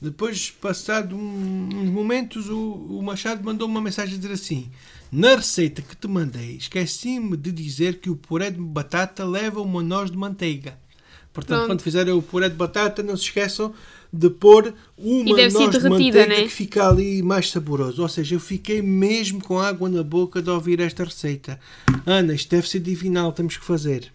Depois, 0.00 0.50
passado 0.50 1.16
um- 1.16 1.68
uns 1.72 1.88
momentos, 1.90 2.50
o, 2.50 2.58
o 2.60 3.02
Machado 3.02 3.42
mandou 3.42 3.66
uma 3.66 3.80
mensagem 3.80 4.14
a 4.14 4.18
dizer 4.18 4.34
assim: 4.34 4.70
Na 5.10 5.36
receita 5.36 5.80
que 5.80 5.96
te 5.96 6.06
mandei, 6.06 6.56
esqueci-me 6.56 7.36
de 7.38 7.50
dizer 7.50 8.00
que 8.00 8.10
o 8.10 8.16
puré 8.16 8.50
de 8.50 8.60
batata 8.60 9.24
leva 9.24 9.62
uma 9.62 9.82
noz 9.82 10.10
de 10.10 10.16
manteiga. 10.18 10.78
Portanto, 11.34 11.56
Pronto. 11.58 11.70
quando 11.72 11.82
fizerem 11.82 12.14
o 12.14 12.22
puré 12.22 12.48
de 12.48 12.54
batata, 12.54 13.02
não 13.02 13.16
se 13.16 13.24
esqueçam 13.24 13.74
de 14.12 14.30
pôr 14.30 14.72
uma 14.96 15.28
E 15.30 15.34
deve 15.34 15.50
ser 15.50 15.58
noz 15.58 15.70
de 15.72 15.78
derretida, 15.80 15.90
manteiga 16.20 16.26
né? 16.28 16.42
que 16.44 16.48
fica 16.48 16.88
ali 16.88 17.20
mais 17.22 17.50
saboroso. 17.50 18.00
Ou 18.00 18.08
seja, 18.08 18.36
eu 18.36 18.40
fiquei 18.40 18.80
mesmo 18.80 19.42
com 19.42 19.58
água 19.58 19.88
na 19.88 20.02
boca 20.04 20.40
de 20.40 20.48
ouvir 20.48 20.78
esta 20.80 21.02
receita. 21.04 21.58
Ana, 22.06 22.32
isto 22.32 22.48
deve 22.48 22.68
ser 22.68 22.78
divinal, 22.78 23.32
temos 23.32 23.56
que 23.56 23.64
fazer. 23.64 24.12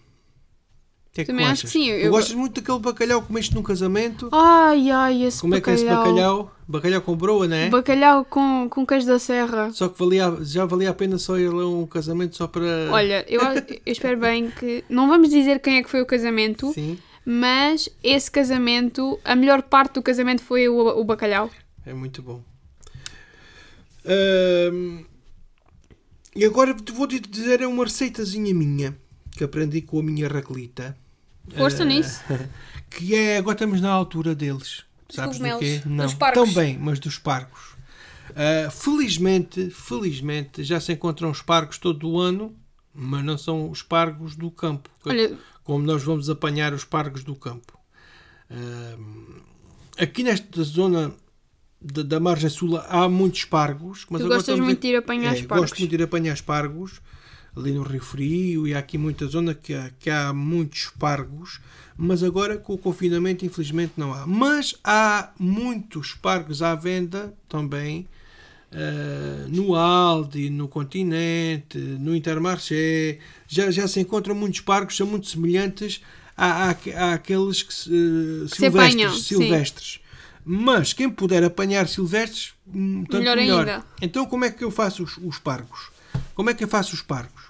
Que 1.11 1.21
é 1.21 1.25
que 1.25 1.31
Também 1.31 1.45
acho 1.47 1.63
que 1.63 1.69
sim, 1.71 1.85
Tu 1.87 1.91
eu- 1.95 2.11
gostas 2.11 2.35
muito 2.35 2.61
daquele 2.61 2.79
bacalhau 2.79 3.19
que 3.21 3.27
comeste 3.27 3.53
num 3.55 3.63
casamento? 3.63 4.29
Ai, 4.31 4.91
ai, 4.91 5.23
esse 5.23 5.41
Como 5.41 5.55
é 5.55 5.59
que 5.59 5.69
é 5.69 5.73
esse 5.73 5.83
bacalhau. 5.83 6.05
bacalhau? 6.13 6.55
Bacalhau 6.67 7.01
com 7.01 7.15
broa, 7.17 7.47
não 7.47 7.55
é? 7.57 7.69
Bacalhau 7.69 8.23
com, 8.23 8.67
com 8.69 8.85
queijo 8.85 9.07
da 9.07 9.17
serra. 9.17 9.71
Só 9.73 9.89
que 9.89 9.97
valia, 9.99 10.37
já 10.43 10.65
valia 10.65 10.91
a 10.91 10.93
pena 10.93 11.17
só 11.17 11.37
ir 11.37 11.47
a 11.47 11.67
um 11.67 11.85
casamento 11.87 12.37
só 12.37 12.45
para. 12.47 12.89
Olha, 12.91 13.25
eu, 13.27 13.41
eu 13.41 13.81
espero 13.87 14.17
bem 14.19 14.51
que. 14.51 14.83
Não 14.87 15.07
vamos 15.09 15.29
dizer 15.29 15.59
quem 15.59 15.77
é 15.77 15.83
que 15.83 15.89
foi 15.89 15.99
o 16.01 16.05
casamento, 16.05 16.71
Sim, 16.73 16.97
mas 17.31 17.87
esse 18.03 18.31
casamento, 18.31 19.19
a 19.23 19.35
melhor 19.35 19.61
parte 19.61 19.93
do 19.93 20.01
casamento 20.01 20.41
foi 20.41 20.67
o, 20.67 20.75
o 20.99 21.03
bacalhau. 21.03 21.49
é 21.85 21.93
muito 21.93 22.23
bom. 22.23 22.43
E 26.35 26.45
agora 26.45 26.75
vou-te 26.93 27.19
dizer 27.19 27.61
é 27.61 27.67
uma 27.67 27.83
receitazinha 27.83 28.53
minha 28.53 28.97
que 29.31 29.43
aprendi 29.43 29.81
com 29.81 29.99
a 29.99 30.03
minha 30.03 30.27
raclita. 30.27 30.95
Força 31.55 31.83
Ah, 31.83 31.85
nisso. 31.85 32.21
Que 32.89 33.13
é, 33.13 33.37
agora 33.37 33.53
estamos 33.53 33.79
na 33.81 33.91
altura 33.91 34.33
deles. 34.33 34.83
Dos 35.07 35.15
Sabes 35.15 35.37
do 35.37 35.43
cogumelos, 35.43 35.59
quê? 35.59 35.77
dos 35.85 35.91
Não, 36.13 36.17
pargos. 36.17 36.43
também, 36.49 36.75
mas 36.79 36.99
dos 36.99 37.19
pargos. 37.19 37.75
Ah, 38.35 38.71
felizmente, 38.71 39.69
felizmente, 39.69 40.63
já 40.63 40.79
se 40.79 40.91
encontram 40.93 41.29
os 41.29 41.39
pargos 41.41 41.77
todo 41.77 42.09
o 42.09 42.19
ano, 42.19 42.55
mas 42.91 43.23
não 43.23 43.37
são 43.37 43.69
os 43.69 43.83
pargos 43.83 44.35
do 44.35 44.49
campo. 44.49 44.89
Olha, 45.05 45.37
como 45.69 45.85
nós 45.85 46.01
vamos 46.01 46.31
apanhar 46.31 46.73
os 46.73 46.83
pargos 46.83 47.23
do 47.23 47.35
campo. 47.35 47.77
Aqui 49.99 50.23
nesta 50.23 50.63
zona 50.63 51.13
da, 51.79 52.01
da 52.01 52.19
margem 52.19 52.49
sul 52.49 52.75
há 52.75 53.07
muitos 53.07 53.45
pargos. 53.45 54.03
Mas 54.09 54.19
tu 54.19 54.25
agora 54.25 54.39
gostas 54.39 54.59
muito 54.59 54.81
de 54.81 54.87
ir 54.87 54.95
apanhar 54.95 55.35
É, 55.35 55.39
os 55.39 55.45
pargos. 55.45 55.69
Gosto 55.69 55.79
muito 55.79 55.89
de 55.91 55.95
ir 55.95 56.03
apanhar 56.03 56.33
espargos 56.33 56.99
ali 57.55 57.71
no 57.71 57.83
Rio 57.83 58.01
Frio 58.01 58.67
e 58.67 58.73
há 58.73 58.79
aqui 58.79 58.97
muita 58.97 59.27
zona 59.27 59.53
que 59.53 59.75
há, 59.75 59.91
que 59.99 60.09
há 60.09 60.33
muitos 60.33 60.85
espargos, 60.85 61.61
mas 61.95 62.23
agora 62.23 62.57
com 62.57 62.73
o 62.73 62.77
confinamento 62.79 63.45
infelizmente 63.45 63.93
não 63.95 64.11
há. 64.11 64.25
Mas 64.25 64.73
há 64.83 65.31
muitos 65.37 66.07
espargos 66.07 66.63
à 66.63 66.73
venda 66.73 67.31
também 67.47 68.07
eh, 68.71 69.45
no 69.47 69.75
Aldi, 69.75 70.49
no 70.49 70.67
Continente, 70.67 71.77
no 71.77 72.15
Intermarché. 72.15 73.19
Já, 73.47 73.71
já 73.71 73.87
se 73.87 73.99
encontram 73.99 74.35
muitos 74.35 74.59
espargos, 74.59 74.95
são 74.95 75.07
muito 75.07 75.27
semelhantes 75.27 76.01
à, 76.37 76.69
à, 76.69 77.13
àqueles 77.13 77.63
que 77.63 77.73
se, 77.73 77.89
eh, 77.91 78.67
apanham, 78.67 79.11
silvestres. 79.11 79.13
sim. 79.13 79.21
silvestres. 79.23 79.99
Mas 80.45 80.93
quem 80.93 81.09
puder 81.09 81.43
apanhar 81.43 81.87
silvestres, 81.87 82.53
hum, 82.67 83.03
tanto 83.05 83.19
Melhor 83.19 83.37
melhor. 83.37 83.67
ainda. 83.67 83.85
Então, 84.01 84.25
como 84.25 84.45
é 84.45 84.51
que 84.51 84.63
eu 84.63 84.71
faço 84.71 85.03
os, 85.03 85.17
os 85.17 85.37
pargos? 85.37 85.89
Como 86.33 86.49
é 86.49 86.53
que 86.53 86.63
eu 86.63 86.67
faço 86.67 86.95
os 86.95 87.01
pargos? 87.01 87.43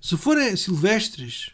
Se 0.00 0.16
forem 0.16 0.54
silvestres, 0.56 1.50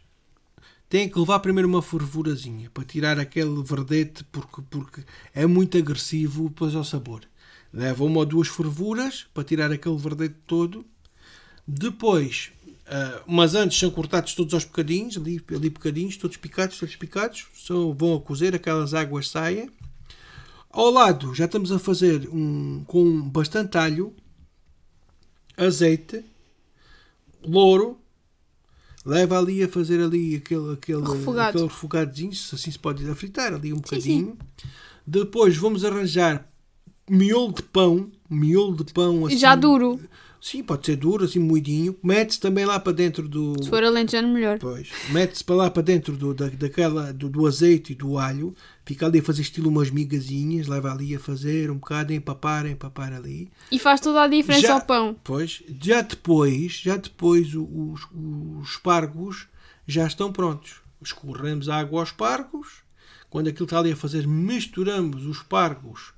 têm 0.88 1.08
que 1.08 1.18
levar 1.18 1.38
primeiro 1.38 1.68
uma 1.68 1.80
fervurazinha 1.80 2.68
para 2.68 2.84
tirar 2.84 3.18
aquele 3.18 3.62
verdete 3.62 4.24
porque, 4.30 4.60
porque 4.68 5.02
é 5.34 5.46
muito 5.46 5.78
agressivo 5.78 6.48
depois 6.48 6.74
ao 6.74 6.84
sabor. 6.84 7.22
Leva 7.73 8.05
uma 8.05 8.18
ou 8.18 8.27
duas 8.27 8.49
fervuras 8.49 9.27
para 9.33 9.45
tirar 9.45 9.73
aquele 9.73 9.97
verdete 9.97 10.37
todo. 10.47 10.85
Depois, 11.66 12.53
uh, 12.66 13.23
mas 13.27 13.55
antes 13.55 13.79
são 13.79 13.91
cortados 13.91 14.35
todos 14.35 14.53
aos 14.53 14.64
bocadinhos, 14.64 15.16
ali, 15.16 15.43
ali 15.55 15.70
bocadinhos, 15.70 16.16
todos 16.16 16.37
picados, 16.37 16.79
todos 16.79 16.97
picados, 16.97 17.47
são, 17.55 17.95
vão 17.95 18.16
a 18.16 18.20
cozer, 18.20 18.55
aquelas 18.55 18.93
águas 18.93 19.29
saem. 19.29 19.70
Ao 20.70 20.91
lado 20.91 21.35
já 21.35 21.45
estamos 21.45 21.70
a 21.70 21.79
fazer 21.79 22.29
um 22.29 22.83
com 22.87 23.23
bastante 23.23 23.79
alho, 23.79 24.14
azeite, 25.57 26.25
louro, 27.43 27.99
leva 29.05 29.39
ali 29.39 29.62
a 29.62 29.68
fazer 29.68 30.03
ali 30.03 30.37
aquele, 30.37 30.73
aquele, 30.73 31.03
Refogado. 31.03 31.64
aquele 31.64 32.35
se 32.35 32.55
assim 32.55 32.70
se 32.70 32.79
pode 32.79 33.09
a 33.09 33.14
fritar 33.14 33.55
ali 33.55 33.73
um 33.73 33.77
Sim, 33.77 33.83
bocadinho. 33.83 34.39
Depois 35.07 35.57
vamos 35.57 35.85
arranjar 35.85 36.51
miolo 37.09 37.53
de 37.53 37.62
pão, 37.62 38.11
miolo 38.28 38.84
de 38.84 38.92
pão 38.92 39.26
assim. 39.26 39.36
Já 39.36 39.55
duro. 39.55 40.00
Sim, 40.42 40.64
pode 40.64 40.84
ser 40.84 40.96
duro, 40.96 41.24
assim 41.24 41.38
moidinho. 41.38 41.96
Mete-se 42.03 42.40
também 42.40 42.64
lá 42.64 42.80
para 42.80 42.92
dentro 42.92 43.28
do. 43.28 43.55
Se 43.62 43.70
for 43.70 43.84
alentejano, 43.84 44.26
melhor. 44.34 44.59
Pois, 44.59 44.88
mete-se 45.11 45.44
para 45.44 45.55
lá 45.55 45.70
para 45.70 45.84
dentro 45.84 46.16
do, 46.16 46.34
da, 46.34 46.48
daquela, 46.48 47.12
do, 47.12 47.28
do 47.28 47.46
azeite 47.46 47.92
e 47.92 47.94
do 47.94 48.18
alho, 48.18 48.53
fica 48.84 49.07
ali 49.07 49.20
a 49.20 49.22
fazer 49.22 49.42
estilo 49.42 49.68
umas 49.68 49.88
migazinhas, 49.88 50.66
leva 50.66 50.90
ali 50.90 51.14
a 51.14 51.20
fazer 51.20 51.70
um 51.70 51.76
bocado, 51.76 52.12
empapar, 52.12 52.66
empapar 52.66 53.12
ali. 53.12 53.48
E 53.70 53.78
faz 53.78 54.00
toda 54.00 54.20
a 54.20 54.26
diferença 54.26 54.66
Já- 54.66 54.74
ao 54.74 54.80
pão. 54.80 55.16
Pois, 55.22 55.62
já 55.80 56.00
depois, 56.00 56.72
já 56.72 56.96
depois 56.96 57.55
os, 57.55 58.00
os 58.12 58.68
espargos 58.68 59.46
já 59.86 60.09
estão 60.09 60.32
prontos. 60.32 60.80
Escorremos 61.00 61.68
a 61.68 61.76
água 61.76 62.00
aos 62.00 62.09
espargos. 62.09 62.82
Quando 63.30 63.46
aquilo 63.46 63.64
está 63.66 63.78
ali 63.78 63.92
a 63.92 63.96
fazer, 63.96 64.26
misturamos 64.26 65.24
os 65.24 65.36
espargos 65.36 66.12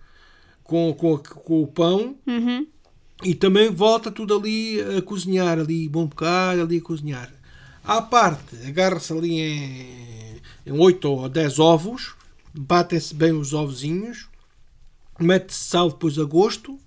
com, 0.65 0.93
com, 0.95 1.19
com 1.19 1.63
o 1.63 1.67
pão 1.69 2.17
Uhum. 2.27 2.67
e 3.23 3.35
também 3.35 3.71
volta 3.71 4.11
tudo 4.11 4.35
ali 4.37 4.81
a 4.81 5.01
cozinhar, 5.03 5.59
ali 5.59 5.89
bom 5.89 6.07
bocado, 6.07 6.63
ali 6.63 6.79
a 6.79 6.83
cozinhar. 6.83 7.33
À 7.85 8.01
parte, 8.03 8.57
agarra-se 8.67 9.13
ali 9.13 9.39
em, 9.39 10.41
em 10.67 10.73
8 10.73 11.05
ou 11.09 11.29
10 11.29 11.59
ovos, 11.59 12.15
batem-se 12.53 13.15
bem 13.15 13.33
os 13.33 13.53
ovozinhos, 13.53 14.27
mete-se 15.21 15.65
sal 15.65 15.91
depois 15.91 16.19
a 16.19 16.25
gosto. 16.25 16.79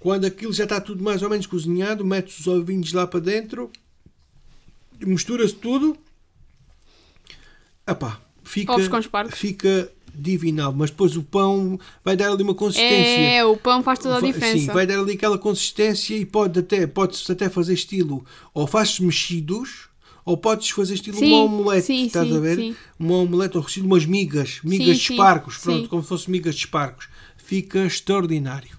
Quando 0.00 0.24
aquilo 0.26 0.52
já 0.52 0.64
está 0.64 0.80
tudo 0.80 1.02
mais 1.02 1.22
ou 1.22 1.30
menos 1.30 1.46
cozinhado, 1.46 2.04
mete 2.04 2.38
os 2.40 2.46
ovinhos 2.46 2.92
lá 2.92 3.06
para 3.06 3.20
dentro, 3.20 3.70
mistura-se 5.00 5.54
tudo. 5.54 5.96
Epá, 7.86 8.20
fica, 8.44 8.72
Ovos 8.72 8.88
com 8.88 8.98
espargos. 8.98 9.34
fica 9.38 9.90
divinal, 10.20 10.72
mas 10.72 10.90
depois 10.90 11.16
o 11.16 11.22
pão 11.22 11.78
vai 12.04 12.16
dar 12.16 12.30
ali 12.30 12.42
uma 12.42 12.54
consistência. 12.54 13.20
É, 13.20 13.44
o 13.44 13.56
pão 13.56 13.82
faz 13.82 13.98
toda 13.98 14.18
a 14.18 14.20
diferença. 14.20 14.58
Sim, 14.58 14.66
vai 14.66 14.86
dar 14.86 14.98
ali 14.98 15.12
aquela 15.12 15.38
consistência 15.38 16.14
e 16.16 16.24
pode 16.24 16.58
até, 16.58 16.86
pode-se 16.86 17.30
até 17.30 17.48
fazer 17.48 17.74
estilo, 17.74 18.24
ou 18.52 18.66
fazes 18.66 19.00
mexidos, 19.00 19.88
ou 20.24 20.36
podes 20.36 20.68
fazer 20.70 20.94
estilo 20.94 21.18
Sim, 21.18 21.32
uma 21.32 21.44
omelete, 21.44 21.86
sim, 21.86 22.06
estás 22.06 22.28
sim, 22.28 22.36
a 22.36 22.40
ver? 22.40 22.56
sim. 22.56 22.76
Uma 22.98 23.16
omelete 23.16 23.56
ou 23.56 23.64
estilo 23.64 23.86
umas 23.86 24.04
migas, 24.04 24.60
migas 24.62 24.98
de 24.98 25.12
espargos, 25.12 25.56
pronto, 25.58 25.88
como 25.88 26.02
se 26.02 26.08
fosse 26.08 26.30
migas 26.30 26.54
de 26.54 26.60
espargos. 26.60 27.08
Fica 27.36 27.86
extraordinário. 27.86 28.78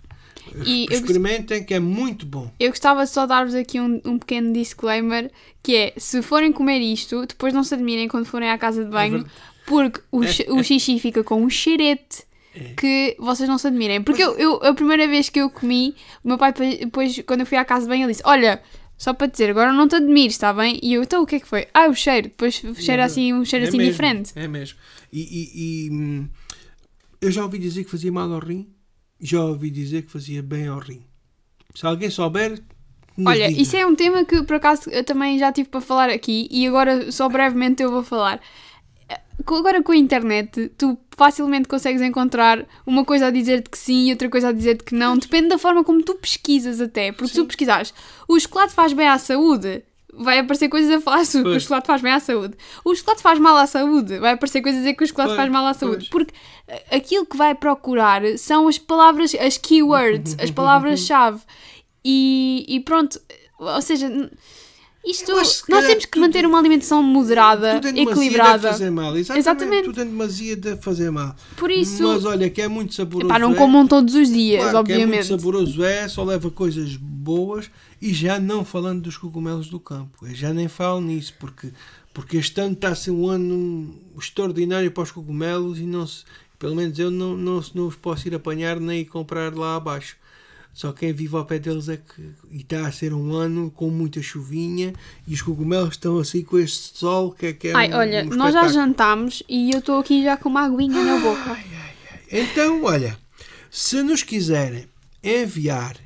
E 0.65 0.85
eu 0.89 0.99
Experimentem 0.99 1.63
que 1.63 1.73
é 1.73 1.79
muito 1.79 2.25
bom. 2.25 2.51
Eu 2.59 2.69
gostava 2.69 3.03
de 3.03 3.09
só 3.09 3.25
dar-vos 3.25 3.53
aqui 3.53 3.79
um, 3.79 4.01
um 4.05 4.17
pequeno 4.17 4.53
disclaimer, 4.53 5.31
que 5.61 5.75
é, 5.75 5.93
se 5.97 6.21
forem 6.21 6.51
comer 6.51 6.79
isto, 6.79 7.25
depois 7.25 7.53
não 7.53 7.63
se 7.63 7.73
admirem 7.73 8.07
quando 8.07 8.25
forem 8.25 8.49
à 8.49 8.57
casa 8.57 8.83
de 8.83 8.89
banho, 8.89 9.11
verdade. 9.19 9.33
Porque 9.69 10.01
o, 10.11 10.19
o 10.57 10.63
xixi 10.63 10.99
fica 10.99 11.23
com 11.23 11.41
um 11.41 11.49
cheirete 11.49 12.23
que 12.75 13.15
vocês 13.19 13.47
não 13.47 13.57
se 13.57 13.67
admirem. 13.67 14.01
Porque 14.03 14.21
eu, 14.23 14.35
eu- 14.37 14.55
a 14.63 14.73
primeira 14.73 15.07
vez 15.07 15.29
que 15.29 15.39
eu 15.39 15.49
comi, 15.49 15.95
o 16.23 16.27
meu 16.27 16.37
pai 16.37 16.51
depois, 16.51 17.21
quando 17.25 17.41
eu 17.41 17.45
fui 17.45 17.57
à 17.57 17.63
casa 17.63 17.83
de 17.83 17.89
banho, 17.89 18.03
ele 18.03 18.11
disse, 18.11 18.23
olha... 18.25 18.61
Só 19.01 19.13
para 19.13 19.27
dizer, 19.27 19.49
agora 19.51 19.71
não 19.71 19.87
te 19.87 19.95
admires, 19.95 20.33
está 20.33 20.51
bem? 20.51 20.77
E 20.83 20.95
eu, 20.95 21.03
então 21.03 21.23
o 21.23 21.25
que 21.25 21.35
é 21.35 21.39
que 21.39 21.47
foi? 21.47 21.65
Ah, 21.73 21.87
o 21.87 21.95
cheiro. 21.95 22.27
Depois 22.27 22.61
cheira 22.81 23.05
assim, 23.05 23.31
um 23.31 23.45
cheiro 23.45 23.63
É 23.63 23.69
assim 23.69 23.77
mesmo, 23.77 23.91
diferente. 23.93 24.31
É 24.35 24.45
mesmo. 24.45 24.77
E, 25.09 25.21
e- 25.21 25.85
e, 25.87 25.89
hum, 25.89 26.27
eu 27.21 27.31
já 27.31 27.43
ouvi 27.45 27.57
dizer 27.59 27.85
que 27.85 27.89
fazia 27.91 28.11
mal 28.11 28.29
ao 28.33 28.39
rim, 28.41 28.67
já 29.21 29.41
ouvi 29.41 29.69
dizer 29.69 30.01
que 30.01 30.11
fazia 30.11 30.43
bem 30.43 30.67
ao 30.67 30.79
rim. 30.79 31.01
Se 31.73 31.85
alguém 31.85 32.09
souber, 32.09 32.59
Olha, 33.25 33.47
diga. 33.47 33.61
isso 33.61 33.77
é 33.77 33.85
um 33.85 33.95
tema 33.95 34.25
que 34.25 34.43
por 34.43 34.57
acaso 34.57 34.89
eu 34.89 35.03
também 35.05 35.39
já 35.39 35.49
tive 35.49 35.69
para 35.69 35.79
falar 35.79 36.09
aqui 36.09 36.49
e 36.51 36.67
agora 36.67 37.09
só 37.09 37.29
brevemente 37.29 37.81
eu 37.81 37.89
vou 37.89 38.03
falar. 38.03 38.41
Agora 39.55 39.81
com 39.83 39.91
a 39.91 39.95
internet, 39.97 40.69
tu 40.77 40.97
facilmente 41.17 41.67
consegues 41.67 42.01
encontrar 42.01 42.65
uma 42.85 43.03
coisa 43.03 43.27
a 43.27 43.31
dizer-te 43.31 43.69
que 43.69 43.77
sim 43.77 44.07
e 44.07 44.11
outra 44.11 44.29
coisa 44.29 44.49
a 44.49 44.51
dizer-te 44.51 44.83
que 44.83 44.95
não. 44.95 45.17
Depende 45.17 45.49
da 45.49 45.57
forma 45.57 45.83
como 45.83 46.01
tu 46.03 46.15
pesquisas 46.15 46.79
até. 46.79 47.11
Porque 47.11 47.29
se 47.29 47.35
tu 47.35 47.45
pesquisares 47.45 47.93
o 48.27 48.39
chocolate 48.39 48.73
faz 48.73 48.93
bem 48.93 49.07
à 49.07 49.17
saúde, 49.17 49.83
vai 50.13 50.39
aparecer 50.39 50.69
coisas 50.69 50.91
a 50.91 50.99
falar 51.01 51.25
sobre 51.25 51.43
que 51.43 51.49
o 51.49 51.51
Pois. 51.53 51.63
chocolate 51.63 51.87
faz 51.87 52.01
bem 52.01 52.11
à 52.11 52.19
saúde. 52.19 52.55
O 52.83 52.95
chocolate 52.95 53.21
faz 53.21 53.39
mal 53.39 53.57
à 53.57 53.67
saúde, 53.67 54.17
vai 54.19 54.33
aparecer 54.33 54.61
coisas 54.61 54.79
a 54.79 54.83
dizer 54.83 54.93
que 54.95 55.03
o 55.03 55.07
chocolate 55.07 55.29
Pois, 55.29 55.37
faz 55.37 55.51
mal 55.51 55.65
à 55.65 55.69
pois. 55.69 55.77
saúde. 55.77 56.09
Porque 56.09 56.33
eh, 56.67 56.83
aquilo 56.97 57.25
que 57.25 57.37
vai 57.37 57.53
procurar 57.55 58.21
são 58.37 58.67
as 58.67 58.77
palavras, 58.77 59.33
as 59.35 59.57
keywords, 59.57 60.35
as 60.39 60.51
palavras-chave. 60.51 61.41
E, 62.03 62.65
e 62.67 62.79
pronto, 62.79 63.19
ou 63.59 63.81
seja, 63.81 64.09
isto, 65.09 65.31
nós 65.33 65.61
temos 65.85 66.05
que 66.05 66.11
tudo- 66.11 66.21
manter 66.21 66.45
uma 66.45 66.59
alimentação 66.59 67.01
moderada, 67.01 67.79
tudo 67.81 67.97
equilibrada. 67.97 68.71
fazer 68.71 68.89
mal. 68.89 69.15
Exatamente. 69.17 69.39
Exatamente. 69.39 69.83
Tudo 69.85 70.01
em 70.01 70.05
demasia 70.05 70.55
deve 70.55 70.81
fazer 70.81 71.09
mal. 71.11 71.35
Por 71.57 71.71
isso, 71.71 72.03
Mas 72.03 72.25
olha, 72.25 72.49
que 72.49 72.61
é 72.61 72.67
muito 72.67 72.93
saboroso. 72.93 73.27
epá, 73.27 73.39
não 73.39 73.51
é. 73.53 73.55
comam 73.55 73.87
todos 73.87 74.13
os 74.15 74.29
dias, 74.29 74.69
Claro, 74.69 74.85
que 74.85 74.91
é 74.91 74.97
muito 74.97 75.07
obviamente. 75.09 75.27
saboroso 75.27 75.83
é, 75.83 76.07
só 76.07 76.23
leva 76.23 76.49
coisas 76.51 76.95
boas 76.95 77.69
e 78.01 78.13
já 78.13 78.39
não 78.39 78.63
falando 78.63 79.01
dos 79.01 79.17
cogumelos 79.17 79.67
do 79.67 79.79
campo. 79.79 80.25
Eu 80.25 80.33
já 80.35 80.53
nem 80.53 80.67
falo 80.67 81.01
nisso, 81.01 81.33
porque, 81.39 81.69
porque 82.13 82.37
este 82.37 82.59
ano 82.61 82.73
está 82.73 82.89
a 82.89 82.95
ser 82.95 83.11
um 83.11 83.27
ano 83.27 83.93
extraordinário 84.17 84.91
para 84.91 85.03
os 85.03 85.11
cogumelos 85.11 85.79
e 85.79 85.83
não 85.83 86.05
se, 86.07 86.23
pelo 86.57 86.75
menos 86.75 86.97
eu 86.99 87.09
não, 87.11 87.35
não, 87.35 87.63
não 87.73 87.87
os 87.87 87.95
posso 87.95 88.27
ir 88.27 88.35
apanhar 88.35 88.79
nem 88.79 89.01
ir 89.01 89.05
comprar 89.05 89.53
lá 89.55 89.75
abaixo. 89.75 90.15
Só 90.73 90.93
quem 90.93 91.11
vive 91.11 91.35
ao 91.35 91.45
pé 91.45 91.59
deles 91.59 91.89
é 91.89 91.97
que. 91.97 92.21
E 92.51 92.61
está 92.61 92.87
a 92.87 92.91
ser 92.91 93.13
um 93.13 93.33
ano 93.33 93.69
com 93.71 93.89
muita 93.89 94.21
chuvinha 94.21 94.93
e 95.27 95.33
os 95.33 95.41
cogumelos 95.41 95.91
estão 95.91 96.17
assim 96.19 96.41
com 96.43 96.57
este 96.57 96.97
sol 96.97 97.31
que 97.31 97.47
é 97.47 97.53
que 97.53 97.67
é 97.69 97.73
Ai, 97.75 97.89
um- 97.91 97.97
olha, 97.97 98.23
um 98.23 98.35
nós 98.35 98.53
já 98.53 98.67
jantámos 98.69 99.43
e 99.49 99.71
eu 99.71 99.79
estou 99.79 99.99
aqui 99.99 100.23
já 100.23 100.37
com 100.37 100.47
uma 100.49 100.65
aguinha 100.65 101.03
na 101.03 101.19
boca. 101.19 101.57
Então, 102.31 102.83
olha, 102.83 103.17
se 103.69 104.01
nos 104.03 104.23
quiserem 104.23 104.87
enviar 105.23 105.97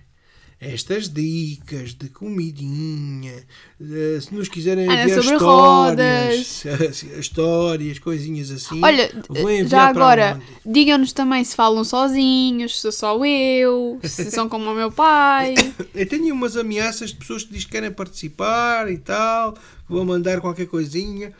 estas 0.63 1.09
dicas 1.09 1.93
de 1.93 2.07
comidinha, 2.09 3.43
eh, 3.81 4.19
se 4.21 4.33
nos 4.33 4.47
quiserem 4.47 4.85
Ana, 4.85 5.03
enviar 5.03 5.21
sobre 5.21 5.35
histórias, 5.35 6.65
histórias, 7.19 7.99
coisinhas 7.99 8.49
assim, 8.49 8.79
Olha, 8.81 9.11
vou 9.27 9.67
já 9.67 9.87
agora, 9.87 10.41
digam-nos 10.65 11.11
também 11.11 11.43
se 11.43 11.55
falam 11.55 11.83
sozinhos, 11.83 12.79
se 12.79 12.91
sou 12.93 13.25
eu, 13.25 13.99
se 14.03 14.31
são 14.31 14.47
como 14.47 14.71
o 14.71 14.75
meu 14.75 14.91
pai. 14.91 15.53
Eu 15.93 16.07
tenho 16.07 16.33
umas 16.33 16.55
ameaças 16.57 17.11
de 17.11 17.17
pessoas 17.17 17.43
que 17.43 17.51
dizem 17.51 17.67
que 17.67 17.71
querem 17.71 17.91
participar 17.91 18.91
e 18.91 18.97
tal, 18.97 19.53
que 19.53 19.61
vão 19.89 20.05
mandar 20.05 20.41
qualquer 20.41 20.65
coisinha, 20.65 21.33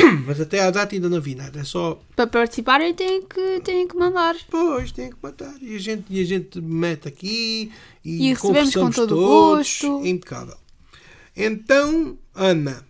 mas 0.26 0.40
até 0.40 0.60
à 0.60 0.70
data 0.70 0.94
ainda 0.94 1.08
não 1.08 1.20
vi 1.20 1.34
nada, 1.34 1.60
é 1.60 1.64
só 1.64 2.00
Para 2.14 2.26
participarem 2.26 2.94
têm 2.94 3.22
que, 3.22 3.60
têm 3.60 3.88
que 3.88 3.96
mandar. 3.96 4.36
Pois, 4.50 4.92
tem 4.92 5.10
que 5.10 5.16
matar. 5.22 5.54
E 5.60 5.76
a 5.76 5.78
gente, 5.78 6.04
e 6.10 6.20
a 6.20 6.24
gente 6.24 6.60
mete 6.60 7.08
aqui 7.08 7.72
e, 8.04 8.28
E 8.28 8.34
recebemos 8.34 8.74
com 8.74 8.90
todo 8.90 9.18
o 9.18 9.26
gosto. 9.26 10.06
Impecável. 10.06 10.56
Então, 11.36 12.18
Ana, 12.34 12.84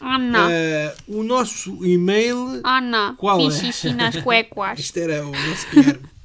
Ana, 0.00 0.48
eh, 0.50 0.94
o 1.08 1.22
nosso 1.22 1.84
e-mail. 1.84 2.60
Ana, 2.64 3.14
qual 3.16 3.38
fiz 3.50 3.84
é? 3.84 3.92
nas 3.92 4.16
cuecas. 4.16 4.78
Este 4.86 5.00
era 5.00 5.26
o 5.26 5.30
nosso 5.30 5.66
Guilherme. 5.70 6.16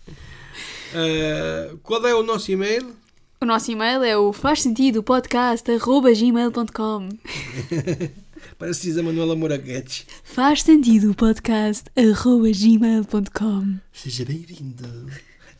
Eh, 0.94 1.72
qual 1.84 2.06
é 2.06 2.14
o 2.14 2.22
nosso 2.22 2.52
e-mail? 2.52 2.94
O 3.40 3.46
nosso 3.46 3.72
e-mail 3.72 4.04
é 4.04 4.18
o 4.18 4.34
fazsentidopodcast.gmail.com 4.34 7.08
Parece 8.62 8.84
diz 8.84 8.98
a 9.00 9.02
Manuela 9.02 9.36
Moura 9.36 9.58
Guedes. 9.58 10.06
Faz 10.24 10.62
sentido 10.62 11.16
podcast.gmail.com 11.16 13.80
Seja 13.92 14.24
bem-vindo 14.24 15.10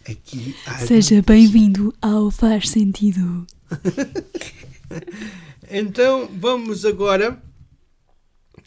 aqui 0.08 0.56
à 0.68 0.78
Seja 0.78 1.20
bem-vindo 1.24 1.92
ao 2.00 2.30
Faz 2.30 2.70
Sentido. 2.70 3.48
Então 5.74 6.30
vamos 6.38 6.86
agora 6.86 7.42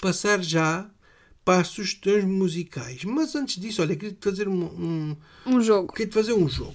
passar 0.02 0.42
já 0.42 0.90
para 1.44 1.60
as 1.60 1.68
sugestões 1.68 2.24
musicais. 2.24 3.04
Mas 3.04 3.36
antes 3.36 3.60
disso, 3.60 3.82
olha, 3.82 3.94
queria-te 3.94 4.24
fazer 4.24 4.48
um, 4.48 4.64
um, 4.64 5.16
Um 5.46 5.60
jogo. 5.60 5.92
queria-te 5.92 6.14
fazer 6.14 6.32
um 6.32 6.48
jogo. 6.48 6.74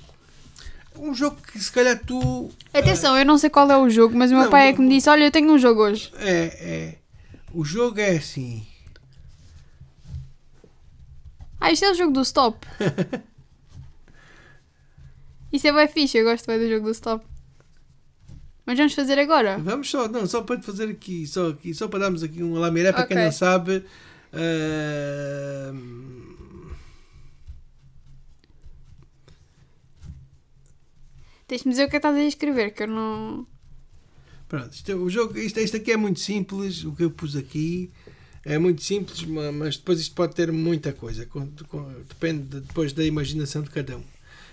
Um 0.97 1.14
jogo 1.14 1.36
que 1.41 1.60
se 1.60 1.70
calhar 1.70 1.99
tu. 2.05 2.49
Atenção, 2.74 3.18
eu 3.18 3.26
não 3.26 3.38
sei 3.38 3.49
qual 3.49 3.70
é 3.70 3.78
o 3.78 3.89
jogo, 3.89 4.16
mas 4.16 4.32
o 4.32 4.36
meu 4.36 4.43
Não, 4.45 4.49
pai 4.49 4.70
é 4.70 4.74
que 4.74 4.80
me 4.80 4.88
disse: 4.88 5.10
Olha, 5.10 5.26
eu 5.26 5.32
tenho 5.32 5.51
um 5.51 5.60
jogo 5.60 5.82
hoje. 5.82 6.10
É, 6.20 6.45
é. 6.62 6.95
O 7.54 7.64
jogo 7.66 8.00
é 8.00 8.18
assim. 8.18 8.66
Ah, 11.60 11.72
isto 11.72 11.86
é 11.86 11.91
o 11.91 11.95
jogo 11.95 12.14
do 12.14 12.22
stop. 12.22 12.66
Isso 15.52 15.68
é 15.68 15.74
bem 15.74 15.88
fixe, 15.88 16.18
eu 16.20 16.26
gosto 16.26 16.45
bem 16.45 16.60
do 16.60 16.70
jogo 16.70 16.86
do 16.86 16.91
stop. 16.91 17.26
Mas 18.66 18.78
vamos 18.78 18.93
fazer 18.93 19.18
agora. 19.18 19.58
Vamos 19.58 19.89
só, 19.89 20.08
não, 20.08 20.28
só 20.28 20.43
para 20.43 20.62
fazer 20.62 20.89
aqui, 20.89 21.26
só, 21.26 21.50
aqui, 21.50 21.74
só 21.74 21.88
para 21.88 22.00
darmos 22.00 22.22
aqui 22.22 22.43
um 22.43 22.54
lamiré 22.54 22.93
para 22.93 23.08
quem 23.08 23.18
não 23.18 23.32
sabe. 23.32 23.84
ah, 24.32 25.74
Tens-me 31.47 31.72
dizer 31.72 31.86
o 31.86 31.88
é 31.88 31.89
que 31.89 31.97
estás 31.97 32.16
a 32.16 32.22
escrever, 32.22 32.70
que 32.76 32.84
eu 32.84 32.88
não. 32.88 33.47
Pronto, 34.50 34.74
isto, 34.74 34.91
é- 34.91 34.95
o 34.95 35.10
jogo, 35.10 35.38
isto, 35.38 35.60
isto 35.62 35.78
aqui 35.78 35.91
é 35.93 35.97
muito 35.97 36.20
simples, 36.20 36.84
o 36.84 36.91
que 36.91 37.04
eu 37.06 37.12
pus 37.12 37.36
aqui 37.38 37.89
é 38.43 38.58
muito 38.58 38.82
simples, 38.84 39.24
ma- 39.24 39.52
mas 39.52 39.78
depois 39.78 40.00
isto 40.02 40.14
pode 40.16 40.36
ter 40.36 40.52
muita 40.52 40.91
coisa, 40.91 41.26
com- 41.26 41.50
com- 41.70 41.93
depende 42.08 42.43
de- 42.43 42.62
depois 42.62 42.91
da 42.91 43.06
imaginação 43.06 43.62
de 43.62 43.70
cada 43.70 43.95
um. 43.95 44.04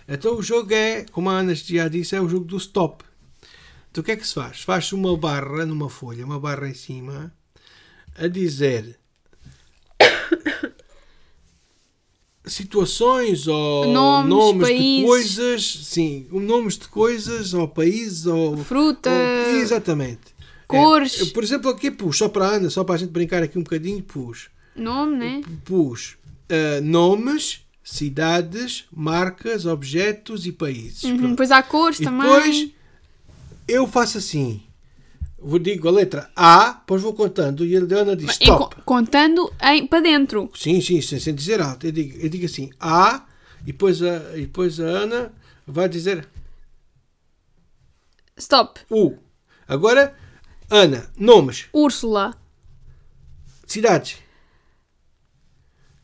Então 0.06 0.36
o 0.36 0.42
jogo 0.42 0.72
é, 0.72 1.04
como 1.10 1.28
a 1.30 1.38
Ana 1.38 1.54
já 1.54 1.88
disse, 1.88 2.14
é 2.14 2.20
o 2.20 2.28
jogo 2.28 2.44
do 2.44 2.56
stop. 2.58 3.02
Então 3.90 4.02
o 4.02 4.04
que 4.04 4.12
é 4.12 4.16
que 4.16 4.26
se 4.26 4.34
faz? 4.34 4.60
Faz-se 4.62 4.94
uma 4.94 5.16
barra 5.16 5.64
numa 5.66 5.88
folha, 5.88 6.24
uma 6.24 6.38
barra 6.38 6.68
em 6.68 6.74
cima, 6.74 7.32
a 8.16 8.28
dizer 8.28 8.98
situações 12.46 13.46
ou 13.46 13.86
Nomes, 13.92 14.28
nomes, 14.30 14.68
de 14.68 15.02
coisas, 15.04 15.80
sim, 15.84 16.26
nomes 16.30 16.78
de 16.78 16.88
coisas 16.88 17.52
ou 17.54 17.66
países 17.68 18.26
ou 18.26 18.56
Fruta. 18.58 19.10
ou- 19.10 19.56
exatamente. 19.60 20.34
Cores. 20.68 21.20
É, 21.20 21.24
por 21.26 21.44
exemplo, 21.44 21.70
aqui 21.70 21.90
pus, 21.90 22.18
só 22.18 22.28
para 22.28 22.46
a 22.46 22.50
Ana, 22.56 22.70
só 22.70 22.82
para 22.82 22.96
a 22.96 22.98
gente 22.98 23.10
brincar 23.10 23.42
aqui 23.42 23.58
um 23.58 23.62
bocadinho, 23.62 24.02
pus, 24.02 24.48
Nome, 24.74 25.16
né? 25.16 25.40
pus 25.64 26.16
ah, 26.50 26.80
nomes, 26.82 27.60
cidades, 27.84 28.84
marcas, 28.94 29.64
objetos 29.66 30.44
e 30.46 30.52
países. 30.52 31.04
Uhum. 31.04 31.30
Depois 31.30 31.50
há 31.52 31.62
cores 31.62 32.00
E 32.00 32.04
também. 32.04 32.22
depois 32.28 32.70
eu 33.68 33.86
faço 33.86 34.18
assim. 34.18 34.62
Vou 35.48 35.60
digo 35.60 35.86
a 35.86 35.92
letra 35.92 36.28
A, 36.34 36.72
depois 36.72 37.00
vou 37.02 37.14
contando 37.14 37.64
e 37.64 37.76
a 37.76 37.78
Ana 37.78 38.16
diz 38.16 38.30
Em 38.40 38.44
stop. 38.44 38.74
co- 38.76 38.82
contando 38.82 39.48
em, 39.62 39.86
para 39.86 40.00
dentro. 40.00 40.50
Sim, 40.56 40.80
sim, 40.80 41.00
sem, 41.00 41.20
sem 41.20 41.32
dizer 41.34 41.60
alto. 41.60 41.86
Eu 41.86 41.92
digo, 41.92 42.18
eu 42.18 42.28
digo 42.28 42.46
assim, 42.46 42.70
A, 42.80 43.24
e 43.62 43.66
depois 43.66 44.02
a, 44.02 44.36
e 44.36 44.40
depois 44.42 44.80
a 44.80 44.84
Ana 44.84 45.32
vai 45.64 45.88
dizer 45.88 46.26
Stop. 48.36 48.80
U. 48.90 49.16
Agora, 49.68 50.16
Ana, 50.68 51.08
nomes, 51.16 51.66
Úrsula. 51.72 52.34
cidades. 53.66 54.18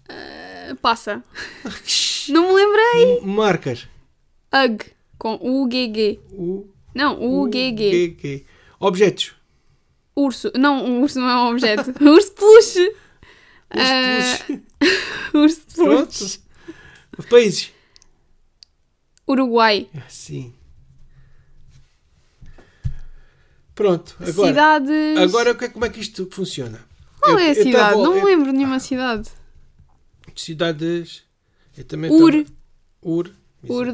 Uh, 0.09 0.77
Passa. 0.77 1.23
não 2.29 2.49
me 2.49 2.55
lembrei. 2.55 3.19
M- 3.23 3.27
Marcas. 3.27 3.89
UG. 4.55 4.85
Com 5.19 5.35
U-G-G. 5.41 6.21
U, 6.33 6.67
Não, 6.95 7.21
U-G-G. 7.21 7.91
G, 7.91 8.17
G. 8.21 8.45
Objetos. 8.83 9.33
Urso. 10.17 10.51
Não, 10.57 10.85
um 10.85 11.03
urso 11.03 11.19
não 11.21 11.29
é 11.29 11.37
um 11.37 11.51
objeto. 11.53 11.91
urso 12.05 12.29
de 12.31 12.35
peluche. 12.35 12.89
Os 13.75 13.81
Ah, 13.81 14.39
peluches. 14.47 14.63
urso 15.33 15.61
de 15.69 15.75
Pronto. 15.75 16.19
peluche. 16.19 16.41
Países. 17.31 17.73
Uruguai. 19.29 19.89
Sim. 20.09 20.53
Pronto. 23.75 24.17
Agora, 24.21 24.49
Cidades. 24.49 25.19
agora 25.19 25.51
é- 25.51 25.69
como 25.69 25.85
é 25.85 25.89
que 25.89 26.01
isto 26.01 26.29
funciona? 26.31 26.81
Qual 27.21 27.39
é 27.39 27.47
a 27.47 27.49
eu 27.51 27.55
cidade? 27.55 27.73
tava- 27.73 28.03
não 28.03 28.15
me 28.17 28.25
lembro 28.25 28.47
de 28.51 28.59
nenhuma 28.59 28.81
cidade. 28.81 29.31
Cidades. 30.37 31.23
Eu 31.77 31.85
também 31.85 32.11
Ur. 32.11 32.33
tava- 32.33 32.47
Ur. 33.03 33.31
Ur. 33.63 33.87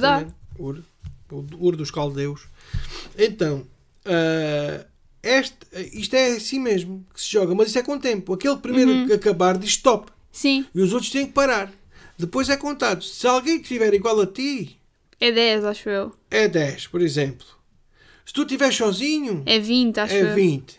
Ur. 0.59 0.83
Ur 1.61 1.77
dos 1.77 1.91
caldeus. 1.91 2.49
Então, 3.17 3.67
ah, 4.05 4.85
este, 5.23 5.57
isto 5.93 6.15
é 6.15 6.33
assim 6.33 6.59
mesmo 6.59 7.05
que 7.13 7.21
se 7.21 7.31
joga, 7.31 7.55
mas 7.55 7.69
isso 7.69 7.79
é 7.79 7.83
com 7.83 7.99
tempo. 7.99 8.33
Aquele 8.35 8.57
primeiro 8.57 8.91
Uhum. 8.91 9.07
que 9.07 9.13
acabar 9.13 9.57
diz 9.59 9.71
stop 9.71 10.11
Sim, 10.33 10.65
e 10.75 10.81
os 10.81 10.93
outros 10.93 11.11
têm 11.11 11.27
que 11.27 11.33
parar. 11.33 11.73
Depois 12.19 12.49
é 12.49 12.57
contado. 12.57 13.03
Se 13.05 13.27
alguém 13.27 13.61
tiver 13.61 13.95
igual 13.95 14.21
a 14.21 14.27
ti, 14.27 14.79
é 15.21 15.31
10, 15.33 15.65
acho 15.65 15.89
eu. 15.89 16.13
é 16.31 16.49
10, 16.49 16.87
por 16.89 17.01
exemplo. 17.01 17.47
Se 18.25 18.33
tu 18.33 18.43
estiveres 18.43 18.77
sozinho, 18.77 19.43
É 19.47 19.59
20, 19.59 19.99
acho 20.01 20.15
é 20.15 20.23
eu. 20.23 20.35
20. 20.35 20.73
Se 20.73 20.79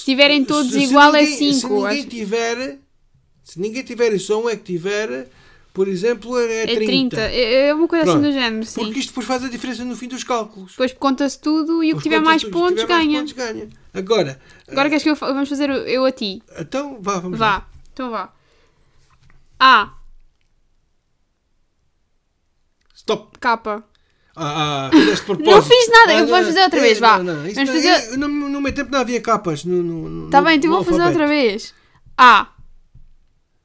estiverem 0.00 0.44
todos 0.44 0.72
Se- 0.72 0.78
se 0.80 0.84
igual 0.86 1.14
é 1.14 1.22
ninguém- 1.22 1.36
5. 1.38 1.60
Se 1.60 1.66
ninguém 1.74 1.98
acho. 2.00 2.08
tiver, 2.08 2.78
se 3.44 3.60
ninguém 3.60 3.82
tiver 3.84 4.12
e 4.12 4.18
só 4.18 4.42
um 4.42 4.48
é 4.48 4.56
que 4.56 4.64
tiver, 4.64 5.28
por 5.74 5.88
exemplo, 5.88 6.38
é, 6.38 6.62
É 6.62 6.66
30. 6.66 6.86
30. 6.86 7.20
É 7.20 7.66
é 7.68 7.74
uma 7.74 7.86
coisa 7.86 8.04
Pronto. 8.04 8.18
assim 8.20 8.26
do 8.28 8.32
género, 8.32 8.64
sim. 8.64 8.80
Porque 8.84 9.00
isto 9.00 9.08
depois 9.10 9.26
faz 9.26 9.44
a 9.44 9.48
diferença 9.50 9.84
no 9.84 9.94
fim 9.96 10.08
dos 10.08 10.24
cálculos. 10.24 10.70
Depois 10.70 10.92
conta-se 10.94 11.38
tudo 11.38 11.84
e 11.84 11.92
o 11.92 11.96
que 11.98 12.04
tiver 12.04 12.20
mais 12.20 12.40
tudo. 12.42 12.52
Pontos 12.52 12.80
tiver 12.80 12.94
mais 12.94 13.06
ganha. 13.06 13.18
pontos, 13.18 13.32
ganha. 13.34 13.68
Agora, 13.92 14.40
Agora 14.66 14.88
queres 14.88 15.02
que 15.02 15.10
eu 15.10 15.14
vamos 15.16 15.48
fazer 15.48 15.68
eu 15.68 16.04
a 16.06 16.12
ti? 16.12 16.42
então 16.58 16.98
vá, 17.02 17.18
vamos 17.18 17.38
lá. 17.38 17.58
Vá. 17.58 17.66
Então 17.92 18.10
vá. 18.10 18.32
A. 19.60 19.92
Stop. 22.94 23.38
K. 23.38 23.82
Ah, 24.36 24.86
ah, 24.86 24.90
fizeste 24.90 25.24
propósito. 25.26 25.50
Não 25.50 25.62
fiz 25.62 25.88
nada, 25.90 26.12
Ah, 26.12 26.18
eu 26.20 26.26
vou 26.26 26.36
fazer 26.42 26.62
outra 26.62 26.78
é, 26.78 26.82
vez, 26.82 26.98
vá. 26.98 27.18
Não, 27.18 27.24
não, 27.24 27.34
Vamos 27.42 27.56
não, 27.56 27.66
fazer- 27.66 27.88
é- 27.88 28.16
no, 28.16 28.28
no 28.28 28.60
meu 28.60 28.72
tempo 28.74 28.90
não 28.90 29.00
havia 29.00 29.20
capas. 29.20 29.64
No, 29.64 29.82
no, 29.82 30.30
Tá 30.30 30.40
no- 30.40 30.46
bem, 30.46 30.56
então 30.56 30.70
vou 30.70 30.82
fazer 30.84 31.02
outra 31.02 31.26
vez. 31.26 31.72
A. 32.16 32.48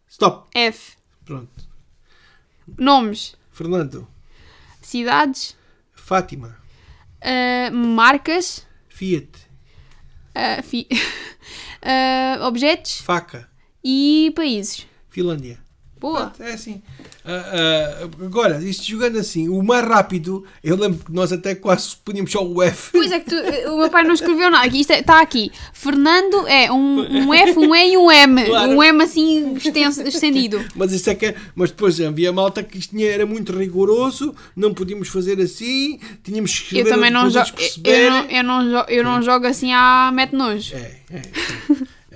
Stop. 0.07 0.47
F. 0.55 0.93
Pronto. 1.25 1.58
Nomes. 2.77 3.35
Fernando. 3.51 4.07
Cidades. 4.81 5.55
Fátima. 5.93 6.57
ah, 7.21 7.71
marcas. 7.71 8.65
Fiat. 8.87 9.27
ah, 10.35 10.61
fi- 10.63 10.87
ah, 11.81 12.47
objetos. 12.47 13.01
Faca. 13.01 13.49
E 13.83 14.31
países. 14.35 14.85
Finlândia. 15.09 15.59
Boa. 15.99 16.31
É 16.39 16.53
assim. 16.53 16.81
Ah, 17.25 17.43
ah, 18.01 18.03
agora, 18.25 18.63
isto 18.63 18.85
jogando 18.85 19.17
assim, 19.19 19.49
o 19.49 19.61
mais 19.61 19.85
rápido, 19.85 20.45
eu 20.63 20.75
lembro 20.77 21.03
que 21.05 21.11
nós 21.11 21.31
até 21.33 21.53
quase 21.53 21.95
punhamos 22.05 22.31
só 22.31 22.43
o 22.45 22.63
F. 22.63 22.91
Pois 22.93 23.11
é 23.11 23.19
que 23.19 23.29
tu, 23.29 23.35
o 23.71 23.77
meu 23.79 23.89
pai 23.89 24.03
não 24.03 24.13
escreveu 24.13 24.49
nada. 24.49 24.67
Isto 24.75 24.93
está 24.93 25.21
aqui. 25.21 25.51
Fernando 25.73 26.47
é 26.47 26.71
um, 26.71 26.99
um 27.27 27.33
F, 27.33 27.59
um 27.59 27.75
E 27.75 27.93
e 27.93 27.97
um 27.97 28.09
M. 28.09 28.45
Claro. 28.45 28.71
Um 28.71 28.81
M 28.83 29.03
assim 29.03 29.53
extenso, 29.55 30.01
estendido. 30.03 30.63
Mas 30.75 30.91
isso 30.93 31.09
é 31.09 31.15
que 31.15 31.25
é- 31.27 31.35
Mas 31.53 31.69
depois 31.71 31.99
havia 31.99 32.31
malta 32.31 32.63
que 32.63 32.77
isto 32.77 32.91
tinha- 32.95 33.11
era 33.11 33.25
muito 33.25 33.51
rigoroso, 33.55 34.33
não 34.55 34.73
podíamos 34.73 35.09
fazer 35.09 35.39
assim, 35.41 35.99
tínhamos 36.23 36.57
que 36.57 36.77
Eu 36.77 36.83
escrever 36.83 36.89
também 36.95 37.11
não 37.11 37.29
jogo. 37.29 37.49
Eu, 37.83 38.09
não, 38.11 38.25
eu, 38.29 38.43
não 38.43 38.63
jo- 38.63 38.85
eu 38.87 39.03
não 39.03 39.21
jogo 39.21 39.45
assim 39.47 39.73
à 39.73 40.11
mete 40.13 40.33
nojo. 40.33 40.73
É, 40.75 40.95
é. 41.11 41.21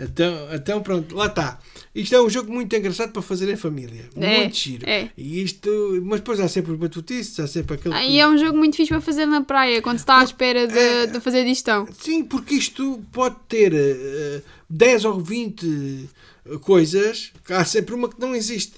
então, 0.06 0.48
então 0.54 0.82
pronto, 0.82 1.16
lá 1.16 1.28
está. 1.28 1.60
Isto 1.96 2.16
é 2.16 2.22
um 2.22 2.30
jogo 2.30 2.52
muito 2.52 2.76
engraçado 2.76 3.12
para 3.12 3.22
fazer 3.22 3.48
em 3.52 3.56
família. 3.56 4.10
É, 4.16 4.40
muito 4.40 4.56
giro. 4.56 4.90
é. 4.90 5.10
E 5.16 5.44
isto, 5.44 5.70
mas 6.04 6.22
depois 6.22 6.40
há 6.40 6.48
sempre 6.48 6.72
os 6.72 6.78
batutices, 6.80 7.40
há 7.40 7.48
sempre 7.48 7.76
aquele. 7.76 7.94
Ah, 7.94 8.04
E 8.04 8.20
é 8.20 8.28
um 8.28 8.36
jogo 8.38 8.58
muito 8.58 8.76
fixe 8.76 8.90
para 8.90 9.00
fazer 9.02 9.26
na 9.28 9.42
praia, 9.42 9.80
quando 9.82 9.98
se 10.00 10.04
está 10.04 10.20
à 10.20 10.24
espera 10.24 10.68
de, 10.68 10.78
É. 10.78 11.06
de 11.06 11.20
fazer 11.20 11.44
digestão. 11.44 11.88
Sim, 12.00 12.24
porque 12.24 12.56
isto 12.56 13.00
pode 13.12 13.36
ter 13.48 13.74
eh, 13.76 14.42
10 14.70 15.06
ou 15.06 15.20
20 15.20 16.10
coisas, 16.62 17.32
há 17.50 17.64
sempre 17.64 17.94
uma 17.96 18.10
que 18.10 18.20
não 18.20 18.36
existe. 18.36 18.74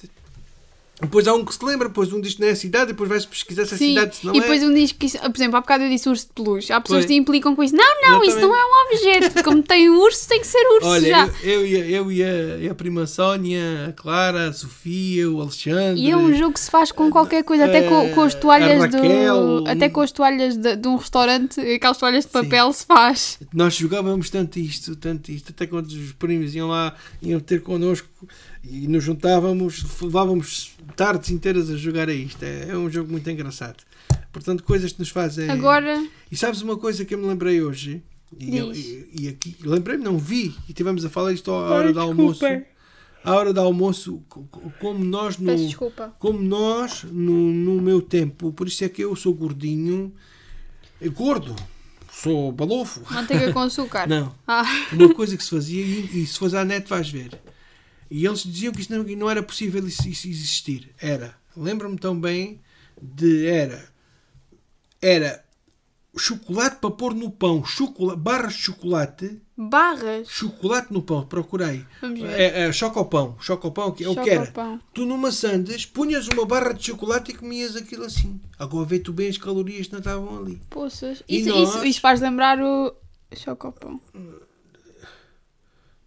Depois 1.01 1.27
há 1.27 1.33
um 1.33 1.43
que 1.43 1.53
se 1.53 1.63
lembra, 1.65 1.89
depois 1.89 2.11
um 2.13 2.21
diz 2.21 2.35
que 2.35 2.41
não 2.41 2.47
é 2.47 2.51
a 2.51 2.55
cidade, 2.55 2.87
depois 2.87 3.09
vai-se 3.09 3.27
pesquisar 3.27 3.65
se 3.65 3.75
a 3.75 3.77
Sim, 3.77 3.89
cidade 3.89 4.15
se 4.15 4.25
não 4.25 4.33
e 4.33 4.37
é. 4.37 4.41
depois 4.41 4.63
um 4.63 4.73
diz 4.73 4.93
que 4.93 5.07
isso, 5.07 5.17
por 5.19 5.35
exemplo, 5.35 5.57
há 5.57 5.61
bocado 5.61 5.83
eu 5.83 5.89
disse 5.89 6.07
urso 6.07 6.27
de 6.27 6.33
peluche. 6.33 6.71
Há 6.71 6.79
pessoas 6.79 7.01
Pois. 7.01 7.05
que 7.07 7.15
implicam 7.15 7.53
com 7.55 7.61
isso. 7.63 7.75
Não, 7.75 8.01
não, 8.01 8.23
isso 8.23 8.37
Exatamente. 8.37 8.47
não 8.47 8.55
é 8.55 8.65
um 8.65 8.85
objeto. 9.19 9.43
Como 9.43 9.61
tem 9.61 9.89
um 9.89 9.99
urso, 9.99 10.27
tem 10.27 10.39
que 10.39 10.47
ser 10.47 10.65
urso 10.75 10.87
Olha, 10.87 11.09
já. 11.09 11.29
eu, 11.43 11.65
eu, 11.65 11.67
e 11.67 11.75
a- 11.75 11.85
eu 11.89 12.11
e, 12.11 12.23
a, 12.23 12.57
e 12.63 12.69
a 12.69 12.75
prima 12.75 13.05
Sónia, 13.05 13.87
a 13.89 13.91
Clara, 13.91 14.47
a 14.49 14.53
Sofia, 14.53 15.29
o 15.29 15.41
Alexandre. 15.41 16.01
E 16.01 16.09
é 16.09 16.15
um 16.15 16.33
jogo 16.33 16.53
que 16.53 16.59
se 16.61 16.71
faz 16.71 16.91
com 16.93 17.09
qualquer 17.11 17.43
coisa, 17.43 17.65
até 17.65 17.81
com, 17.89 18.09
com 18.13 18.21
as 18.21 18.33
a 18.33 18.39
toalhas 18.39 18.79
Raquel, 18.93 19.61
do. 19.63 19.67
Até 19.69 19.89
com 19.89 19.99
as 20.01 20.11
toalhas 20.13 20.55
de, 20.57 20.75
de 20.77 20.87
um 20.87 20.95
restaurante, 20.95 21.59
aquelas 21.59 21.97
toalhas 21.97 22.23
de 22.25 22.31
papel 22.31 22.71
se 22.71 22.85
faz. 22.85 23.37
Nós 23.53 23.75
jogávamos 23.75 24.29
tanto 24.29 24.57
isto, 24.59 24.95
tanto 24.95 25.29
isto, 25.29 25.49
até 25.51 25.67
quando 25.67 25.87
os 25.87 26.13
primos 26.13 26.55
iam 26.55 26.69
lá, 26.69 26.95
iam 27.21 27.39
ter 27.41 27.61
connosco 27.61 28.07
e 28.69 28.87
nos 28.87 29.03
juntávamos, 29.03 29.83
levávamos 30.01 30.71
tardes 30.95 31.29
inteiras 31.31 31.69
a 31.69 31.75
jogar 31.77 32.09
a 32.09 32.13
isto. 32.13 32.43
É, 32.43 32.69
é 32.69 32.77
um 32.77 32.89
jogo 32.89 33.11
muito 33.11 33.29
engraçado. 33.29 33.83
Portanto, 34.31 34.63
coisas 34.63 34.91
que 34.91 34.99
nos 34.99 35.09
fazem. 35.09 35.49
Agora, 35.49 36.05
E 36.31 36.35
sabes 36.35 36.61
uma 36.61 36.77
coisa 36.77 37.05
que 37.05 37.13
eu 37.13 37.17
me 37.17 37.25
lembrei 37.27 37.61
hoje? 37.61 38.01
E, 38.37 38.57
eu- 38.57 38.73
e- 38.73 39.09
e 39.21 39.27
aqui, 39.29 39.55
lembrei-me, 39.61 40.03
não 40.03 40.17
vi, 40.17 40.53
e 40.67 40.73
tivemos 40.73 41.05
a 41.05 41.09
falar 41.09 41.31
isto 41.31 41.51
à 41.51 41.53
hora 41.69 41.93
do 41.93 41.99
almoço. 41.99 42.39
À 43.23 43.33
hora 43.33 43.53
do 43.53 43.59
almoço, 43.61 44.21
co- 44.29 44.43
co- 44.51 44.71
como 44.79 45.03
nós 45.03 45.37
no. 45.37 45.45
Como 46.19 46.39
nós, 46.41 47.03
no, 47.05 47.33
no 47.53 47.81
meu 47.81 48.01
tempo, 48.01 48.51
por 48.51 48.67
isso 48.67 48.83
é 48.83 48.89
que 48.89 49.03
eu 49.03 49.15
sou 49.15 49.33
gordinho, 49.33 50.13
eh, 51.01 51.07
gordo, 51.09 51.55
sou 52.11 52.51
balofo. 52.51 53.01
Manteiga 53.11 53.51
com 53.53 53.59
açúcar. 53.61 54.07
Não, 54.07 54.35
Ah, 54.45 54.63
uma 54.91 55.13
coisa 55.13 55.35
que 55.37 55.43
se 55.43 55.49
fazia, 55.49 55.81
e, 55.83 56.21
e 56.23 56.27
se 56.27 56.37
fores 56.37 56.53
à 56.53 56.63
net 56.65 56.87
vais 56.89 57.09
ver, 57.09 57.31
E 58.09 58.25
eles 58.25 58.43
diziam 58.43 58.73
que 58.73 58.81
isto 58.81 58.95
não, 58.95 59.03
não 59.03 59.29
era 59.29 59.41
possível 59.41 59.85
isso, 59.87 60.07
isso 60.07 60.27
existir. 60.27 60.93
Era. 60.99 61.35
Lembro-me 61.55 61.97
tão 61.97 62.19
bem 62.19 62.61
de. 63.01 63.47
Era. 63.47 63.87
Era 65.01 65.45
chocolate 66.17 66.77
para 66.77 66.91
pôr 66.91 67.13
no 67.13 67.29
pão. 67.29 67.63
Chocolate, 67.63 68.19
barras 68.19 68.53
de 68.53 68.61
chocolate. 68.61 69.41
Barras. 69.57 70.27
Chocolate 70.27 70.91
no 70.91 71.01
pão. 71.01 71.25
Procurei. 71.25 71.85
Vamos 72.01 72.21
ver. 72.21 72.39
É, 72.39 72.67
é 72.67 72.71
chocopão. 72.71 73.35
Chocopão 73.39 73.91
que 73.91 74.03
é 74.03 74.09
o 74.09 74.15
que 74.15 74.29
era. 74.29 74.51
Tu 74.93 75.05
numa 75.05 75.31
sandes 75.31 75.85
punhas 75.85 76.27
uma 76.27 76.45
barra 76.45 76.73
de 76.73 76.85
chocolate 76.85 77.31
e 77.31 77.35
comias 77.35 77.75
aquilo 77.75 78.05
assim. 78.05 78.39
Agora 78.57 78.85
vê 78.85 78.99
tu 78.99 79.13
bem 79.13 79.29
as 79.29 79.37
calorias 79.37 79.87
que 79.87 79.93
não 79.93 79.99
estavam 79.99 80.37
ali. 80.37 80.61
Poças. 80.69 81.23
Isso, 81.27 81.49
nós? 81.49 81.69
isso, 81.69 81.85
isso 81.85 82.01
faz 82.01 82.21
lembrar 82.21 82.59
o 82.61 82.93
Chocopão. 83.35 83.99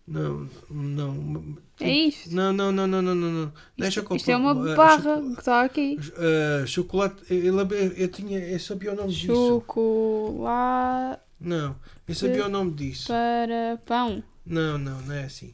Não, 0.09 0.49
não. 0.71 1.57
É 1.81 1.91
isto. 1.91 2.35
Não, 2.35 2.51
não, 2.53 2.73
não, 2.73 2.87
não, 2.87 3.03
não, 3.03 3.15
não. 3.15 3.31
não. 3.31 3.53
Não 3.77 3.87
é 3.87 3.91
chocopão. 3.91 4.17
Isto 4.17 4.31
é 4.31 4.37
uma 4.37 4.55
barra 4.75 5.21
que 5.21 5.39
está 5.39 5.63
aqui. 5.63 5.99
ah, 6.17 6.67
chocolate. 6.67 7.17
Eu, 7.29 7.59
eu, 7.59 7.93
eu 7.93 8.09
tinha. 8.09 8.39
Eu 8.39 8.59
sabia 8.59 8.93
o 8.93 8.97
nome 8.97 9.13
disso. 9.13 9.35
Chocolate 9.35 11.21
Não, 11.39 11.77
eu 12.09 12.15
sabia 12.15 12.47
o 12.47 12.49
nome 12.49 12.73
disso. 12.73 13.09
para 13.09 13.79
pão. 13.85 14.23
Não, 14.47 14.79
não, 14.79 14.99
não 15.03 15.15
é 15.15 15.25
assim. 15.25 15.53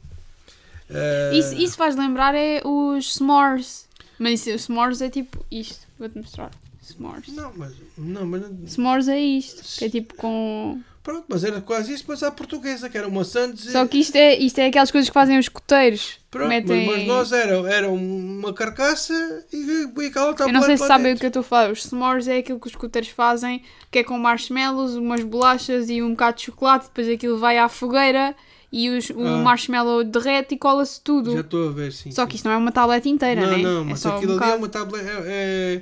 Isso, 1.33 1.53
isso 1.55 1.75
faz 1.75 1.95
lembrar 1.95 2.33
é 2.33 2.61
os 2.63 3.15
s'mores. 3.15 3.89
Mas 4.17 4.47
os 4.47 4.63
s'mores 4.63 5.01
é 5.01 5.09
tipo 5.09 5.45
isto. 5.51 5.85
Vou-te 5.99 6.17
mostrar. 6.17 6.51
S'mores. 6.81 7.27
Não, 7.33 7.51
mas. 7.57 7.73
Não, 7.97 8.25
mas. 8.25 8.43
S'mores 8.71 9.07
é 9.09 9.19
isto. 9.19 9.79
Que 9.79 9.85
é 9.85 9.89
tipo 9.89 10.15
com. 10.15 10.81
Pronto, 11.05 11.23
mas 11.29 11.43
era 11.43 11.61
quase 11.61 11.93
isso, 11.93 12.03
mas 12.07 12.23
à 12.23 12.31
portuguesa, 12.31 12.89
que 12.89 12.97
era 12.97 13.07
uma 13.07 13.23
sandes. 13.23 13.71
Só 13.71 13.85
que 13.85 13.99
isto 13.99 14.15
é, 14.15 14.35
isto 14.39 14.57
é 14.57 14.65
aquelas 14.65 14.89
coisas 14.89 15.07
que 15.07 15.13
fazem 15.13 15.37
os 15.37 15.47
coteiros. 15.47 16.17
Pronto, 16.31 16.49
Metem... 16.49 16.87
mas, 16.87 16.97
mas 16.97 17.07
nós 17.07 17.31
era, 17.31 17.55
era 17.71 17.87
uma 17.87 18.51
carcaça 18.51 19.13
e, 19.53 19.87
e 20.01 20.05
aquela 20.07 20.31
estava 20.31 20.49
Eu 20.49 20.53
não 20.53 20.63
sei 20.63 20.75
se 20.77 20.87
sabem 20.87 21.13
o 21.13 21.17
que 21.17 21.25
eu 21.25 21.27
estou 21.27 21.41
a 21.41 21.43
falar. 21.43 21.71
Os 21.71 21.83
s'mores 21.83 22.27
é 22.27 22.39
aquilo 22.39 22.59
que 22.59 22.65
os 22.65 22.75
coteiros 22.75 23.11
fazem, 23.11 23.61
que 23.91 23.99
é 23.99 24.03
com 24.03 24.17
marshmallows, 24.17 24.95
umas 24.95 25.23
bolachas 25.23 25.91
e 25.91 26.01
um 26.01 26.09
bocado 26.09 26.37
de 26.37 26.43
chocolate. 26.45 26.85
Depois 26.87 27.07
aquilo 27.07 27.37
vai 27.37 27.59
à 27.59 27.69
fogueira 27.69 28.35
e 28.71 28.89
os, 28.89 29.11
o 29.11 29.27
Ah. 29.27 29.37
marshmallow 29.43 30.03
derrete 30.03 30.55
e 30.55 30.57
cola-se 30.57 30.99
tudo. 31.01 31.33
Já 31.33 31.41
estou 31.41 31.69
a 31.69 31.71
ver, 31.71 31.93
sim. 31.93 32.09
Só 32.11 32.23
sim. 32.23 32.29
que 32.29 32.35
isto 32.37 32.45
não 32.45 32.51
é 32.51 32.57
uma 32.57 32.71
tableta 32.71 33.07
inteira, 33.07 33.41
Não, 33.41 33.51
né? 33.51 33.57
não, 33.59 33.81
é 33.81 33.83
mas 33.83 33.99
só 33.99 34.17
aquilo 34.17 34.33
um 34.33 34.37
ali 34.37 34.43
é 34.43 34.57
bocado. 34.57 34.57
uma 34.57 34.69
tableta. 34.69 35.07
É, 35.07 35.23
é 35.27 35.81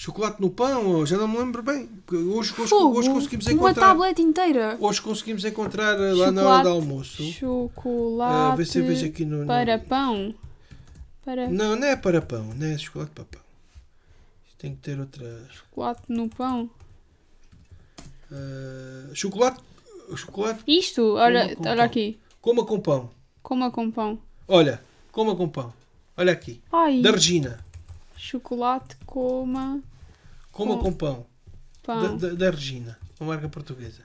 chocolate 0.00 0.40
no 0.40 0.48
pão, 0.48 1.04
já 1.04 1.18
não 1.18 1.28
me 1.28 1.36
lembro 1.36 1.62
bem. 1.62 1.86
Hoje, 2.10 2.54
hoje, 2.58 2.70
Fogo, 2.70 2.98
hoje 2.98 3.10
conseguimos 3.10 3.44
uma 3.46 3.52
encontrar. 3.54 3.88
tableta 3.88 4.22
inteira. 4.22 4.76
Hoje 4.80 5.02
conseguimos 5.02 5.44
encontrar 5.44 6.00
eh, 6.00 6.14
lá 6.14 6.30
na 6.32 6.42
hora 6.42 6.62
do 6.62 6.68
almoço. 6.70 7.22
Chocolate 7.32 8.56
vê 8.56 8.64
se 8.64 8.80
vejo 8.80 9.04
aqui 9.06 9.24
no. 9.26 9.40
no- 9.42 9.46
para 9.46 9.78
pão. 9.78 10.34
Para 11.22 11.48
Não, 11.50 11.76
não 11.76 11.86
é 11.86 11.96
para 11.96 12.22
pão, 12.22 12.44
não 12.56 12.66
é 12.66 12.78
chocolate 12.78 13.10
para 13.10 13.24
pão. 13.24 13.40
Tem 14.56 14.74
que 14.74 14.80
ter 14.80 14.98
outra. 14.98 15.46
chocolate 15.52 16.02
no 16.08 16.28
pão. 16.30 16.70
eh, 18.32 19.10
chocolate. 19.14 19.60
Chocolate. 20.16 20.62
Isto, 20.66 21.14
olha, 21.16 21.56
olha 21.60 21.76
pão. 21.76 21.84
aqui. 21.84 22.18
Coma 22.40 22.64
com 22.64 22.80
pão. 22.80 23.10
Coma 23.42 23.70
com 23.70 23.90
pão. 23.90 24.18
Olha, 24.48 24.82
coma 25.12 25.36
com 25.36 25.48
pão. 25.48 25.72
Olha 26.16 26.32
aqui. 26.32 26.60
Ai, 26.72 27.00
Da 27.02 27.10
Regina. 27.12 27.64
chocolate, 28.16 28.96
coma 29.06 29.80
Coma 30.64 30.76
Com 30.76 30.82
com 30.84 30.92
pão. 30.92 31.26
Da, 31.86 31.94
pão. 31.94 32.16
da, 32.16 32.28
da 32.34 32.50
Regina. 32.50 32.98
Uma 33.18 33.34
marca 33.34 33.48
portuguesa. 33.48 34.02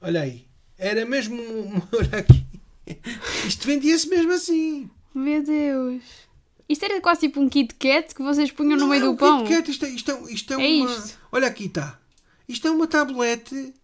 Olha 0.00 0.20
aí. 0.22 0.44
Era 0.78 1.04
mesmo. 1.04 1.36
um- 1.40 1.80
Olha 1.96 2.18
aqui. 2.18 2.44
Isto 3.46 3.66
vendia-se 3.66 4.08
mesmo 4.08 4.32
assim. 4.32 4.90
Meu 5.14 5.42
Deus. 5.42 6.02
Isto 6.68 6.84
era 6.86 7.00
quase 7.00 7.20
tipo 7.20 7.40
um 7.40 7.48
Kit 7.48 7.74
Kat 7.74 8.14
que 8.14 8.22
vocês 8.22 8.50
punham 8.50 8.72
no 8.72 8.78
Não 8.80 8.88
meio 8.88 9.02
é 9.02 9.04
do 9.04 9.12
um 9.12 9.16
pão. 9.16 9.44
Kit 9.44 9.56
Kat, 9.56 9.70
isto 9.70 9.84
é, 9.84 9.90
isto 9.90 10.10
é, 10.10 10.32
isto 10.32 10.52
é, 10.52 10.56
É 10.56 10.82
uma. 10.82 10.90
isto. 10.92 11.18
Olha 11.30 11.46
aqui 11.46 11.64
está. 11.66 11.98
Isto 12.48 12.68
é 12.68 12.70
uma 12.70 12.86
tablete. 12.86 13.74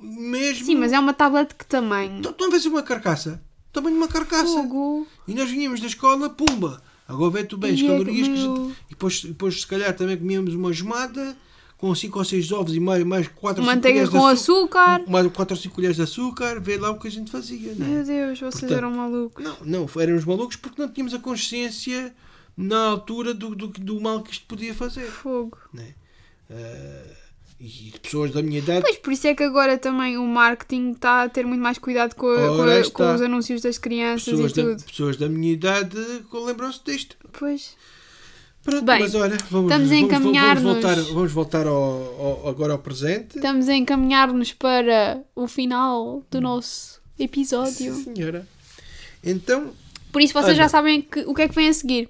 Mesmo. 0.00 0.66
Sim, 0.66 0.74
mas 0.76 0.92
é 0.92 0.98
uma 0.98 1.12
tablet 1.14 1.54
que 1.54 1.64
tamanho? 1.64 2.20
Estão 2.28 2.48
a 2.48 2.50
ver 2.50 2.66
uma 2.68 2.82
carcaça? 2.82 3.40
Tamanho 3.72 3.94
de 3.96 4.02
uma 4.02 4.08
carcaça. 4.08 4.44
Fogo. 4.44 5.06
E 5.28 5.34
nós 5.34 5.48
vinhamos 5.50 5.80
da 5.80 5.86
escola, 5.86 6.28
pumba. 6.28 6.82
Agora 7.08 7.30
vê 7.30 7.44
tu 7.44 7.56
bem 7.56 7.74
as 7.74 7.80
é 7.80 7.86
calorias 7.86 8.26
que 8.28 8.32
a 8.34 8.36
meu- 8.36 8.56
gente. 8.68 8.76
E 8.86 8.90
depois, 8.90 9.22
depois, 9.22 9.60
se 9.60 9.66
calhar, 9.66 9.94
também 9.96 10.16
comíamos 10.16 10.54
uma 10.54 10.72
gemada 10.72 11.36
com 11.76 11.92
5 11.94 12.18
ou 12.18 12.24
6 12.24 12.52
ovos 12.52 12.74
e 12.74 12.80
mais, 12.80 13.02
mais 13.04 13.26
4 13.28 13.60
ou 13.62 13.66
5 13.68 13.74
Manteiga 13.76 13.94
colheres 14.06 14.10
de 14.10 14.16
com 14.18 14.26
açúcar. 14.26 14.94
açúcar. 14.94 15.10
Mais 15.10 15.26
4 15.32 15.56
ou 15.56 15.60
5 15.60 15.74
colheres 15.74 15.96
de 15.96 16.02
açúcar. 16.02 16.60
Vê 16.60 16.76
lá 16.76 16.90
o 16.90 16.98
que 16.98 17.08
a 17.08 17.10
gente 17.10 17.30
fazia, 17.30 17.74
não 17.76 17.84
é? 17.86 17.88
Meu 17.88 18.04
Deus, 18.04 18.38
vocês 18.38 18.52
Portanto, 18.60 18.72
eram 18.72 18.90
malucos. 18.92 19.44
Não, 19.44 19.56
não, 19.64 19.88
éramos 20.00 20.24
malucos 20.24 20.56
porque 20.56 20.80
não 20.80 20.88
tínhamos 20.88 21.12
a 21.12 21.18
consciência 21.18 22.14
na 22.56 22.84
altura 22.86 23.34
do, 23.34 23.54
do, 23.54 23.66
do 23.68 24.00
mal 24.00 24.22
que 24.22 24.30
isto 24.32 24.46
podia 24.46 24.72
fazer. 24.74 25.06
Fogo. 25.10 25.58
Né? 25.74 25.94
Ah, 26.48 27.21
e 27.62 27.92
pessoas 28.02 28.32
da 28.32 28.42
minha 28.42 28.58
idade. 28.58 28.82
Pois, 28.82 28.96
por 28.96 29.12
isso 29.12 29.26
é 29.28 29.34
que 29.34 29.42
agora 29.44 29.78
também 29.78 30.18
o 30.18 30.26
marketing 30.26 30.90
está 30.92 31.22
a 31.22 31.28
ter 31.28 31.46
muito 31.46 31.60
mais 31.60 31.78
cuidado 31.78 32.14
com, 32.16 32.26
a- 32.26 32.34
com 32.56 32.62
a- 32.62 32.90
com 32.92 33.14
os 33.14 33.22
anúncios 33.22 33.62
das 33.62 33.78
crianças 33.78 34.24
Pessoas 34.24 34.52
e 34.52 34.54
da, 34.56 34.62
tudo. 34.62 34.82
pessoas 34.84 35.16
da 35.16 35.28
minha 35.28 35.52
idade 35.52 35.96
lembram-se 36.32 36.80
disto. 36.84 37.16
Pois. 37.38 37.76
Pronto, 38.64 38.84
Bem, 38.84 39.00
mas 39.00 39.14
olha, 39.14 39.36
vamos, 39.50 39.70
estamos 39.72 39.72
a 39.72 39.76
vamos- 39.76 39.92
encaminhar-nos. 39.92 40.62
Vamos 40.62 40.82
voltar, 40.84 41.02
vamos 41.14 41.32
voltar 41.32 41.66
ao, 41.66 41.74
ao- 41.74 42.48
agora 42.48 42.72
ao 42.74 42.78
presente. 42.78 43.36
Estamos 43.36 43.68
a 43.68 43.74
encaminhar-nos 43.74 44.52
para 44.52 45.22
o 45.34 45.48
final 45.48 46.22
do 46.30 46.40
nosso 46.40 47.00
episódio. 47.18 47.72
Sim, 47.94 48.14
senhora. 48.14 48.46
Então, 49.24 49.72
Por 50.12 50.20
isso 50.20 50.32
vocês 50.34 50.48
Olha. 50.48 50.56
já 50.64 50.68
sabem 50.68 51.00
que- 51.02 51.20
o 51.26 51.34
que 51.34 51.42
é 51.42 51.48
que 51.48 51.54
vem 51.54 51.68
a 51.68 51.72
seguir. 51.72 52.08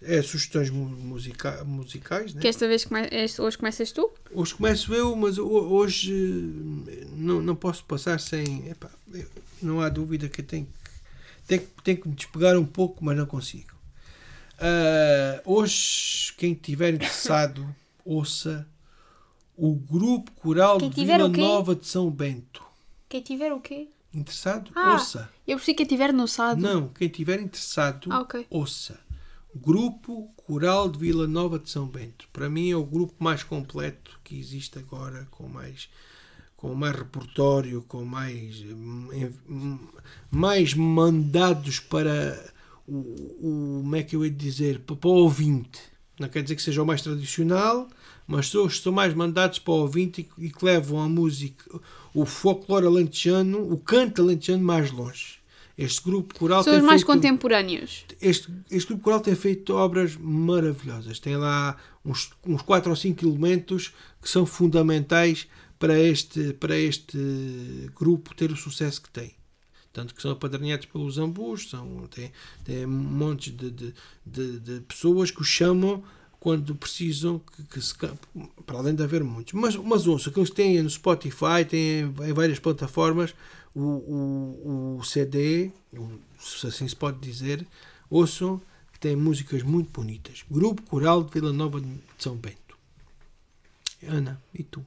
É 0.00 0.22
sugestões 0.22 0.70
mu- 0.70 0.84
musica- 0.88 1.64
musicais, 1.64 2.32
né? 2.34 2.40
Que 2.40 2.48
esta 2.48 2.66
vez 2.68 2.84
come- 2.84 3.08
hoje 3.40 3.58
começas 3.58 3.90
tu? 3.92 4.10
Hoje 4.32 4.54
começo 4.54 4.94
eu, 4.94 5.14
mas 5.16 5.38
ho- 5.38 5.46
hoje 5.46 6.12
eh, 6.88 7.06
não, 7.12 7.40
não 7.42 7.56
posso 7.56 7.84
passar 7.84 8.20
sem. 8.20 8.68
epá, 8.68 8.90
não 9.60 9.80
há 9.80 9.88
dúvida 9.88 10.28
que 10.28 10.42
tenho 10.42 10.66
que, 10.66 10.72
tenho, 11.48 11.60
que- 11.62 11.82
tenho 11.82 12.00
que 12.00 12.08
me 12.08 12.14
despegar 12.14 12.56
um 12.56 12.64
pouco, 12.66 13.04
mas 13.04 13.16
não 13.16 13.26
consigo. 13.26 13.76
Ah, 14.60 15.40
hoje, 15.44 16.32
quem 16.36 16.52
estiver 16.52 16.94
interessado, 16.94 17.66
ouça 18.04 18.66
o 19.56 19.74
Grupo 19.74 20.30
Coral 20.32 20.78
de 20.78 20.90
tiver 20.90 21.16
Vila? 21.18 21.28
Nova 21.28 21.74
de 21.74 21.86
São 21.86 22.10
Bento. 22.10 22.62
Quem 23.08 23.20
tiver 23.22 23.52
o 23.52 23.60
quê? 23.60 23.88
Interessado? 24.14 24.70
Ah. 24.74 24.92
Ouça. 24.94 25.28
Eu 25.46 25.56
percebi 25.56 25.76
que 25.76 25.86
tiver 25.86 26.12
no 26.12 26.26
sado. 26.28 26.60
Não, 26.60 26.88
quem 26.88 27.08
estiver 27.08 27.40
interessado, 27.40 28.08
Ah, 28.12 28.20
ok. 28.20 28.46
ouça. 28.50 28.98
Grupo 29.54 30.30
Coral 30.36 30.88
de 30.88 30.98
Vila 30.98 31.26
Nova 31.26 31.58
de 31.58 31.70
São 31.70 31.86
Bento. 31.86 32.28
Para 32.32 32.50
mim 32.50 32.70
é 32.70 32.76
o 32.76 32.84
grupo 32.84 33.14
mais 33.18 33.42
completo 33.42 34.20
que 34.22 34.38
existe 34.38 34.78
agora, 34.78 35.26
com 35.30 35.48
mais, 35.48 35.88
com 36.56 36.74
mais 36.74 36.94
repertório, 36.94 37.82
com 37.88 38.04
mais, 38.04 38.62
mais 40.30 40.74
mandados 40.74 41.80
para 41.80 42.52
o, 42.86 42.92
o. 42.92 43.80
Como 43.82 43.96
é 43.96 44.02
que 44.02 44.16
eu 44.16 44.24
ia 44.24 44.30
dizer? 44.30 44.80
Para, 44.80 44.96
para 44.96 45.08
o 45.08 45.14
ouvinte. 45.14 45.80
Não 46.18 46.28
quer 46.28 46.42
dizer 46.42 46.56
que 46.56 46.62
seja 46.62 46.82
o 46.82 46.86
mais 46.86 47.00
tradicional, 47.00 47.88
mas 48.26 48.48
são, 48.48 48.68
são 48.68 48.92
mais 48.92 49.14
mandados 49.14 49.58
para 49.58 49.72
o 49.72 49.78
ouvinte 49.78 50.28
e, 50.36 50.46
e 50.46 50.50
que 50.50 50.64
levam 50.64 51.00
a 51.00 51.08
música, 51.08 51.80
o 52.12 52.26
folclore 52.26 52.86
alentejano, 52.86 53.72
o 53.72 53.78
canto 53.78 54.20
alentejano 54.20 54.64
mais 54.64 54.90
longe. 54.90 55.37
Este 55.78 56.02
grupo 56.02 56.36
coral 56.36 56.64
São 56.64 56.72
tem 56.72 56.80
os 56.80 56.86
mais 56.86 57.02
feito- 57.02 57.06
contemporâneos. 57.14 58.04
este, 58.20 58.52
este 58.68 58.88
grupo 58.88 59.04
coral 59.04 59.20
tem 59.20 59.36
feito 59.36 59.72
obras 59.74 60.16
maravilhosas. 60.16 61.20
Tem 61.20 61.36
lá 61.36 61.76
uns, 62.04 62.30
uns 62.44 62.62
4 62.62 62.90
ou 62.90 62.96
5 62.96 63.24
elementos 63.24 63.92
que 64.20 64.28
são 64.28 64.44
fundamentais 64.44 65.46
para 65.78 65.96
este, 65.96 66.52
para 66.54 66.76
este 66.76 67.16
grupo 67.94 68.34
ter 68.34 68.50
o 68.50 68.56
sucesso 68.56 69.00
que 69.00 69.08
tem. 69.10 69.32
Tanto 69.92 70.14
que 70.14 70.20
são 70.20 70.32
apadrinhados 70.32 70.86
pelos 70.86 71.16
ambos, 71.16 71.70
são, 71.70 72.08
tem, 72.10 72.32
tem 72.64 72.84
montes 72.84 73.56
de, 73.56 73.70
de, 73.70 73.94
de, 74.26 74.58
de 74.60 74.80
pessoas 74.80 75.30
que 75.30 75.40
os 75.40 75.48
chamam 75.48 76.02
quando 76.40 76.74
precisam, 76.74 77.40
que, 77.40 77.62
que 77.64 77.80
se, 77.80 77.94
para 78.66 78.78
além 78.78 78.94
de 78.94 79.02
haver 79.02 79.22
muitos. 79.24 79.52
Mas, 79.54 79.74
mas 79.76 80.06
ouça, 80.06 80.30
que 80.30 80.38
eles 80.38 80.50
têm 80.50 80.82
no 80.82 80.90
Spotify, 80.90 81.64
têm 81.68 82.00
em 82.24 82.32
várias 82.32 82.58
plataformas 82.58 83.34
o, 83.74 83.80
o, 83.80 84.96
o 85.00 85.04
CD, 85.04 85.70
o- 85.92 86.18
se 86.40 86.66
assim 86.66 86.86
se 86.88 86.96
pode 86.96 87.18
dizer, 87.20 87.66
ouçam, 88.10 88.60
que 88.92 88.98
tem 88.98 89.14
músicas 89.16 89.62
muito 89.62 89.90
bonitas. 89.90 90.44
Grupo 90.50 90.82
Coral 90.82 91.22
de 91.24 91.32
Vila 91.32 91.52
Nova 91.52 91.80
de 91.80 91.88
São 92.18 92.36
Bento. 92.36 92.76
Ana, 94.06 94.40
e 94.54 94.62
tu? 94.62 94.84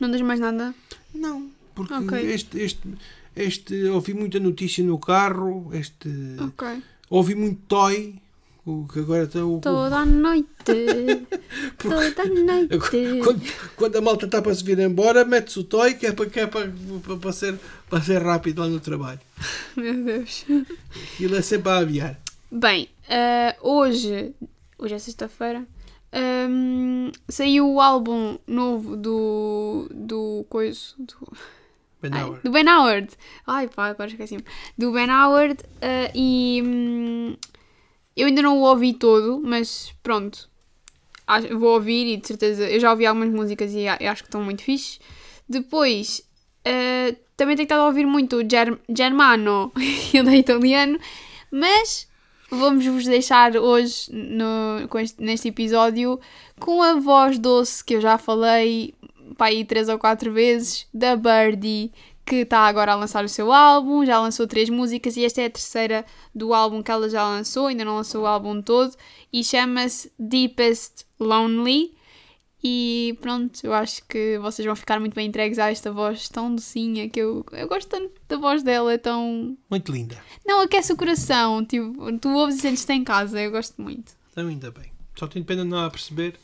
Não 0.00 0.10
diz 0.10 0.20
mais 0.20 0.40
nada? 0.40 0.74
Não, 1.14 1.50
porque 1.74 1.94
Ok. 1.94 2.18
este, 2.32 2.58
este, 2.58 2.80
este 3.36 3.84
ouvi 3.86 4.14
muita 4.14 4.40
notícia 4.40 4.82
no 4.84 4.98
carro, 4.98 5.70
este 5.74 6.08
Ok. 6.40 6.82
ouvi 7.08 7.34
muito 7.34 7.60
toy, 7.68 8.20
O 8.66 8.86
que 8.86 9.00
agora 9.00 9.24
está 9.24 9.44
o. 9.44 9.58
Toda 9.60 9.96
a 9.96 10.06
noite. 10.06 10.46
Toda 11.78 12.22
a 12.22 12.26
noite. 12.26 12.78
Quando, 13.24 13.42
quando 13.74 13.96
a 13.96 14.00
malta 14.00 14.26
está 14.26 14.42
para 14.42 14.54
se 14.54 14.62
vir 14.62 14.78
embora, 14.78 15.24
mete-se 15.24 15.60
o 15.60 15.64
toy 15.64 15.94
que 15.94 16.06
é 16.06 16.12
para, 16.12 16.26
que 16.26 16.40
é 16.40 16.46
para, 16.46 16.70
para, 17.20 17.32
ser, 17.32 17.58
para 17.88 18.02
ser 18.02 18.22
rápido 18.22 18.60
lá 18.60 18.68
no 18.68 18.78
trabalho. 18.78 19.20
Meu 19.76 20.04
Deus. 20.04 20.44
Aquilo 21.14 21.36
é 21.36 21.42
sempre 21.42 21.70
a 21.70 21.78
aviar. 21.78 22.20
Bem, 22.52 22.88
ah, 23.08 23.56
hoje, 23.62 24.34
hoje 24.76 24.94
é 24.94 24.98
sexta-feira, 24.98 25.64
ahm, 26.12 27.10
saiu 27.28 27.66
o 27.66 27.80
álbum 27.80 28.38
novo 28.46 28.96
do. 28.96 29.88
do. 29.90 30.44
coisa. 30.50 30.80
do. 30.98 31.32
Ben 32.02 32.12
Ai, 32.12 32.24
Howard. 32.24 32.42
do 32.42 32.50
Ben 32.50 32.68
Howard. 32.68 33.08
Ai 33.46 33.68
pá, 33.68 33.88
agora 33.88 34.10
esqueci-me. 34.10 34.44
Do 34.76 34.92
Ben 34.92 35.10
Howard 35.10 35.62
ah, 35.80 36.10
e 36.14 36.62
hum, 36.64 37.36
eu 38.16 38.26
ainda 38.26 38.42
não 38.42 38.58
o 38.58 38.62
ouvi 38.62 38.94
todo, 38.94 39.40
mas 39.44 39.94
pronto. 40.02 40.48
Vou 41.56 41.74
ouvir 41.74 42.14
e 42.14 42.16
de 42.16 42.26
certeza. 42.26 42.68
Eu 42.68 42.80
já 42.80 42.90
ouvi 42.90 43.06
algumas 43.06 43.30
músicas 43.30 43.72
e 43.72 43.86
acho 43.86 44.22
que 44.22 44.28
estão 44.28 44.42
muito 44.42 44.62
fixe. 44.62 44.98
Depois 45.48 46.22
ah, 46.64 47.14
também 47.36 47.56
tenho 47.56 47.64
estado 47.64 47.80
a 47.82 47.86
ouvir 47.86 48.06
muito 48.06 48.36
o 48.36 48.48
Ger 48.48 48.78
Germano, 48.94 49.72
ele 50.12 50.36
é 50.36 50.38
italiano, 50.38 50.98
mas 51.50 52.08
vamos 52.50 52.84
vos 52.84 53.04
deixar 53.04 53.56
hoje 53.56 54.10
no, 54.12 54.88
este- 55.00 55.22
neste 55.22 55.48
episódio 55.48 56.20
com 56.58 56.82
a 56.82 56.94
voz 56.96 57.38
doce 57.38 57.84
que 57.84 57.94
eu 57.94 58.00
já 58.00 58.18
falei 58.18 58.92
pá, 59.38 59.46
aí 59.46 59.64
três 59.64 59.88
ou 59.88 59.98
quatro 59.98 60.32
vezes 60.32 60.86
da 60.92 61.16
Birdie 61.16 61.92
que 62.24 62.36
está 62.36 62.60
agora 62.60 62.92
a 62.92 62.96
lançar 62.96 63.24
o 63.24 63.28
seu 63.28 63.52
álbum, 63.52 64.04
já 64.04 64.20
lançou 64.20 64.46
três 64.46 64.68
músicas 64.68 65.16
e 65.16 65.24
esta 65.24 65.42
é 65.42 65.46
a 65.46 65.50
terceira 65.50 66.04
do 66.34 66.54
álbum 66.54 66.82
que 66.82 66.90
ela 66.90 67.08
já 67.08 67.24
lançou, 67.24 67.66
ainda 67.66 67.84
não 67.84 67.96
lançou 67.96 68.22
o 68.22 68.26
álbum 68.26 68.62
todo 68.62 68.94
e 69.32 69.42
chama-se 69.42 70.12
Deepest 70.18 71.04
Lonely 71.18 71.92
e 72.62 73.16
pronto, 73.22 73.58
eu 73.64 73.72
acho 73.72 74.04
que 74.06 74.38
vocês 74.38 74.66
vão 74.66 74.76
ficar 74.76 75.00
muito 75.00 75.14
bem 75.14 75.28
entregues 75.28 75.58
a 75.58 75.70
esta 75.70 75.90
voz 75.90 76.28
tão 76.28 76.54
docinha 76.54 77.08
que 77.08 77.18
eu, 77.18 77.44
eu 77.52 77.66
gosto 77.66 77.88
tanto 77.88 78.12
da 78.28 78.36
voz 78.36 78.62
dela, 78.62 78.92
é 78.92 78.98
tão... 78.98 79.56
Muito 79.70 79.90
linda. 79.90 80.22
Não, 80.44 80.60
aquece 80.60 80.92
o 80.92 80.96
coração, 80.96 81.64
tipo, 81.64 82.18
tu 82.18 82.28
ouves 82.28 82.56
e 82.56 82.60
sentes-te 82.60 82.92
em 82.92 83.02
casa, 83.02 83.40
eu 83.40 83.50
gosto 83.50 83.80
muito. 83.80 84.12
Então, 84.30 84.46
ainda 84.46 84.70
bem. 84.70 84.92
Só 85.18 85.26
tenho 85.26 85.44
pena 85.44 85.64
de 85.64 85.70
não 85.70 85.78
a 85.78 85.90
perceber. 85.90 86.34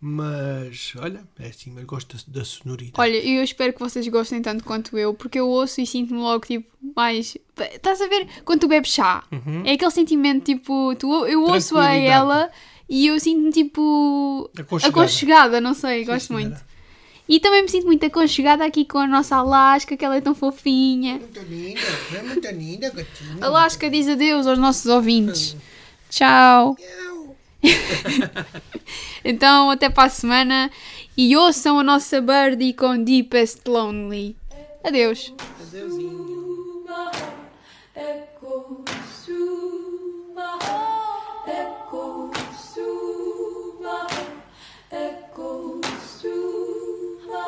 Mas, 0.00 0.92
olha, 0.98 1.22
é 1.38 1.46
assim, 1.48 1.70
mas 1.70 1.84
gosto 1.84 2.14
da, 2.16 2.40
da 2.40 2.44
sonoridade. 2.44 2.92
Olha, 2.98 3.16
eu 3.16 3.42
espero 3.42 3.72
que 3.72 3.80
vocês 3.80 4.06
gostem 4.08 4.42
tanto 4.42 4.62
quanto 4.62 4.98
eu, 4.98 5.14
porque 5.14 5.40
eu 5.40 5.48
ouço 5.48 5.80
e 5.80 5.86
sinto-me 5.86 6.20
logo, 6.20 6.44
tipo, 6.44 6.70
mais... 6.94 7.36
Estás 7.72 8.02
a 8.02 8.06
ver 8.08 8.26
quando 8.44 8.60
tu 8.60 8.68
bebes 8.68 8.90
chá? 8.92 9.24
Uhum. 9.32 9.62
É 9.64 9.72
aquele 9.72 9.90
sentimento, 9.90 10.44
tipo, 10.44 10.94
tu, 10.96 11.24
eu 11.26 11.42
ouço 11.44 11.78
a 11.78 11.90
ela 11.94 12.50
e 12.88 13.06
eu 13.06 13.18
sinto-me, 13.18 13.50
tipo, 13.50 14.50
Aconchegada. 14.58 15.00
aconchegada, 15.00 15.60
não 15.60 15.72
sei, 15.72 16.00
Sim, 16.00 16.10
gosto 16.10 16.26
senhora. 16.26 16.44
muito. 16.48 16.64
E 17.26 17.40
também 17.40 17.62
me 17.62 17.68
sinto 17.70 17.86
muito 17.86 18.04
aconchegada 18.04 18.66
aqui 18.66 18.84
com 18.84 18.98
a 18.98 19.06
nossa 19.06 19.36
Alaska, 19.36 19.96
que 19.96 20.04
ela 20.04 20.16
é 20.16 20.20
tão 20.20 20.34
fofinha. 20.34 21.14
Muito 21.14 21.40
linda, 21.40 21.80
é 22.14 22.22
muito 22.22 22.48
linda, 22.48 22.90
gatinha. 22.90 23.38
Alaska 23.40 23.88
diz 23.88 24.06
adeus 24.06 24.46
aos 24.46 24.58
nossos 24.58 24.84
ouvintes. 24.84 25.56
Tchau. 26.10 26.76
Então, 29.24 29.70
até 29.70 29.88
para 29.88 30.04
a 30.04 30.10
semana 30.10 30.70
e 31.16 31.34
ouçam 31.34 31.78
a 31.78 31.82
nossa 31.82 32.20
Birdie 32.20 32.74
com 32.74 33.02
Deepest 33.02 33.62
Lonely. 33.66 34.36
Adeus. 34.84 35.32
Adeusinho. 35.62 36.84
My 36.84 37.10
my 40.34 40.58
my. 40.60 40.84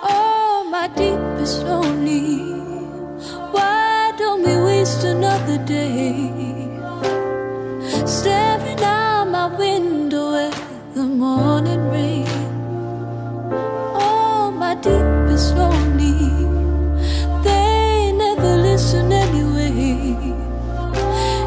Oh, 0.08 0.68
my 0.70 0.88
deepest 0.88 1.62
lonely. 1.64 2.54
Why 3.52 4.12
don't 4.16 4.42
we 4.42 4.56
waste 4.64 5.04
another 5.04 5.58
day? 5.58 6.30
Stare 8.06 8.56
deepest 14.82 15.54
lonely. 15.56 16.46
They 17.42 18.12
never 18.12 18.56
listen 18.56 19.12
anyway. 19.12 20.16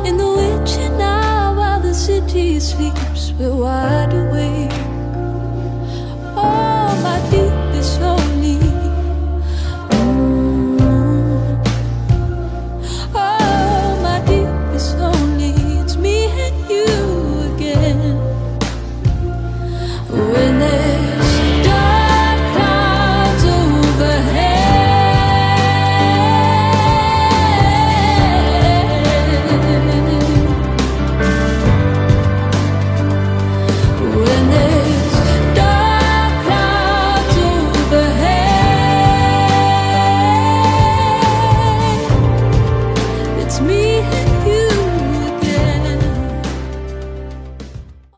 In 0.08 0.18
the 0.18 0.30
witching 0.40 1.02
hour, 1.02 1.56
while 1.56 1.80
the 1.80 1.94
city 1.94 2.60
sleeps, 2.60 3.34
we're 3.38 3.56
wide 3.56 4.14
awake. 4.14 4.79